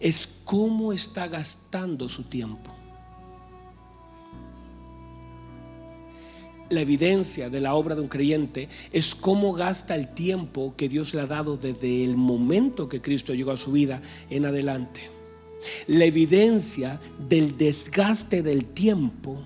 es 0.00 0.42
cómo 0.44 0.92
está 0.92 1.28
gastando 1.28 2.08
su 2.08 2.24
tiempo. 2.24 2.70
La 6.70 6.80
evidencia 6.80 7.50
de 7.50 7.60
la 7.60 7.74
obra 7.74 7.94
de 7.94 8.00
un 8.00 8.08
creyente 8.08 8.68
es 8.92 9.14
cómo 9.14 9.52
gasta 9.52 9.94
el 9.94 10.12
tiempo 10.14 10.74
que 10.76 10.88
Dios 10.88 11.14
le 11.14 11.20
ha 11.20 11.26
dado 11.26 11.56
desde 11.56 12.04
el 12.04 12.16
momento 12.16 12.88
que 12.88 13.00
Cristo 13.00 13.34
llegó 13.34 13.52
a 13.52 13.56
su 13.56 13.72
vida 13.72 14.00
en 14.30 14.46
adelante. 14.46 15.10
La 15.86 16.04
evidencia 16.04 17.00
del 17.28 17.56
desgaste 17.56 18.42
del 18.42 18.66
tiempo 18.66 19.42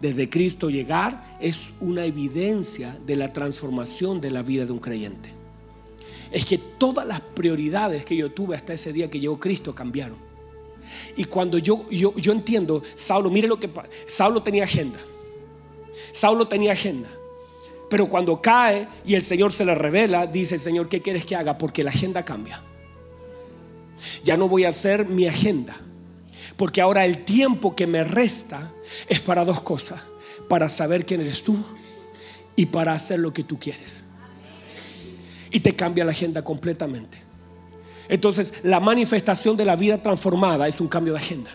desde 0.00 0.28
Cristo 0.28 0.70
llegar 0.70 1.38
es 1.40 1.72
una 1.80 2.04
evidencia 2.04 2.98
de 3.06 3.16
la 3.16 3.32
transformación 3.32 4.20
de 4.20 4.30
la 4.30 4.42
vida 4.42 4.66
de 4.66 4.72
un 4.72 4.78
creyente. 4.78 5.30
Es 6.30 6.44
que 6.44 6.58
todas 6.58 7.06
las 7.06 7.20
prioridades 7.20 8.04
que 8.04 8.16
yo 8.16 8.32
tuve 8.32 8.56
hasta 8.56 8.72
ese 8.72 8.92
día 8.92 9.10
que 9.10 9.20
llegó 9.20 9.38
Cristo 9.38 9.74
cambiaron. 9.74 10.18
Y 11.16 11.24
cuando 11.24 11.58
yo, 11.58 11.88
yo, 11.90 12.14
yo 12.16 12.32
entiendo, 12.32 12.82
Saulo, 12.94 13.30
mire 13.30 13.46
lo 13.46 13.60
que 13.60 13.70
Saulo 14.06 14.42
tenía 14.42 14.64
agenda. 14.64 14.98
Saulo 16.12 16.46
tenía 16.46 16.72
agenda. 16.72 17.08
Pero 17.88 18.06
cuando 18.06 18.40
cae 18.40 18.86
y 19.04 19.14
el 19.14 19.24
Señor 19.24 19.52
se 19.52 19.64
le 19.64 19.74
revela, 19.74 20.26
dice, 20.26 20.58
Señor, 20.58 20.88
¿qué 20.88 21.02
quieres 21.02 21.26
que 21.26 21.36
haga? 21.36 21.58
Porque 21.58 21.82
la 21.82 21.90
agenda 21.90 22.24
cambia. 22.24 22.62
Ya 24.24 24.36
no 24.36 24.48
voy 24.48 24.64
a 24.64 24.70
hacer 24.70 25.06
mi 25.06 25.26
agenda. 25.26 25.76
Porque 26.56 26.80
ahora 26.80 27.04
el 27.04 27.24
tiempo 27.24 27.74
que 27.74 27.86
me 27.86 28.04
resta 28.04 28.72
es 29.08 29.20
para 29.20 29.44
dos 29.44 29.60
cosas. 29.60 30.02
Para 30.48 30.68
saber 30.68 31.04
quién 31.04 31.20
eres 31.20 31.42
tú 31.42 31.56
y 32.56 32.66
para 32.66 32.92
hacer 32.92 33.18
lo 33.18 33.32
que 33.32 33.44
tú 33.44 33.58
quieres. 33.58 34.04
Y 35.50 35.60
te 35.60 35.74
cambia 35.74 36.04
la 36.04 36.12
agenda 36.12 36.42
completamente. 36.42 37.18
Entonces, 38.08 38.54
la 38.62 38.80
manifestación 38.80 39.56
de 39.56 39.64
la 39.64 39.76
vida 39.76 40.02
transformada 40.02 40.68
es 40.68 40.80
un 40.80 40.88
cambio 40.88 41.14
de 41.14 41.18
agenda 41.18 41.50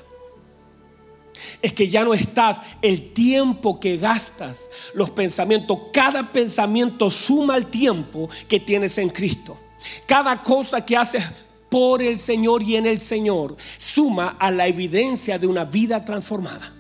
es 1.62 1.74
que 1.74 1.90
ya 1.90 2.04
no 2.04 2.14
estás 2.14 2.62
el 2.82 3.14
tiempo 3.14 3.80
que 3.80 3.98
gastas, 3.98 4.70
los 4.94 5.10
pensamientos, 5.10 5.78
cada 5.92 6.32
pensamiento 6.32 7.10
suma 7.12 7.58
el 7.58 7.68
tiempo 7.68 8.30
que 8.48 8.60
tienes 8.60 8.98
en 8.98 9.10
Cristo. 9.10 9.58
Cada 10.06 10.42
cosa 10.42 10.86
que 10.86 10.98
haces 10.98 11.24
por 11.70 12.02
el 12.02 12.20
Señor 12.20 12.64
y 12.64 12.76
en 12.76 12.86
el 12.86 13.02
Señor 13.02 13.56
suma 13.78 14.38
a 14.40 14.52
la 14.52 14.68
evidencia 14.68 15.38
de 15.38 15.48
una 15.48 15.66
vida 15.66 16.04
transformada. 16.04 16.74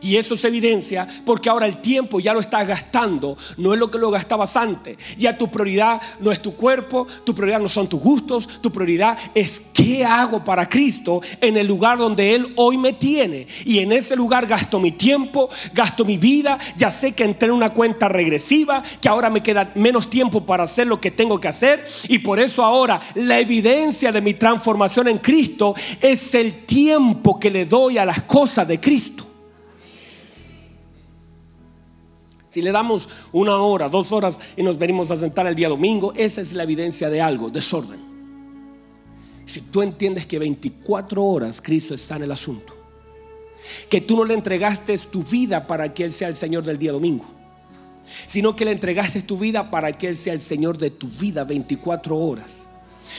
Y 0.00 0.16
eso 0.16 0.34
es 0.34 0.44
evidencia 0.44 1.06
porque 1.24 1.48
ahora 1.48 1.66
el 1.66 1.80
tiempo 1.80 2.20
ya 2.20 2.32
lo 2.32 2.40
estás 2.40 2.66
gastando, 2.66 3.36
no 3.56 3.74
es 3.74 3.80
lo 3.80 3.90
que 3.90 3.98
lo 3.98 4.10
gastabas 4.10 4.56
antes. 4.56 4.96
Ya 5.18 5.36
tu 5.36 5.50
prioridad 5.50 6.00
no 6.20 6.30
es 6.30 6.40
tu 6.40 6.54
cuerpo, 6.54 7.06
tu 7.24 7.34
prioridad 7.34 7.60
no 7.60 7.68
son 7.68 7.88
tus 7.88 8.00
gustos, 8.00 8.60
tu 8.60 8.70
prioridad 8.72 9.18
es 9.34 9.60
qué 9.74 10.04
hago 10.04 10.44
para 10.44 10.68
Cristo 10.68 11.20
en 11.40 11.56
el 11.56 11.66
lugar 11.66 11.98
donde 11.98 12.34
Él 12.34 12.52
hoy 12.56 12.78
me 12.78 12.92
tiene. 12.92 13.46
Y 13.64 13.78
en 13.80 13.92
ese 13.92 14.16
lugar 14.16 14.46
gasto 14.46 14.80
mi 14.80 14.92
tiempo, 14.92 15.48
gasto 15.72 16.04
mi 16.04 16.16
vida, 16.16 16.58
ya 16.76 16.90
sé 16.90 17.12
que 17.12 17.24
entré 17.24 17.48
en 17.48 17.54
una 17.54 17.70
cuenta 17.70 18.08
regresiva, 18.08 18.82
que 19.00 19.08
ahora 19.08 19.30
me 19.30 19.42
queda 19.42 19.72
menos 19.74 20.08
tiempo 20.08 20.44
para 20.44 20.64
hacer 20.64 20.86
lo 20.86 21.00
que 21.00 21.10
tengo 21.10 21.40
que 21.40 21.48
hacer. 21.48 21.84
Y 22.08 22.20
por 22.20 22.38
eso 22.38 22.64
ahora 22.64 23.00
la 23.14 23.38
evidencia 23.38 24.12
de 24.12 24.20
mi 24.20 24.34
transformación 24.34 25.08
en 25.08 25.18
Cristo 25.18 25.74
es 26.00 26.34
el 26.34 26.64
tiempo 26.64 27.38
que 27.38 27.50
le 27.50 27.66
doy 27.66 27.98
a 27.98 28.04
las 28.04 28.22
cosas 28.22 28.66
de 28.66 28.80
Cristo. 28.80 29.29
Si 32.50 32.60
le 32.60 32.72
damos 32.72 33.08
una 33.32 33.56
hora, 33.56 33.88
dos 33.88 34.10
horas 34.10 34.40
y 34.56 34.62
nos 34.62 34.76
venimos 34.76 35.10
a 35.12 35.16
sentar 35.16 35.46
el 35.46 35.54
día 35.54 35.68
domingo, 35.68 36.12
esa 36.16 36.40
es 36.40 36.52
la 36.52 36.64
evidencia 36.64 37.08
de 37.08 37.20
algo, 37.20 37.48
desorden. 37.48 38.00
Si 39.46 39.60
tú 39.62 39.82
entiendes 39.82 40.26
que 40.26 40.38
24 40.38 41.24
horas 41.24 41.60
Cristo 41.60 41.94
está 41.94 42.16
en 42.16 42.24
el 42.24 42.32
asunto, 42.32 42.74
que 43.88 44.00
tú 44.00 44.16
no 44.16 44.24
le 44.24 44.34
entregaste 44.34 44.96
tu 44.98 45.22
vida 45.22 45.66
para 45.66 45.94
que 45.94 46.04
Él 46.04 46.12
sea 46.12 46.28
el 46.28 46.36
Señor 46.36 46.64
del 46.64 46.78
día 46.78 46.92
domingo, 46.92 47.24
sino 48.26 48.56
que 48.56 48.64
le 48.64 48.72
entregaste 48.72 49.22
tu 49.22 49.38
vida 49.38 49.70
para 49.70 49.92
que 49.92 50.08
Él 50.08 50.16
sea 50.16 50.32
el 50.32 50.40
Señor 50.40 50.76
de 50.76 50.90
tu 50.90 51.08
vida 51.08 51.44
24 51.44 52.16
horas. 52.16 52.66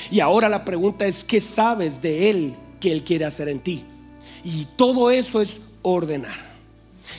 Y 0.09 0.19
ahora 0.19 0.49
la 0.49 0.65
pregunta 0.65 1.05
es, 1.05 1.23
¿qué 1.23 1.39
sabes 1.39 2.01
de 2.01 2.29
Él 2.29 2.55
que 2.81 2.91
Él 2.91 3.03
quiere 3.03 3.25
hacer 3.25 3.47
en 3.47 3.61
ti? 3.61 3.83
Y 4.43 4.65
todo 4.75 5.09
eso 5.09 5.41
es 5.41 5.61
ordenar. 5.81 6.50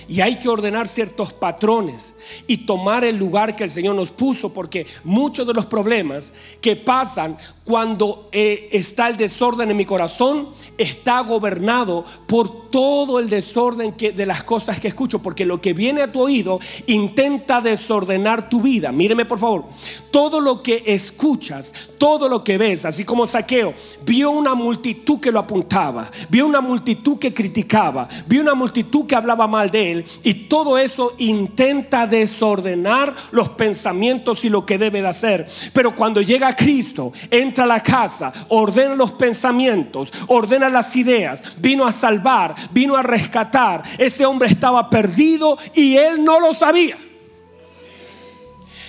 Y 0.09 0.20
hay 0.20 0.39
que 0.39 0.49
ordenar 0.49 0.89
ciertos 0.89 1.33
patrones 1.33 2.12
y 2.47 2.59
tomar 2.59 3.05
el 3.05 3.16
lugar 3.16 3.57
que 3.57 3.64
el 3.64 3.70
Señor 3.70 3.95
nos 3.95 4.11
puso, 4.11 4.53
porque 4.53 4.87
muchos 5.05 5.47
de 5.47 5.55
los 5.55 5.66
problemas 5.66 6.33
que 6.61 6.77
pasan 6.77 7.37
cuando 7.64 8.29
eh, 8.33 8.68
está 8.73 9.09
el 9.09 9.16
desorden 9.16 9.70
en 9.70 9.77
mi 9.77 9.85
corazón, 9.85 10.49
está 10.79 11.20
gobernado 11.20 12.05
por 12.27 12.70
todo 12.70 13.20
el 13.20 13.29
desorden 13.29 13.93
que, 13.93 14.12
de 14.12 14.27
las 14.27 14.43
cosas 14.43 14.81
que 14.81 14.89
escucho, 14.89 15.20
porque 15.20 15.47
lo 15.47 15.61
que 15.61 15.73
viene 15.73 16.03
a 16.03 16.11
tu 16.11 16.20
oído 16.20 16.59
intenta 16.87 17.61
desordenar 17.61 18.49
tu 18.49 18.62
vida. 18.62 18.91
Míreme 18.91 19.25
por 19.25 19.39
favor, 19.39 19.64
todo 20.11 20.41
lo 20.41 20.62
que 20.62 20.83
escuchas, 20.87 21.91
todo 21.99 22.29
lo 22.29 22.43
que 22.43 22.59
ves, 22.59 22.85
así 22.85 23.05
como 23.05 23.27
Saqueo, 23.27 23.75
vio 24.05 24.31
una 24.31 24.55
multitud 24.55 25.20
que 25.20 25.31
lo 25.31 25.39
apuntaba, 25.39 26.11
vio 26.29 26.47
una 26.47 26.61
multitud 26.61 27.18
que 27.18 27.33
criticaba, 27.33 28.09
vio 28.27 28.41
una 28.41 28.55
multitud 28.55 29.07
que 29.07 29.14
hablaba 29.14 29.47
mal 29.47 29.70
de 29.70 29.93
él, 29.93 30.05
y 30.25 30.35
todo 30.35 30.79
eso 30.79 31.14
intenta 31.18 32.07
desordenar 32.21 33.15
los 33.33 33.49
pensamientos 33.51 34.45
y 34.45 34.49
lo 34.49 34.65
que 34.65 34.79
debe 34.79 35.03
de 35.03 35.09
hacer. 35.09 35.47
Pero 35.73 35.95
cuando 35.95 36.21
llega 36.21 36.55
Cristo, 36.55 37.13
entra 37.31 37.65
a 37.65 37.67
la 37.67 37.81
casa, 37.81 38.33
ordena 38.49 38.95
los 38.95 39.13
pensamientos, 39.13 40.13
ordena 40.29 40.69
las 40.69 40.95
ideas, 40.95 41.57
vino 41.59 41.87
a 41.87 41.93
salvar, 41.93 42.55
vino 42.71 42.97
a 42.97 43.03
rescatar. 43.03 43.83
Ese 43.99 44.25
hombre 44.25 44.49
estaba 44.49 44.89
perdido 44.89 45.59
y 45.75 45.97
él 45.97 46.23
no 46.25 46.39
lo 46.39 46.55
sabía. 46.55 46.97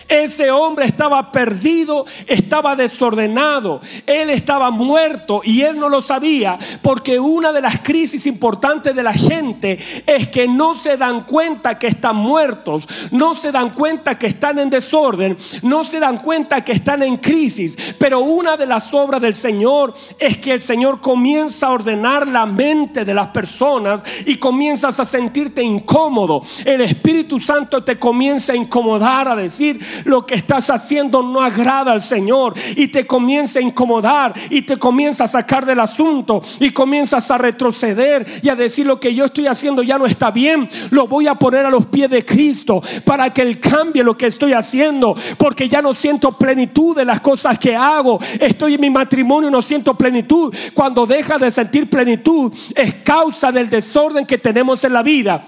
Ese 0.07 0.51
hombre 0.51 0.85
estaba 0.85 1.31
perdido, 1.31 2.05
estaba 2.27 2.75
desordenado, 2.75 3.81
él 4.05 4.29
estaba 4.29 4.71
muerto 4.71 5.41
y 5.43 5.61
él 5.61 5.79
no 5.79 5.89
lo 5.89 6.01
sabía 6.01 6.57
porque 6.81 7.19
una 7.19 7.51
de 7.51 7.61
las 7.61 7.79
crisis 7.79 8.25
importantes 8.25 8.95
de 8.95 9.03
la 9.03 9.13
gente 9.13 9.79
es 10.05 10.27
que 10.27 10.47
no 10.47 10.77
se 10.77 10.97
dan 10.97 11.23
cuenta 11.23 11.79
que 11.79 11.87
están 11.87 12.15
muertos, 12.15 12.87
no 13.11 13.35
se 13.35 13.51
dan 13.51 13.71
cuenta 13.71 14.17
que 14.17 14.27
están 14.27 14.59
en 14.59 14.69
desorden, 14.69 15.37
no 15.61 15.83
se 15.83 15.99
dan 15.99 16.17
cuenta 16.19 16.63
que 16.63 16.73
están 16.73 17.03
en 17.03 17.17
crisis. 17.17 17.77
Pero 17.97 18.19
una 18.19 18.57
de 18.57 18.65
las 18.65 18.93
obras 18.93 19.21
del 19.21 19.35
Señor 19.35 19.93
es 20.19 20.37
que 20.37 20.53
el 20.53 20.61
Señor 20.61 21.01
comienza 21.01 21.67
a 21.67 21.71
ordenar 21.71 22.27
la 22.27 22.45
mente 22.45 23.05
de 23.05 23.13
las 23.13 23.27
personas 23.27 24.03
y 24.25 24.35
comienzas 24.35 24.99
a 24.99 25.05
sentirte 25.05 25.63
incómodo. 25.63 26.43
El 26.65 26.81
Espíritu 26.81 27.39
Santo 27.39 27.83
te 27.83 27.97
comienza 27.97 28.53
a 28.53 28.55
incomodar, 28.55 29.27
a 29.27 29.35
decir, 29.35 29.79
lo 30.05 30.25
que 30.25 30.35
estás 30.35 30.69
haciendo 30.69 31.21
no 31.21 31.41
agrada 31.41 31.91
al 31.91 32.01
Señor 32.01 32.53
y 32.75 32.87
te 32.87 33.05
comienza 33.05 33.59
a 33.59 33.61
incomodar 33.61 34.33
y 34.49 34.61
te 34.63 34.77
comienza 34.77 35.25
a 35.25 35.27
sacar 35.27 35.65
del 35.65 35.79
asunto 35.79 36.41
y 36.59 36.71
comienzas 36.71 37.29
a 37.31 37.37
retroceder 37.37 38.25
y 38.41 38.49
a 38.49 38.55
decir 38.55 38.85
lo 38.85 38.99
que 38.99 39.13
yo 39.13 39.25
estoy 39.25 39.47
haciendo 39.47 39.83
ya 39.83 39.97
no 39.97 40.05
está 40.05 40.31
bien, 40.31 40.69
lo 40.89 41.07
voy 41.07 41.27
a 41.27 41.35
poner 41.35 41.65
a 41.65 41.69
los 41.69 41.85
pies 41.85 42.09
de 42.09 42.25
Cristo 42.25 42.81
para 43.05 43.33
que 43.33 43.41
Él 43.41 43.59
cambie 43.59 44.03
lo 44.03 44.17
que 44.17 44.27
estoy 44.27 44.53
haciendo 44.53 45.15
porque 45.37 45.69
ya 45.69 45.81
no 45.81 45.93
siento 45.93 46.31
plenitud 46.31 46.95
de 46.95 47.05
las 47.05 47.19
cosas 47.19 47.57
que 47.57 47.75
hago, 47.75 48.19
estoy 48.39 48.75
en 48.75 48.81
mi 48.81 48.89
matrimonio 48.89 49.49
no 49.49 49.61
siento 49.61 49.93
plenitud. 49.95 50.53
Cuando 50.73 51.05
deja 51.05 51.37
de 51.37 51.51
sentir 51.51 51.89
plenitud 51.89 52.53
es 52.75 52.95
causa 52.95 53.51
del 53.51 53.69
desorden 53.69 54.25
que 54.25 54.37
tenemos 54.37 54.83
en 54.83 54.93
la 54.93 55.03
vida. 55.03 55.43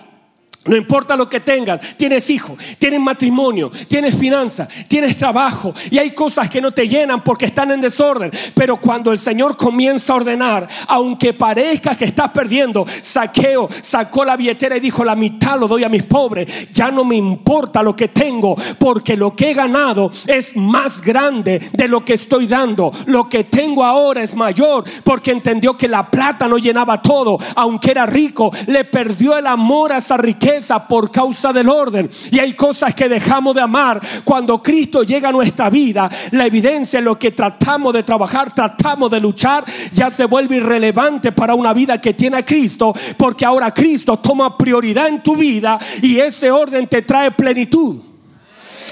No 0.66 0.76
importa 0.76 1.16
lo 1.16 1.30
que 1.30 1.42
tengas, 1.42 1.80
tienes 1.96 2.28
hijos, 2.32 2.58
tienes 2.80 3.00
matrimonio, 3.00 3.72
tienes 3.88 4.18
finanzas, 4.18 4.68
tienes 4.88 5.16
trabajo 5.16 5.76
y 5.92 6.00
hay 6.00 6.10
cosas 6.12 6.50
que 6.50 6.60
no 6.60 6.72
te 6.72 6.88
llenan 6.88 7.24
porque 7.24 7.46
están 7.46 7.70
en 7.70 7.82
desorden. 7.82 8.32
Pero 8.56 8.78
cuando 8.78 9.12
el 9.12 9.20
Señor 9.20 9.58
comienza 9.58 10.14
a 10.14 10.16
ordenar, 10.16 10.68
aunque 10.88 11.34
parezca 11.34 11.96
que 11.96 12.06
estás 12.06 12.32
perdiendo, 12.32 12.84
saqueo, 13.04 13.70
sacó 13.82 14.26
la 14.26 14.36
billetera 14.36 14.78
y 14.78 14.80
dijo, 14.80 15.06
la 15.06 15.16
mitad 15.16 15.60
lo 15.60 15.68
doy 15.68 15.84
a 15.84 15.90
mis 15.90 16.02
pobres. 16.02 16.72
Ya 16.72 16.90
no 16.90 17.04
me 17.04 17.16
importa 17.16 17.84
lo 17.84 17.96
que 17.96 18.08
tengo 18.08 18.56
porque 18.80 19.16
lo 19.16 19.36
que 19.36 19.52
he 19.52 19.54
ganado 19.54 20.12
es 20.26 20.56
más 20.56 21.00
grande 21.00 21.62
de 21.74 21.88
lo 21.88 22.04
que 22.04 22.14
estoy 22.14 22.48
dando. 22.48 22.92
Lo 23.06 23.30
que 23.30 23.44
tengo 23.44 23.84
ahora 23.84 24.24
es 24.24 24.34
mayor 24.34 24.84
porque 25.04 25.30
entendió 25.30 25.78
que 25.78 25.88
la 25.88 26.10
plata 26.10 26.48
no 26.48 26.58
llenaba 26.58 27.04
todo. 27.04 27.38
Aunque 27.56 27.92
era 27.92 28.08
rico, 28.08 28.52
le 28.66 28.84
perdió 28.84 29.38
el 29.38 29.46
amor 29.46 29.94
a 29.94 30.00
esa 30.00 30.18
riqueza 30.18 30.55
por 30.88 31.12
causa 31.12 31.52
del 31.52 31.70
orden. 31.70 32.10
Y 32.32 32.40
hay 32.40 32.54
cosas 32.54 32.94
que 32.94 33.10
dejamos 33.10 33.56
de 33.56 33.62
amar 33.62 34.02
cuando 34.24 34.62
Cristo 34.62 35.04
llega 35.04 35.30
a 35.30 35.32
nuestra 35.32 35.70
vida. 35.70 36.10
La 36.32 36.46
evidencia 36.46 37.00
en 37.00 37.06
lo 37.06 37.20
que 37.20 37.32
tratamos 37.32 37.94
de 37.94 38.04
trabajar, 38.04 38.54
tratamos 38.54 39.12
de 39.12 39.20
luchar, 39.20 39.64
ya 39.92 40.10
se 40.10 40.26
vuelve 40.26 40.58
irrelevante 40.58 41.32
para 41.32 41.56
una 41.56 41.74
vida 41.74 42.00
que 42.00 42.14
tiene 42.14 42.38
a 42.38 42.46
Cristo, 42.46 42.94
porque 43.18 43.46
ahora 43.46 43.74
Cristo 43.74 44.18
toma 44.18 44.58
prioridad 44.58 45.08
en 45.08 45.22
tu 45.22 45.36
vida 45.36 45.80
y 46.02 46.20
ese 46.20 46.52
orden 46.52 46.88
te 46.88 47.02
trae 47.02 47.32
plenitud. 47.32 48.02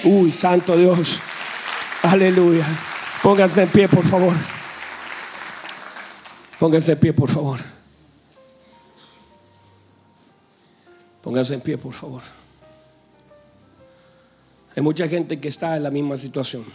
Uy, 0.03 0.31
santo 0.31 0.75
Dios. 0.75 1.19
Aleluya. 2.03 2.65
Pónganse 3.21 3.63
en 3.63 3.69
pie, 3.69 3.87
por 3.87 4.03
favor. 4.03 4.33
Pónganse 6.59 6.91
en 6.91 6.99
pie, 6.99 7.13
por 7.13 7.29
favor. 7.29 7.59
Póngase 11.23 11.53
en 11.53 11.61
pie, 11.61 11.77
por 11.77 11.93
favor. 11.93 12.21
Hay 14.75 14.83
mucha 14.83 15.07
gente 15.07 15.39
que 15.39 15.47
está 15.47 15.77
en 15.77 15.83
la 15.83 15.89
misma 15.89 16.17
situación. 16.17 16.65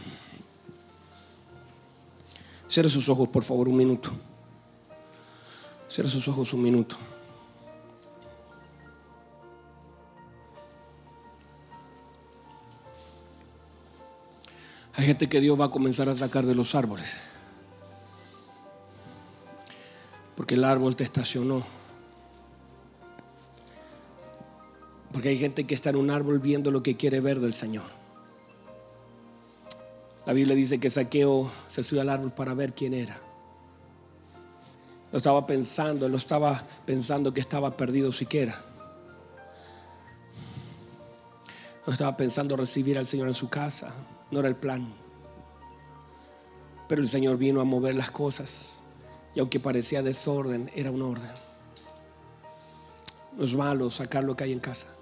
Cierre 2.67 2.89
sus 2.89 3.09
ojos, 3.11 3.29
por 3.29 3.45
favor, 3.45 3.69
un 3.69 3.77
minuto. 3.77 4.11
Cierre 5.87 6.09
sus 6.09 6.27
ojos 6.29 6.53
un 6.55 6.63
minuto. 6.63 6.97
Hay 14.95 15.05
gente 15.05 15.29
que 15.29 15.41
Dios 15.41 15.61
va 15.61 15.67
a 15.67 15.71
comenzar 15.71 16.09
a 16.09 16.15
sacar 16.15 16.47
de 16.47 16.55
los 16.55 16.75
árboles. 16.75 17.19
Porque 20.37 20.55
el 20.55 20.65
árbol 20.65 20.97
te 20.97 21.05
estacionó. 21.05 21.78
Porque 25.13 25.31
hay 25.31 25.39
gente 25.39 25.67
que 25.67 25.75
está 25.75 25.91
en 25.91 25.97
un 25.97 26.11
árbol 26.11 26.39
viendo 26.39 26.71
lo 26.71 26.83
que 26.83 26.97
quiere 26.97 27.21
ver 27.21 27.41
del 27.41 27.55
Señor. 27.55 27.87
La 30.27 30.35
Biblia 30.35 30.55
dice 30.55 30.79
que 30.79 30.91
Saqueo 30.91 31.51
se 31.69 31.83
subió 31.83 32.03
al 32.03 32.11
árbol 32.11 32.33
para 32.33 32.53
ver 32.53 32.75
quién 32.75 32.93
era. 32.93 33.19
Lo 35.11 35.17
estaba 35.17 35.47
pensando, 35.47 36.07
lo 36.07 36.19
estaba 36.19 36.63
pensando 36.85 37.33
que 37.33 37.41
estaba 37.41 37.77
perdido 37.77 38.13
siquiera. 38.13 38.63
No 41.87 41.93
estaba 41.95 42.15
pensando 42.19 42.55
recibir 42.59 42.99
al 42.99 43.07
Señor 43.07 43.29
en 43.29 43.35
su 43.35 43.49
casa, 43.49 43.91
no 44.31 44.41
era 44.41 44.49
el 44.49 44.57
plan. 44.57 44.93
Pero 46.87 47.01
el 47.01 47.09
Señor 47.09 47.39
vino 47.39 47.63
a 47.63 47.65
mover 47.65 47.95
las 47.95 48.11
cosas 48.11 48.83
y 49.35 49.41
aunque 49.41 49.61
parecía 49.61 50.03
desorden, 50.03 50.71
era 50.75 50.91
un 50.91 51.01
orden. 51.01 51.31
No 53.39 53.45
es 53.45 53.55
malo 53.55 53.89
sacar 53.89 54.25
lo 54.25 54.37
que 54.37 54.45
hay 54.45 54.53
en 54.53 54.61
casa. 54.61 54.98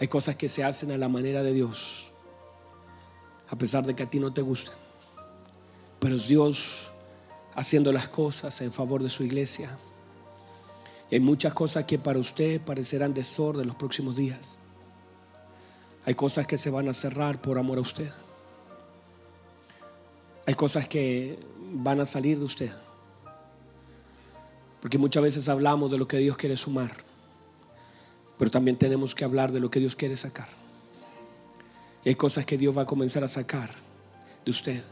Hay 0.00 0.08
cosas 0.08 0.36
que 0.36 0.48
se 0.48 0.62
hacen 0.62 0.90
a 0.90 0.98
la 0.98 1.08
manera 1.08 1.42
de 1.42 1.52
Dios, 1.52 2.12
a 3.48 3.56
pesar 3.56 3.84
de 3.84 3.94
que 3.94 4.02
a 4.02 4.10
ti 4.10 4.20
no 4.20 4.32
te 4.32 4.42
gustan. 4.42 4.74
Pero 5.98 6.16
es 6.16 6.28
Dios 6.28 6.90
haciendo 7.54 7.92
las 7.92 8.08
cosas 8.08 8.60
en 8.60 8.72
favor 8.72 9.02
de 9.02 9.08
su 9.08 9.24
iglesia. 9.24 9.76
Hay 11.10 11.20
muchas 11.20 11.54
cosas 11.54 11.84
que 11.84 11.98
para 11.98 12.18
usted 12.18 12.60
parecerán 12.60 13.14
desorden 13.14 13.66
los 13.66 13.76
próximos 13.76 14.16
días. 14.16 14.58
Hay 16.04 16.14
cosas 16.14 16.46
que 16.46 16.58
se 16.58 16.70
van 16.70 16.88
a 16.88 16.92
cerrar 16.92 17.40
por 17.40 17.58
amor 17.58 17.78
a 17.78 17.80
usted. 17.80 18.10
Hay 20.46 20.54
cosas 20.54 20.86
que 20.86 21.38
van 21.72 22.00
a 22.00 22.06
salir 22.06 22.38
de 22.38 22.44
usted. 22.44 22.70
Porque 24.80 24.98
muchas 24.98 25.22
veces 25.22 25.48
hablamos 25.48 25.90
de 25.90 25.98
lo 25.98 26.06
que 26.06 26.18
Dios 26.18 26.36
quiere 26.36 26.56
sumar, 26.56 26.92
pero 28.38 28.50
también 28.50 28.76
tenemos 28.76 29.14
que 29.14 29.24
hablar 29.24 29.52
de 29.52 29.60
lo 29.60 29.70
que 29.70 29.80
Dios 29.80 29.96
quiere 29.96 30.16
sacar. 30.16 30.48
hay 32.04 32.14
cosas 32.14 32.44
que 32.44 32.58
Dios 32.58 32.76
va 32.76 32.82
a 32.82 32.86
comenzar 32.86 33.24
a 33.24 33.28
sacar 33.28 33.70
de 34.44 34.50
usted 34.50 34.84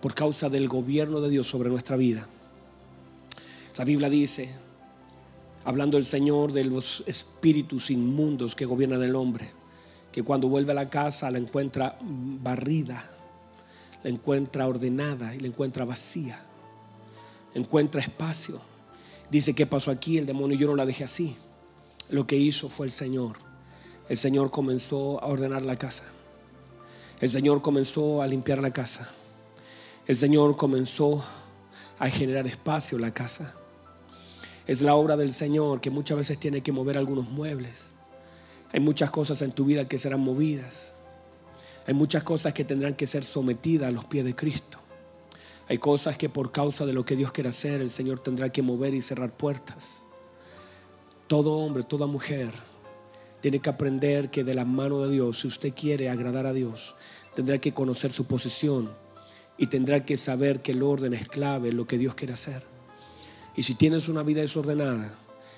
por 0.00 0.14
causa 0.14 0.48
del 0.48 0.68
gobierno 0.68 1.20
de 1.20 1.30
Dios 1.30 1.46
sobre 1.46 1.70
nuestra 1.70 1.96
vida. 1.96 2.26
La 3.76 3.84
Biblia 3.84 4.10
dice, 4.10 4.52
hablando 5.64 5.96
el 5.96 6.04
Señor 6.04 6.52
de 6.52 6.64
los 6.64 7.04
espíritus 7.06 7.90
inmundos 7.90 8.56
que 8.56 8.64
gobiernan 8.64 9.02
el 9.02 9.14
hombre, 9.14 9.52
que 10.10 10.24
cuando 10.24 10.48
vuelve 10.48 10.72
a 10.72 10.74
la 10.74 10.90
casa 10.90 11.30
la 11.30 11.38
encuentra 11.38 11.96
barrida, 12.00 13.02
la 14.02 14.10
encuentra 14.10 14.66
ordenada 14.66 15.34
y 15.34 15.38
la 15.38 15.46
encuentra 15.46 15.84
vacía, 15.84 16.38
encuentra 17.54 18.00
espacio. 18.00 18.60
Dice, 19.30 19.54
¿qué 19.54 19.66
pasó 19.66 19.90
aquí? 19.90 20.18
El 20.18 20.26
demonio 20.26 20.58
yo 20.58 20.66
no 20.66 20.74
la 20.74 20.84
dejé 20.84 21.04
así. 21.04 21.36
Lo 22.12 22.26
que 22.26 22.36
hizo 22.36 22.68
fue 22.68 22.84
el 22.84 22.92
Señor. 22.92 23.38
El 24.06 24.18
Señor 24.18 24.50
comenzó 24.50 25.18
a 25.24 25.28
ordenar 25.28 25.62
la 25.62 25.76
casa. 25.76 26.04
El 27.22 27.30
Señor 27.30 27.62
comenzó 27.62 28.20
a 28.20 28.26
limpiar 28.26 28.58
la 28.58 28.70
casa. 28.70 29.10
El 30.06 30.14
Señor 30.14 30.58
comenzó 30.58 31.24
a 31.98 32.10
generar 32.10 32.46
espacio 32.46 32.96
en 32.96 33.02
la 33.02 33.14
casa. 33.14 33.54
Es 34.66 34.82
la 34.82 34.94
obra 34.94 35.16
del 35.16 35.32
Señor 35.32 35.80
que 35.80 35.88
muchas 35.88 36.18
veces 36.18 36.38
tiene 36.38 36.62
que 36.62 36.70
mover 36.70 36.98
algunos 36.98 37.30
muebles. 37.30 37.92
Hay 38.74 38.80
muchas 38.80 39.10
cosas 39.10 39.40
en 39.40 39.52
tu 39.52 39.64
vida 39.64 39.88
que 39.88 39.98
serán 39.98 40.20
movidas. 40.20 40.92
Hay 41.86 41.94
muchas 41.94 42.24
cosas 42.24 42.52
que 42.52 42.64
tendrán 42.64 42.94
que 42.94 43.06
ser 43.06 43.24
sometidas 43.24 43.88
a 43.88 43.92
los 43.92 44.04
pies 44.04 44.26
de 44.26 44.36
Cristo. 44.36 44.76
Hay 45.66 45.78
cosas 45.78 46.18
que 46.18 46.28
por 46.28 46.52
causa 46.52 46.84
de 46.84 46.92
lo 46.92 47.06
que 47.06 47.16
Dios 47.16 47.32
quiere 47.32 47.48
hacer, 47.48 47.80
el 47.80 47.88
Señor 47.88 48.22
tendrá 48.22 48.50
que 48.50 48.60
mover 48.60 48.92
y 48.92 49.00
cerrar 49.00 49.34
puertas. 49.34 50.02
Todo 51.32 51.54
hombre, 51.54 51.82
toda 51.82 52.06
mujer 52.06 52.52
tiene 53.40 53.58
que 53.58 53.70
aprender 53.70 54.30
que 54.30 54.44
de 54.44 54.54
la 54.54 54.66
mano 54.66 55.00
de 55.00 55.10
Dios, 55.10 55.40
si 55.40 55.48
usted 55.48 55.72
quiere 55.72 56.10
agradar 56.10 56.44
a 56.44 56.52
Dios, 56.52 56.94
tendrá 57.34 57.56
que 57.56 57.72
conocer 57.72 58.12
su 58.12 58.26
posición 58.26 58.90
y 59.56 59.68
tendrá 59.68 60.04
que 60.04 60.18
saber 60.18 60.60
que 60.60 60.72
el 60.72 60.82
orden 60.82 61.14
es 61.14 61.26
clave 61.26 61.70
en 61.70 61.78
lo 61.78 61.86
que 61.86 61.96
Dios 61.96 62.14
quiere 62.14 62.34
hacer. 62.34 62.62
Y 63.56 63.62
si 63.62 63.76
tienes 63.76 64.10
una 64.10 64.22
vida 64.22 64.42
desordenada, 64.42 65.10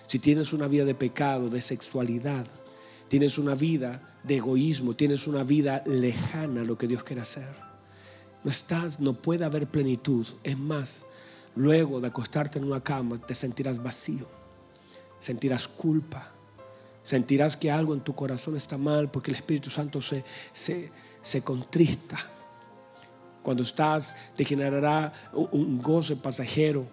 si 0.06 0.20
tienes 0.20 0.52
una 0.52 0.68
vida 0.68 0.84
de 0.84 0.94
pecado, 0.94 1.48
de 1.50 1.60
sexualidad, 1.60 2.46
tienes 3.08 3.36
una 3.36 3.56
vida 3.56 4.20
de 4.22 4.36
egoísmo, 4.36 4.94
tienes 4.94 5.26
una 5.26 5.42
vida 5.42 5.82
lejana 5.86 6.60
a 6.60 6.64
lo 6.64 6.78
que 6.78 6.86
Dios 6.86 7.02
quiere 7.02 7.22
hacer, 7.22 7.52
no 8.44 8.50
estás, 8.52 9.00
no 9.00 9.14
puede 9.14 9.44
haber 9.44 9.66
plenitud. 9.66 10.24
Es 10.44 10.56
más, 10.56 11.06
luego 11.56 12.00
de 12.00 12.06
acostarte 12.06 12.60
en 12.60 12.64
una 12.64 12.80
cama 12.80 13.18
te 13.18 13.34
sentirás 13.34 13.82
vacío, 13.82 14.43
sentirás 15.24 15.66
culpa, 15.66 16.30
sentirás 17.02 17.56
que 17.56 17.70
algo 17.70 17.94
en 17.94 18.00
tu 18.00 18.14
corazón 18.14 18.56
está 18.56 18.76
mal 18.76 19.10
porque 19.10 19.30
el 19.30 19.38
Espíritu 19.38 19.70
Santo 19.70 20.02
se, 20.02 20.22
se, 20.52 20.90
se 21.22 21.40
contrista. 21.40 22.18
Cuando 23.42 23.62
estás, 23.62 24.16
te 24.36 24.44
generará 24.44 25.12
un 25.32 25.80
goce 25.80 26.16
pasajero 26.16 26.86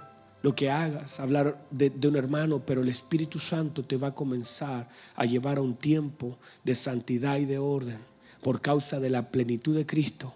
lo 0.44 0.56
que 0.56 0.70
hagas, 0.70 1.20
hablar 1.20 1.62
de, 1.72 1.92
un 2.08 2.16
hermano, 2.16 2.66
pero 2.66 2.82
el 2.82 2.90
Espíritu 2.90 3.38
Santo 3.38 3.84
te 3.84 3.98
va 3.98 4.08
a 4.08 4.16
comenzar 4.16 4.88
a 5.16 5.26
llevar 5.26 5.58
a 5.58 5.62
un 5.62 5.76
tiempo 5.76 6.40
de 6.64 6.76
santidad 6.76 7.38
y 7.38 7.46
de 7.46 7.58
orden 7.58 8.00
por 8.42 8.62
causa 8.62 9.02
de 9.02 9.10
la 9.10 9.30
plenitud 9.30 9.76
de 9.76 9.86
Cristo. 9.86 10.34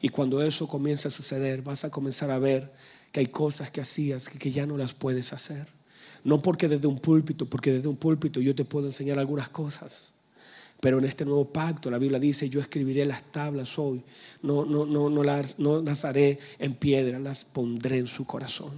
Y 0.00 0.08
cuando 0.08 0.40
eso 0.40 0.66
comienza 0.66 1.08
a 1.08 1.12
suceder, 1.12 1.60
vas 1.60 1.84
a 1.84 1.90
comenzar 1.90 2.30
a 2.30 2.38
ver 2.38 2.72
que 3.12 3.20
hay 3.20 3.26
cosas 3.26 3.70
que 3.70 3.82
hacías 3.82 4.30
que 4.30 4.52
ya 4.52 4.64
no 4.64 4.78
las 4.78 4.94
puedes 4.94 5.34
hacer. 5.34 5.79
No 6.24 6.42
porque 6.42 6.68
desde 6.68 6.86
un 6.86 6.98
púlpito, 6.98 7.46
porque 7.46 7.72
desde 7.72 7.88
un 7.88 7.96
púlpito 7.96 8.40
yo 8.40 8.54
te 8.54 8.64
puedo 8.64 8.86
enseñar 8.86 9.18
algunas 9.18 9.48
cosas. 9.48 10.12
Pero 10.80 10.98
en 10.98 11.04
este 11.04 11.24
nuevo 11.24 11.46
pacto, 11.46 11.90
la 11.90 11.98
Biblia 11.98 12.18
dice, 12.18 12.48
yo 12.48 12.60
escribiré 12.60 13.04
las 13.04 13.22
tablas 13.30 13.78
hoy. 13.78 14.02
No, 14.42 14.64
no, 14.64 14.86
no, 14.86 15.10
no, 15.10 15.22
las, 15.22 15.58
no 15.58 15.82
las 15.82 16.04
haré 16.04 16.38
en 16.58 16.74
piedra, 16.74 17.18
las 17.18 17.44
pondré 17.44 17.98
en 17.98 18.06
su 18.06 18.24
corazón. 18.26 18.72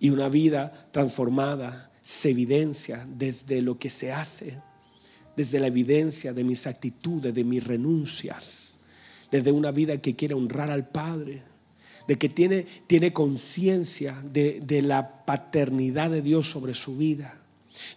Y 0.00 0.10
una 0.10 0.28
vida 0.28 0.88
transformada 0.92 1.90
se 2.00 2.30
evidencia 2.30 3.06
desde 3.18 3.60
lo 3.60 3.78
que 3.78 3.90
se 3.90 4.12
hace, 4.12 4.58
desde 5.36 5.60
la 5.60 5.66
evidencia 5.66 6.32
de 6.32 6.44
mis 6.44 6.66
actitudes, 6.66 7.34
de 7.34 7.44
mis 7.44 7.64
renuncias, 7.64 8.76
desde 9.30 9.52
una 9.52 9.72
vida 9.72 9.98
que 9.98 10.16
quiere 10.16 10.34
honrar 10.34 10.70
al 10.70 10.88
Padre, 10.88 11.42
de 12.06 12.16
que 12.16 12.28
tiene, 12.28 12.66
tiene 12.86 13.12
conciencia 13.12 14.16
de, 14.32 14.60
de 14.60 14.82
la 14.82 15.24
paternidad 15.24 16.10
de 16.10 16.22
Dios 16.22 16.48
sobre 16.48 16.74
su 16.74 16.96
vida, 16.96 17.38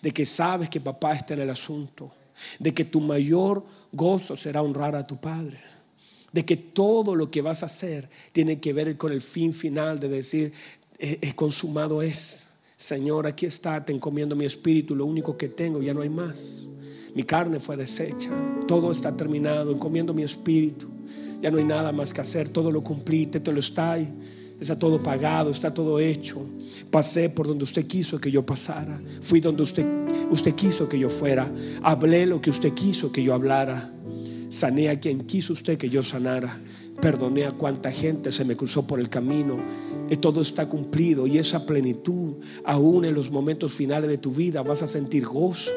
de 0.01 0.11
que 0.11 0.25
sabes 0.25 0.69
que 0.69 0.81
papá 0.81 1.13
está 1.13 1.33
en 1.33 1.41
el 1.41 1.49
asunto, 1.49 2.11
de 2.57 2.73
que 2.73 2.85
tu 2.85 3.01
mayor 3.01 3.63
gozo 3.91 4.35
será 4.35 4.61
honrar 4.61 4.95
a 4.95 5.05
tu 5.05 5.17
Padre 5.17 5.59
de 6.31 6.45
que 6.45 6.57
todo 6.57 7.15
lo 7.15 7.31
que 7.31 7.41
vas 7.41 7.63
a 7.63 7.67
hacer 7.67 8.09
tiene 8.31 8.59
que 8.59 8.73
ver 8.73 8.97
con 8.97 9.11
el 9.11 9.21
fin 9.21 9.53
final 9.53 9.99
de 9.99 10.09
decir, 10.09 10.53
es 10.99 11.33
consumado 11.33 12.01
es. 12.01 12.49
Señor, 12.75 13.27
aquí 13.27 13.45
está, 13.45 13.83
te 13.83 13.91
encomiendo 13.91 14.35
mi 14.35 14.45
espíritu, 14.45 14.95
lo 14.95 15.05
único 15.05 15.35
que 15.35 15.49
tengo, 15.49 15.81
ya 15.81 15.93
no 15.93 16.01
hay 16.01 16.09
más. 16.09 16.65
Mi 17.13 17.23
carne 17.23 17.59
fue 17.59 17.75
deshecha, 17.75 18.29
todo 18.67 18.91
está 18.91 19.15
terminado, 19.15 19.71
encomiendo 19.71 20.13
mi 20.13 20.23
espíritu. 20.23 20.87
Ya 21.41 21.51
no 21.51 21.57
hay 21.57 21.63
nada 21.63 21.91
más 21.91 22.13
que 22.13 22.21
hacer, 22.21 22.49
todo 22.49 22.71
lo 22.71 22.81
cumplí, 22.81 23.25
te 23.27 23.51
lo 23.51 23.59
está. 23.59 23.97
Está 24.59 24.77
todo 24.77 25.01
pagado, 25.01 25.51
está 25.51 25.73
todo 25.73 25.99
hecho. 25.99 26.45
Pasé 26.91 27.29
por 27.29 27.47
donde 27.47 27.63
usted 27.63 27.87
quiso 27.87 28.19
que 28.19 28.29
yo 28.29 28.45
pasara. 28.45 28.99
Fui 29.21 29.39
donde 29.39 29.63
usted, 29.63 29.85
usted 30.29 30.53
quiso 30.53 30.89
que 30.89 30.99
yo 30.99 31.09
fuera. 31.09 31.49
Hablé 31.81 32.25
lo 32.25 32.41
que 32.41 32.49
usted 32.49 32.73
quiso 32.73 33.11
que 33.11 33.23
yo 33.23 33.33
hablara. 33.33 33.89
Sané 34.49 34.89
a 34.89 34.99
quien 34.99 35.21
quiso 35.25 35.53
usted 35.53 35.77
que 35.77 35.89
yo 35.89 36.03
sanara. 36.03 36.59
Perdoné 36.99 37.45
a 37.45 37.51
cuánta 37.51 37.89
gente 37.89 38.33
se 38.33 38.43
me 38.43 38.57
cruzó 38.57 38.85
por 38.85 38.99
el 38.99 39.07
camino. 39.07 39.59
Y 40.09 40.17
todo 40.17 40.41
está 40.41 40.67
cumplido. 40.67 41.25
Y 41.25 41.37
esa 41.37 41.65
plenitud, 41.65 42.33
aún 42.65 43.05
en 43.05 43.13
los 43.13 43.31
momentos 43.31 43.71
finales 43.71 44.09
de 44.09 44.17
tu 44.17 44.31
vida, 44.31 44.61
vas 44.61 44.81
a 44.81 44.87
sentir 44.87 45.25
gozo. 45.25 45.71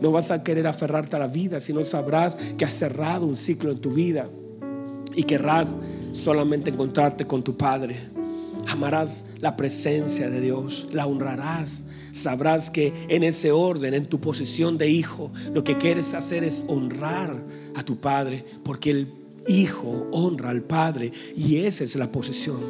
No 0.00 0.12
vas 0.12 0.30
a 0.30 0.44
querer 0.44 0.68
aferrarte 0.68 1.16
a 1.16 1.18
la 1.18 1.26
vida, 1.26 1.58
sino 1.58 1.82
sabrás 1.84 2.36
que 2.56 2.64
has 2.64 2.72
cerrado 2.72 3.26
un 3.26 3.36
ciclo 3.36 3.72
en 3.72 3.78
tu 3.78 3.92
vida 3.92 4.30
y 5.14 5.24
querrás 5.24 5.76
solamente 6.12 6.70
encontrarte 6.70 7.26
con 7.26 7.42
tu 7.42 7.56
Padre. 7.56 7.96
Amarás 8.68 9.26
la 9.40 9.56
presencia 9.56 10.28
de 10.30 10.40
Dios, 10.40 10.88
la 10.92 11.06
honrarás. 11.06 11.84
Sabrás 12.12 12.70
que 12.70 12.92
en 13.08 13.22
ese 13.22 13.52
orden, 13.52 13.94
en 13.94 14.06
tu 14.06 14.20
posición 14.20 14.78
de 14.78 14.88
hijo, 14.88 15.30
lo 15.54 15.62
que 15.62 15.78
quieres 15.78 16.14
hacer 16.14 16.42
es 16.42 16.64
honrar 16.66 17.42
a 17.76 17.82
tu 17.82 17.96
Padre, 17.98 18.44
porque 18.64 18.90
el 18.90 19.08
hijo 19.46 20.08
honra 20.12 20.50
al 20.50 20.62
Padre 20.62 21.12
y 21.36 21.58
esa 21.58 21.84
es 21.84 21.96
la 21.96 22.10
posición. 22.10 22.60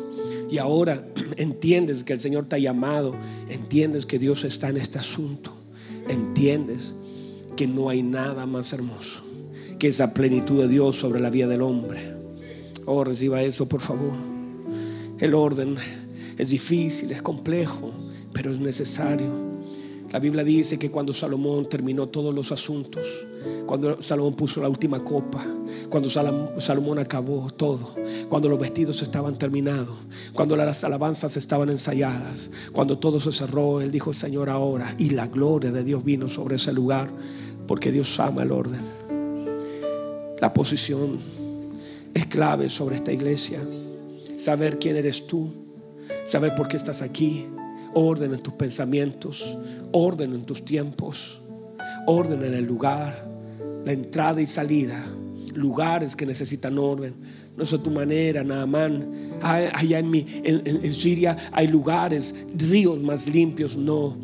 Y 0.51 0.59
ahora 0.59 1.03
entiendes 1.37 2.05
que 2.05 2.13
el 2.13 2.21
Señor 2.21 2.47
te 2.47 2.57
ha 2.57 2.59
llamado, 2.59 3.17
entiendes 3.49 4.05
que 4.05 4.19
Dios 4.19 4.45
está 4.45 4.69
en 4.69 4.77
este 4.77 4.99
asunto, 4.99 5.55
entiendes 6.09 6.95
que 7.57 7.67
no 7.67 7.89
hay 7.89 8.03
nada 8.03 8.47
más 8.47 8.73
hermoso 8.73 9.23
que 9.79 9.89
esa 9.89 10.13
plenitud 10.13 10.61
de 10.61 10.69
Dios 10.69 10.97
sobre 10.97 11.21
la 11.21 11.31
vida 11.31 11.49
del 11.49 11.63
hombre. 11.63 12.20
Oh, 12.87 13.05
reciba 13.05 13.43
eso, 13.43 13.69
por 13.69 13.81
favor. 13.81 14.15
El 15.19 15.35
orden 15.35 15.77
es 16.39 16.51
difícil, 16.51 17.13
es 17.13 17.23
complejo, 17.23 17.91
pero 18.33 18.53
es 18.53 18.61
necesario. 18.61 19.51
La 20.13 20.19
Biblia 20.19 20.43
dice 20.43 20.79
que 20.79 20.91
cuando 20.91 21.13
Salomón 21.13 21.69
terminó 21.69 22.09
todos 22.09 22.35
los 22.35 22.51
asuntos, 22.51 23.05
cuando 23.65 24.03
Salomón 24.03 24.35
puso 24.35 24.61
la 24.61 24.69
última 24.69 25.05
copa, 25.05 25.45
cuando 25.89 26.09
Salomón 26.11 26.99
acabó 26.99 27.49
todo, 27.51 27.95
cuando 28.29 28.49
los 28.49 28.59
vestidos 28.59 29.03
estaban 29.03 29.39
terminados, 29.39 29.97
cuando 30.33 30.57
las 30.57 30.83
alabanzas 30.83 31.37
estaban 31.37 31.69
ensayadas, 31.69 32.51
cuando 32.73 32.99
todo 32.99 33.21
se 33.21 33.31
cerró, 33.31 33.81
él 33.81 33.93
dijo, 33.93 34.13
Señor, 34.13 34.51
ahora, 34.51 34.93
y 34.99 35.11
la 35.11 35.29
gloria 35.29 35.71
de 35.71 35.85
Dios 35.85 36.03
vino 36.03 36.29
sobre 36.29 36.57
ese 36.57 36.73
lugar, 36.73 37.09
porque 37.69 37.93
Dios 37.93 38.19
ama 38.19 38.43
el 38.43 38.51
orden. 38.51 38.81
La 40.41 40.53
posición 40.53 41.19
es 42.15 42.27
clave 42.27 42.69
sobre 42.69 42.97
esta 42.97 43.13
iglesia. 43.13 43.61
Saber 44.37 44.79
quién 44.79 44.97
eres 44.97 45.27
tú, 45.27 45.51
saber 46.25 46.55
por 46.55 46.69
qué 46.69 46.77
estás 46.77 47.03
aquí, 47.03 47.47
orden 47.95 48.33
en 48.33 48.41
tus 48.41 48.55
pensamientos, 48.55 49.57
orden 49.93 50.33
en 50.33 50.45
tus 50.45 50.65
tiempos, 50.65 51.41
orden 52.07 52.45
en 52.45 52.55
el 52.55 52.65
lugar, 52.65 53.29
la 53.85 53.93
entrada 53.93 54.41
y 54.41 54.47
salida, 54.47 55.05
lugares 55.55 56.17
que 56.17 56.27
necesitan 56.27 56.79
orden. 56.79 57.15
No 57.57 57.65
es 57.65 57.71
tu 57.71 57.91
manera, 57.91 58.43
Naamán. 58.43 59.39
Allá 59.43 59.99
en, 59.99 60.11
mi, 60.11 60.25
en 60.45 60.95
Siria 60.95 61.37
hay 61.53 61.67
lugares, 61.67 62.35
ríos 62.57 63.01
más 63.01 63.27
limpios. 63.27 63.77
No, 63.77 64.17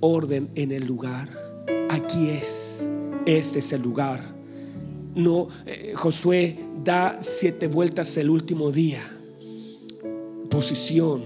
orden 0.00 0.50
en 0.54 0.70
el 0.70 0.84
lugar. 0.84 1.28
Aquí 1.90 2.28
es. 2.28 2.86
Este 3.26 3.60
es 3.60 3.72
el 3.72 3.82
lugar. 3.82 4.33
No, 5.14 5.48
eh, 5.66 5.92
Josué 5.94 6.58
da 6.82 7.18
siete 7.20 7.68
vueltas 7.68 8.16
el 8.16 8.30
último 8.30 8.72
día. 8.72 9.00
Posición, 10.50 11.22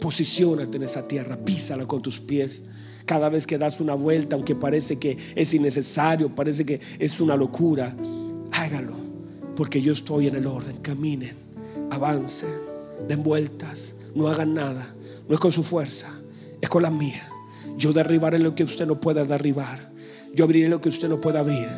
posiciónate 0.00 0.76
en 0.76 0.82
esa 0.82 1.06
tierra, 1.06 1.36
písala 1.36 1.86
con 1.86 2.02
tus 2.02 2.20
pies. 2.20 2.64
Cada 3.06 3.28
vez 3.28 3.46
que 3.46 3.58
das 3.58 3.80
una 3.80 3.94
vuelta, 3.94 4.36
aunque 4.36 4.54
parece 4.54 4.98
que 4.98 5.16
es 5.34 5.54
innecesario, 5.54 6.34
parece 6.34 6.64
que 6.64 6.80
es 6.98 7.20
una 7.20 7.36
locura, 7.36 7.94
hágalo, 8.52 8.94
porque 9.56 9.82
yo 9.82 9.92
estoy 9.92 10.28
en 10.28 10.36
el 10.36 10.46
orden. 10.46 10.76
Caminen, 10.78 11.34
avancen, 11.90 12.50
den 13.08 13.22
vueltas, 13.22 13.94
no 14.14 14.28
hagan 14.28 14.54
nada. 14.54 14.94
No 15.28 15.34
es 15.34 15.40
con 15.40 15.52
su 15.52 15.62
fuerza, 15.62 16.08
es 16.60 16.68
con 16.68 16.82
la 16.82 16.90
mía. 16.90 17.28
Yo 17.76 17.92
derribaré 17.92 18.38
lo 18.38 18.54
que 18.54 18.64
usted 18.64 18.86
no 18.86 19.00
pueda 19.00 19.24
derribar. 19.24 19.92
Yo 20.34 20.44
abriré 20.44 20.68
lo 20.68 20.80
que 20.80 20.88
usted 20.88 21.08
no 21.08 21.20
pueda 21.20 21.40
abrir. 21.40 21.68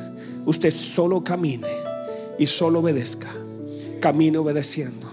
Usted 0.46 0.70
solo 0.70 1.22
camine 1.22 1.68
y 2.38 2.46
solo 2.46 2.80
obedezca. 2.80 3.28
Camine 4.00 4.38
obedeciendo. 4.38 5.10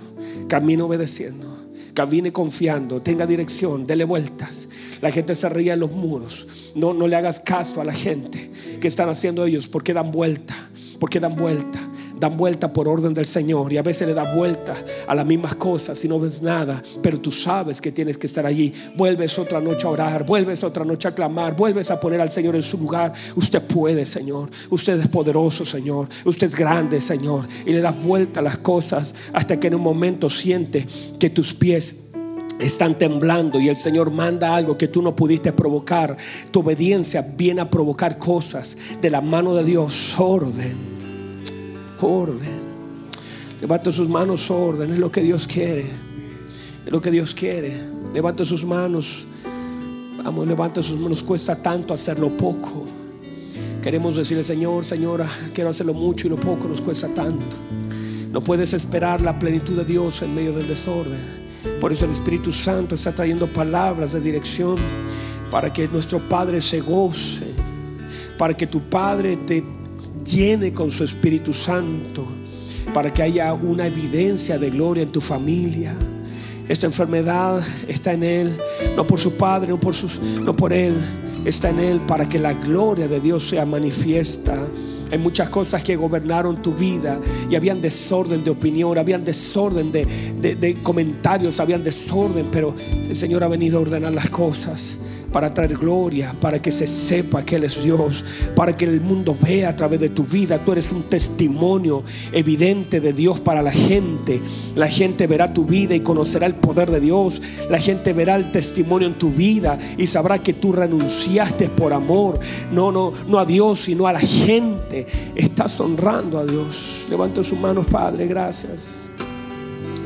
Camine 0.48 0.84
obedeciendo. 0.84 1.48
Camine 1.94 2.32
confiando. 2.32 3.02
Tenga 3.02 3.26
dirección. 3.26 3.88
Dele 3.88 4.04
vueltas. 4.04 4.68
La 5.02 5.12
gente 5.12 5.36
se 5.36 5.50
ríe 5.50 5.72
en 5.72 5.80
los 5.80 5.92
muros. 5.92 6.48
No, 6.76 6.94
no 6.94 7.08
le 7.08 7.16
hagas 7.16 7.40
caso 7.40 7.82
a 7.82 7.86
la 7.86 7.94
gente 7.94 8.52
que 8.80 8.88
están 8.88 9.10
haciendo 9.10 9.46
ellos 9.46 9.68
porque 9.68 9.94
dan 9.94 10.12
vuelta. 10.12 10.56
Porque 11.00 11.20
dan 11.20 11.36
vuelta 11.36 11.91
dan 12.22 12.38
vuelta 12.38 12.72
por 12.72 12.88
orden 12.88 13.16
del 13.16 13.26
Señor 13.26 13.74
y 13.74 13.80
a 13.80 13.82
veces 13.82 14.08
le 14.08 14.14
da 14.14 14.32
vuelta 14.36 14.76
a 15.08 15.16
las 15.16 15.26
mismas 15.26 15.56
cosas 15.56 16.06
y 16.06 16.08
no 16.08 16.20
ves 16.20 16.40
nada, 16.44 16.82
pero 17.02 17.20
tú 17.20 17.32
sabes 17.32 17.82
que 17.82 17.92
tienes 17.92 18.16
que 18.16 18.28
estar 18.28 18.46
allí. 18.46 18.72
Vuelves 18.96 19.40
otra 19.40 19.60
noche 19.60 19.88
a 19.88 19.90
orar, 19.90 20.24
vuelves 20.24 20.64
otra 20.64 20.86
noche 20.86 21.08
a 21.08 21.16
clamar, 21.16 21.56
vuelves 21.56 21.90
a 21.90 22.00
poner 22.00 22.22
al 22.22 22.30
Señor 22.30 22.56
en 22.56 22.62
su 22.62 22.78
lugar. 22.78 23.12
Usted 23.36 23.64
puede, 23.64 24.06
Señor. 24.06 24.52
Usted 24.70 25.00
es 25.00 25.08
poderoso, 25.08 25.66
Señor. 25.66 26.08
Usted 26.24 26.48
es 26.48 26.56
grande, 26.56 27.02
Señor. 27.02 27.48
Y 27.66 27.74
le 27.74 27.82
das 27.82 28.00
vuelta 28.04 28.40
a 28.40 28.44
las 28.44 28.60
cosas 28.60 29.16
hasta 29.34 29.60
que 29.60 29.68
en 29.68 29.76
un 29.76 29.82
momento 29.82 30.30
siente 30.30 30.86
que 31.18 31.32
tus 31.32 31.56
pies 31.56 31.96
están 32.60 33.00
temblando 33.00 33.60
y 33.60 33.68
el 33.68 33.78
Señor 33.78 34.12
manda 34.12 34.56
algo 34.56 34.78
que 34.78 34.88
tú 34.88 35.02
no 35.02 35.16
pudiste 35.16 35.54
provocar. 35.54 36.16
Tu 36.52 36.60
obediencia 36.60 37.24
viene 37.36 37.62
a 37.62 37.70
provocar 37.72 38.20
cosas 38.20 38.78
de 39.02 39.10
la 39.10 39.22
mano 39.22 39.56
de 39.56 39.64
Dios. 39.64 40.14
Orden 40.20 41.01
orden. 42.04 42.72
Levanta 43.62 43.92
sus 43.92 44.10
manos, 44.10 44.50
orden. 44.50 44.92
Es 44.92 45.00
lo 45.00 45.12
que 45.12 45.22
Dios 45.22 45.48
quiere. 45.48 45.86
Es 46.86 46.92
lo 46.92 47.02
que 47.02 47.12
Dios 47.12 47.36
quiere. 47.36 47.74
Levanta 48.14 48.46
sus 48.46 48.66
manos. 48.66 49.26
Vamos, 50.24 50.48
levanta 50.48 50.82
sus 50.82 51.00
manos. 51.00 51.24
Cuesta 51.24 51.62
tanto 51.62 51.94
hacerlo 51.94 52.36
poco. 52.36 52.88
Queremos 53.82 54.16
decirle, 54.16 54.44
Señor, 54.44 54.86
Señora, 54.86 55.28
quiero 55.54 55.70
hacerlo 55.70 55.94
mucho 55.94 56.28
y 56.28 56.30
lo 56.30 56.38
poco 56.38 56.68
nos 56.68 56.82
cuesta 56.82 57.08
tanto. 57.14 57.58
No 58.32 58.42
puedes 58.42 58.74
esperar 58.74 59.22
la 59.22 59.38
plenitud 59.40 59.76
de 59.76 59.86
Dios 59.86 60.22
en 60.22 60.36
medio 60.36 60.54
del 60.54 60.68
desorden. 60.68 61.20
Por 61.80 61.92
eso 61.92 62.06
el 62.06 62.12
Espíritu 62.12 62.52
Santo 62.52 62.96
está 62.96 63.14
trayendo 63.14 63.48
palabras 63.48 64.14
de 64.14 64.22
dirección 64.22 64.76
para 65.52 65.74
que 65.74 65.88
nuestro 65.88 66.20
Padre 66.20 66.62
se 66.62 66.80
goce, 66.80 67.46
para 68.38 68.54
que 68.54 68.68
tu 68.68 68.82
Padre 68.82 69.36
te 69.36 69.64
llene 70.26 70.74
con 70.74 70.92
su 70.92 71.04
Espíritu 71.04 71.54
Santo 71.54 72.26
para 72.94 73.14
que 73.14 73.24
haya 73.24 73.54
una 73.54 73.88
evidencia 73.88 74.58
de 74.58 74.70
gloria 74.70 75.04
en 75.04 75.12
tu 75.12 75.22
familia. 75.22 75.96
Esta 76.68 76.88
enfermedad 76.88 77.62
está 77.88 78.14
en 78.14 78.24
Él, 78.24 78.58
no 78.96 79.06
por 79.06 79.20
su 79.20 79.34
Padre, 79.34 79.70
no 79.70 79.80
por, 79.80 79.94
sus, 79.94 80.20
no 80.20 80.56
por 80.56 80.74
Él, 80.74 80.96
está 81.46 81.70
en 81.70 81.80
Él 81.80 82.02
para 82.02 82.30
que 82.30 82.40
la 82.40 82.54
gloria 82.54 83.08
de 83.08 83.20
Dios 83.20 83.48
sea 83.48 83.66
manifiesta. 83.66 84.58
Hay 85.12 85.18
muchas 85.18 85.50
cosas 85.50 85.84
que 85.84 85.96
gobernaron 85.96 86.62
tu 86.62 86.74
vida 86.74 87.20
y 87.50 87.56
habían 87.56 87.82
desorden 87.82 88.44
de 88.44 88.52
opinión, 88.52 88.98
habían 88.98 89.26
desorden 89.26 89.92
de, 89.92 90.78
comentarios, 90.82 91.60
habían 91.60 91.84
desorden, 91.84 92.48
pero 92.52 92.74
el 92.94 93.16
Señor 93.16 93.44
ha 93.44 93.48
venido 93.48 93.78
a 93.78 93.82
ordenar 93.82 94.14
las 94.14 94.30
cosas 94.30 95.00
para 95.32 95.54
traer 95.54 95.78
gloria, 95.78 96.36
para 96.40 96.62
que 96.62 96.72
se 96.72 96.86
sepa 96.86 97.44
que 97.44 97.56
Él 97.56 97.64
es 97.64 97.84
Dios, 97.84 98.24
para 98.56 98.76
que 98.76 98.86
el 98.86 99.02
mundo 99.02 99.36
vea 99.42 99.70
a 99.70 99.76
través 99.76 100.00
de 100.00 100.10
tu 100.10 100.24
vida. 100.24 100.60
Tú 100.60 100.74
eres 100.74 100.92
un 100.92 101.04
testimonio 101.04 102.04
evidente 102.32 103.00
de 103.00 103.14
Dios 103.14 103.40
para 103.40 103.62
la 103.62 103.72
gente. 103.72 104.42
La 104.76 104.88
gente 104.88 105.28
verá 105.28 105.54
tu 105.54 105.66
vida 105.66 105.96
y 105.96 106.02
conocerá 106.02 106.48
el 106.48 106.56
poder 106.56 106.92
de 106.92 107.00
Dios. 107.00 107.42
La 107.70 107.80
gente 107.80 108.14
verá 108.14 108.36
el 108.36 108.52
testimonio 108.52 109.08
en 109.08 109.18
tu 109.18 109.32
vida 109.32 109.78
y 109.98 110.08
sabrá 110.08 110.40
que 110.40 110.54
tú 110.54 110.74
renunciaste 110.74 111.70
por 111.70 111.94
amor. 111.94 112.40
No, 112.72 112.92
no, 112.92 113.14
no 113.28 113.40
a 113.40 113.46
Dios, 113.46 113.80
sino 113.80 114.08
a 114.08 114.14
la 114.14 114.20
gente. 114.20 115.01
Estás 115.36 115.80
honrando 115.80 116.40
a 116.40 116.46
Dios. 116.46 117.08
Levanta 117.10 117.44
sus 117.44 117.60
manos, 117.60 117.86
Padre, 117.88 118.28
gracias. 118.28 119.10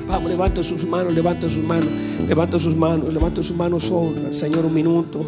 Vamos, 0.07 0.29
levanta 0.29 0.63
sus 0.63 0.85
manos, 0.85 1.13
levanta 1.13 1.49
sus 1.49 1.63
manos, 1.63 1.89
levanta 2.27 2.59
sus 2.59 2.75
manos, 2.75 3.13
levanta 3.13 3.41
sus 3.41 3.57
manos, 3.57 3.89
honra 3.91 4.31
Señor 4.33 4.65
un 4.65 4.73
minuto. 4.73 5.25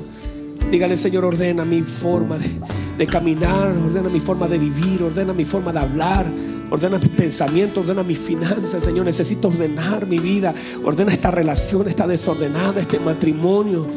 Dígale, 0.72 0.98
Señor, 0.98 1.26
ordena 1.26 1.66
mi 1.66 1.82
forma 1.82 2.38
de, 2.38 2.50
de 2.98 3.08
caminar, 3.08 3.76
ordena 3.76 4.10
mi 4.10 4.20
forma 4.20 4.48
de 4.48 4.60
vivir, 4.60 5.02
ordena 5.02 5.34
mi 5.34 5.46
forma 5.46 5.72
de 5.72 5.80
hablar, 5.80 6.28
Ordena 6.70 6.98
mis 6.98 7.10
pensamientos, 7.10 7.84
ordena 7.84 8.04
mis 8.04 8.20
finanzas, 8.20 8.84
Señor. 8.84 9.06
Necesito 9.06 9.48
ordenar 9.48 10.06
mi 10.06 10.20
vida. 10.20 10.54
Ordena 10.84 11.14
esta 11.14 11.32
relación, 11.32 11.88
está 11.88 12.06
desordenada, 12.08 12.82
este 12.82 13.00
matrimonio. 13.00 13.88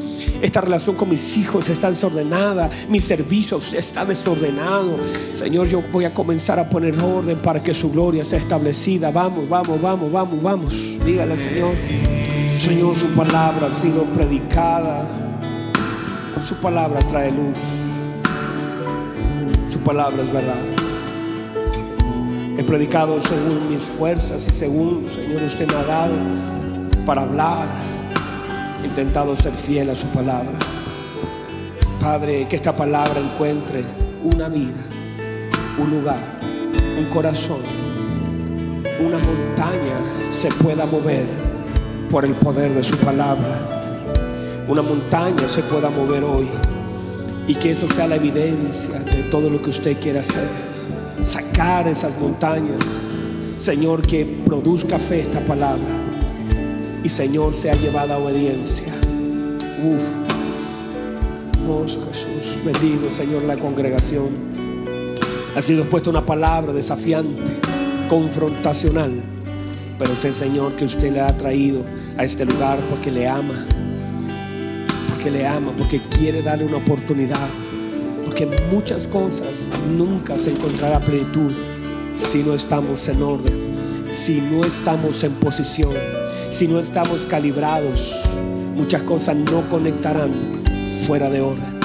Esta 0.40 0.60
relación 0.60 0.96
con 0.96 1.08
mis 1.08 1.36
hijos 1.36 1.68
está 1.68 1.90
desordenada. 1.90 2.70
Mis 2.88 3.04
servicios 3.04 3.72
está 3.72 4.04
desordenado. 4.04 4.98
Señor, 5.32 5.68
yo 5.68 5.82
voy 5.92 6.04
a 6.04 6.14
comenzar 6.14 6.58
a 6.58 6.68
poner 6.68 6.98
orden 7.00 7.38
para 7.38 7.62
que 7.62 7.74
su 7.74 7.90
gloria 7.90 8.24
sea 8.24 8.38
establecida. 8.38 9.10
Vamos, 9.10 9.48
vamos, 9.48 9.80
vamos, 9.80 10.12
vamos, 10.12 10.42
vamos. 10.42 10.74
Dígale 11.04 11.32
al 11.32 11.40
Señor. 11.40 11.74
Señor, 12.58 12.94
su 12.94 13.08
palabra 13.08 13.68
ha 13.68 13.74
sido 13.74 14.04
predicada. 14.04 15.04
Su 16.46 16.54
palabra 16.56 17.00
trae 17.00 17.32
luz. 17.32 17.58
Su 19.68 19.78
palabra 19.80 20.22
es 20.22 20.32
verdad. 20.32 20.79
Predicado 22.70 23.18
según 23.18 23.68
mis 23.68 23.82
fuerzas 23.82 24.46
y 24.46 24.52
según, 24.52 25.08
Señor, 25.08 25.42
usted 25.42 25.66
me 25.66 25.74
ha 25.74 25.82
dado 25.82 26.14
para 27.04 27.22
hablar. 27.22 27.66
Intentado 28.84 29.34
ser 29.34 29.52
fiel 29.54 29.90
a 29.90 29.96
su 29.96 30.06
palabra. 30.10 30.56
Padre, 32.00 32.46
que 32.48 32.54
esta 32.54 32.76
palabra 32.76 33.18
encuentre 33.18 33.82
una 34.22 34.48
vida, 34.48 34.78
un 35.78 35.90
lugar, 35.90 36.20
un 36.96 37.06
corazón, 37.06 37.58
una 39.00 39.18
montaña 39.18 39.98
se 40.30 40.48
pueda 40.52 40.86
mover 40.86 41.26
por 42.08 42.24
el 42.24 42.34
poder 42.34 42.72
de 42.72 42.84
su 42.84 42.96
palabra. 42.98 43.58
Una 44.68 44.82
montaña 44.82 45.48
se 45.48 45.64
pueda 45.64 45.90
mover 45.90 46.22
hoy 46.22 46.46
y 47.48 47.54
que 47.56 47.72
eso 47.72 47.88
sea 47.88 48.06
la 48.06 48.14
evidencia 48.14 49.00
de 49.00 49.24
todo 49.24 49.50
lo 49.50 49.60
que 49.60 49.70
usted 49.70 49.98
quiere 49.98 50.20
hacer 50.20 50.69
sacar 51.24 51.86
esas 51.88 52.18
montañas. 52.18 52.84
Señor, 53.58 54.02
que 54.02 54.24
produzca 54.44 54.98
fe 54.98 55.20
esta 55.20 55.40
palabra. 55.40 55.84
Y 57.04 57.08
Señor, 57.08 57.54
sea 57.54 57.74
llevada 57.74 58.14
a 58.14 58.18
obediencia. 58.18 58.92
Uf. 59.82 60.30
Jesús. 61.86 62.64
Bendigo, 62.64 63.10
Señor, 63.10 63.44
la 63.44 63.56
congregación. 63.56 64.28
Ha 65.54 65.62
sido 65.62 65.84
puesta 65.84 66.10
una 66.10 66.26
palabra 66.26 66.72
desafiante, 66.72 67.40
confrontacional. 68.08 69.12
Pero 69.98 70.16
sé, 70.16 70.32
Señor, 70.32 70.72
que 70.72 70.84
usted 70.84 71.12
le 71.12 71.20
ha 71.20 71.36
traído 71.36 71.84
a 72.16 72.24
este 72.24 72.44
lugar 72.44 72.80
porque 72.88 73.12
le 73.12 73.28
ama. 73.28 73.54
Porque 75.10 75.30
le 75.30 75.46
ama, 75.46 75.72
porque 75.76 76.00
quiere 76.00 76.42
darle 76.42 76.64
una 76.64 76.78
oportunidad 76.78 77.48
porque 78.40 78.62
muchas 78.70 79.06
cosas 79.06 79.70
nunca 79.96 80.38
se 80.38 80.52
encontrará 80.52 80.98
plenitud 81.00 81.52
si 82.14 82.42
no 82.42 82.54
estamos 82.54 83.06
en 83.08 83.22
orden, 83.22 83.74
si 84.10 84.40
no 84.40 84.64
estamos 84.64 85.22
en 85.24 85.32
posición, 85.32 85.92
si 86.50 86.66
no 86.66 86.78
estamos 86.78 87.26
calibrados. 87.26 88.22
Muchas 88.74 89.02
cosas 89.02 89.36
no 89.36 89.68
conectarán 89.68 90.30
fuera 91.06 91.28
de 91.28 91.40
orden. 91.40 91.80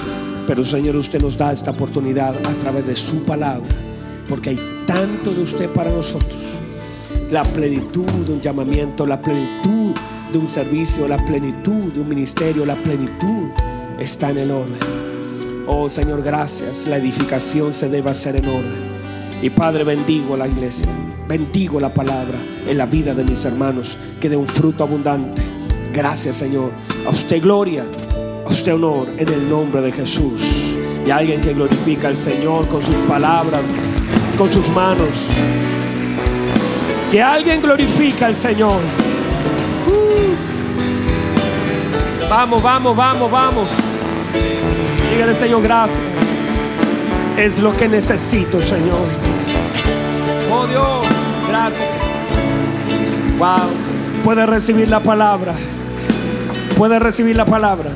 Pero 0.47 0.64
Señor, 0.64 0.95
usted 0.95 1.22
nos 1.22 1.38
da 1.38 1.51
esta 1.51 1.72
oportunidad 1.72 2.34
a 2.36 2.53
través 2.62 2.88
de 2.88 2.95
su 2.95 3.24
palabra, 3.24 3.68
porque 4.30 4.51
hay 4.51 4.60
tanto 4.88 5.34
de 5.34 5.41
usted 5.41 5.70
para 5.72 5.91
nosotros. 5.91 6.39
La 7.32 7.43
plenitud 7.43 8.06
de 8.06 8.34
un 8.34 8.39
llamamiento, 8.39 9.06
la 9.06 9.22
plenitud 9.22 9.91
de 10.32 10.38
un 10.38 10.47
servicio, 10.47 11.08
la 11.08 11.18
plenitud 11.26 11.91
de 11.91 11.99
un 11.99 12.08
ministerio, 12.08 12.66
la 12.66 12.76
plenitud 12.76 13.49
está 13.99 14.30
en 14.30 14.38
el 14.38 14.51
orden. 14.51 15.14
Oh 15.68 15.89
Señor, 15.89 16.22
gracias. 16.22 16.86
La 16.86 16.97
edificación 16.97 17.74
se 17.74 17.89
debe 17.89 18.11
hacer 18.11 18.36
en 18.36 18.47
orden. 18.47 18.95
Y 19.41 19.49
Padre, 19.49 19.84
bendigo 19.84 20.38
la 20.38 20.47
iglesia. 20.47 20.88
Bendigo 21.28 21.80
la 21.80 21.93
palabra 21.93 22.38
en 22.68 22.78
la 22.78 22.86
vida 22.86 23.16
de 23.16 23.24
mis 23.24 23.43
hermanos. 23.45 23.97
Que 24.20 24.30
dé 24.30 24.38
un 24.38 24.47
fruto 24.47 24.84
abundante. 24.84 25.41
Gracias, 25.91 26.36
Señor. 26.36 26.72
A 27.05 27.09
usted 27.09 27.41
gloria. 27.41 27.84
A 28.45 28.51
usted 28.51 28.76
honor 28.76 29.07
en 29.18 29.28
el 29.30 29.49
nombre 29.49 29.82
de 29.82 29.91
Jesús. 29.91 30.78
Y 31.05 31.09
alguien 31.09 31.41
que 31.41 31.53
glorifica 31.53 32.09
al 32.09 32.18
Señor 32.18 32.68
con 32.68 32.82
sus 32.82 32.95
palabras, 33.07 33.63
con 34.38 34.51
sus 34.51 34.70
manos. 34.70 35.09
Que 37.09 37.22
alguien 37.24 37.61
glorifica 37.61 38.28
al 38.28 38.36
Señor. 38.36 38.82
Uh. 39.88 40.55
Vamos, 42.30 42.61
vamos, 42.61 42.95
vamos, 42.95 43.32
vamos. 43.32 43.68
Dígale, 45.16 45.34
Señor, 45.34 45.63
gracias. 45.63 46.01
Es 47.38 47.59
lo 47.59 47.74
que 47.74 47.88
necesito, 47.88 48.61
Señor. 48.61 48.99
Oh 50.51 50.68
Dios, 50.68 51.05
gracias. 51.47 51.88
Wow. 53.39 53.70
Puede 54.26 54.45
recibir 54.45 54.89
la 54.89 54.99
palabra. 54.99 55.53
Puede 56.78 56.99
recibir 56.99 57.38
la 57.38 57.45
palabra. 57.45 57.91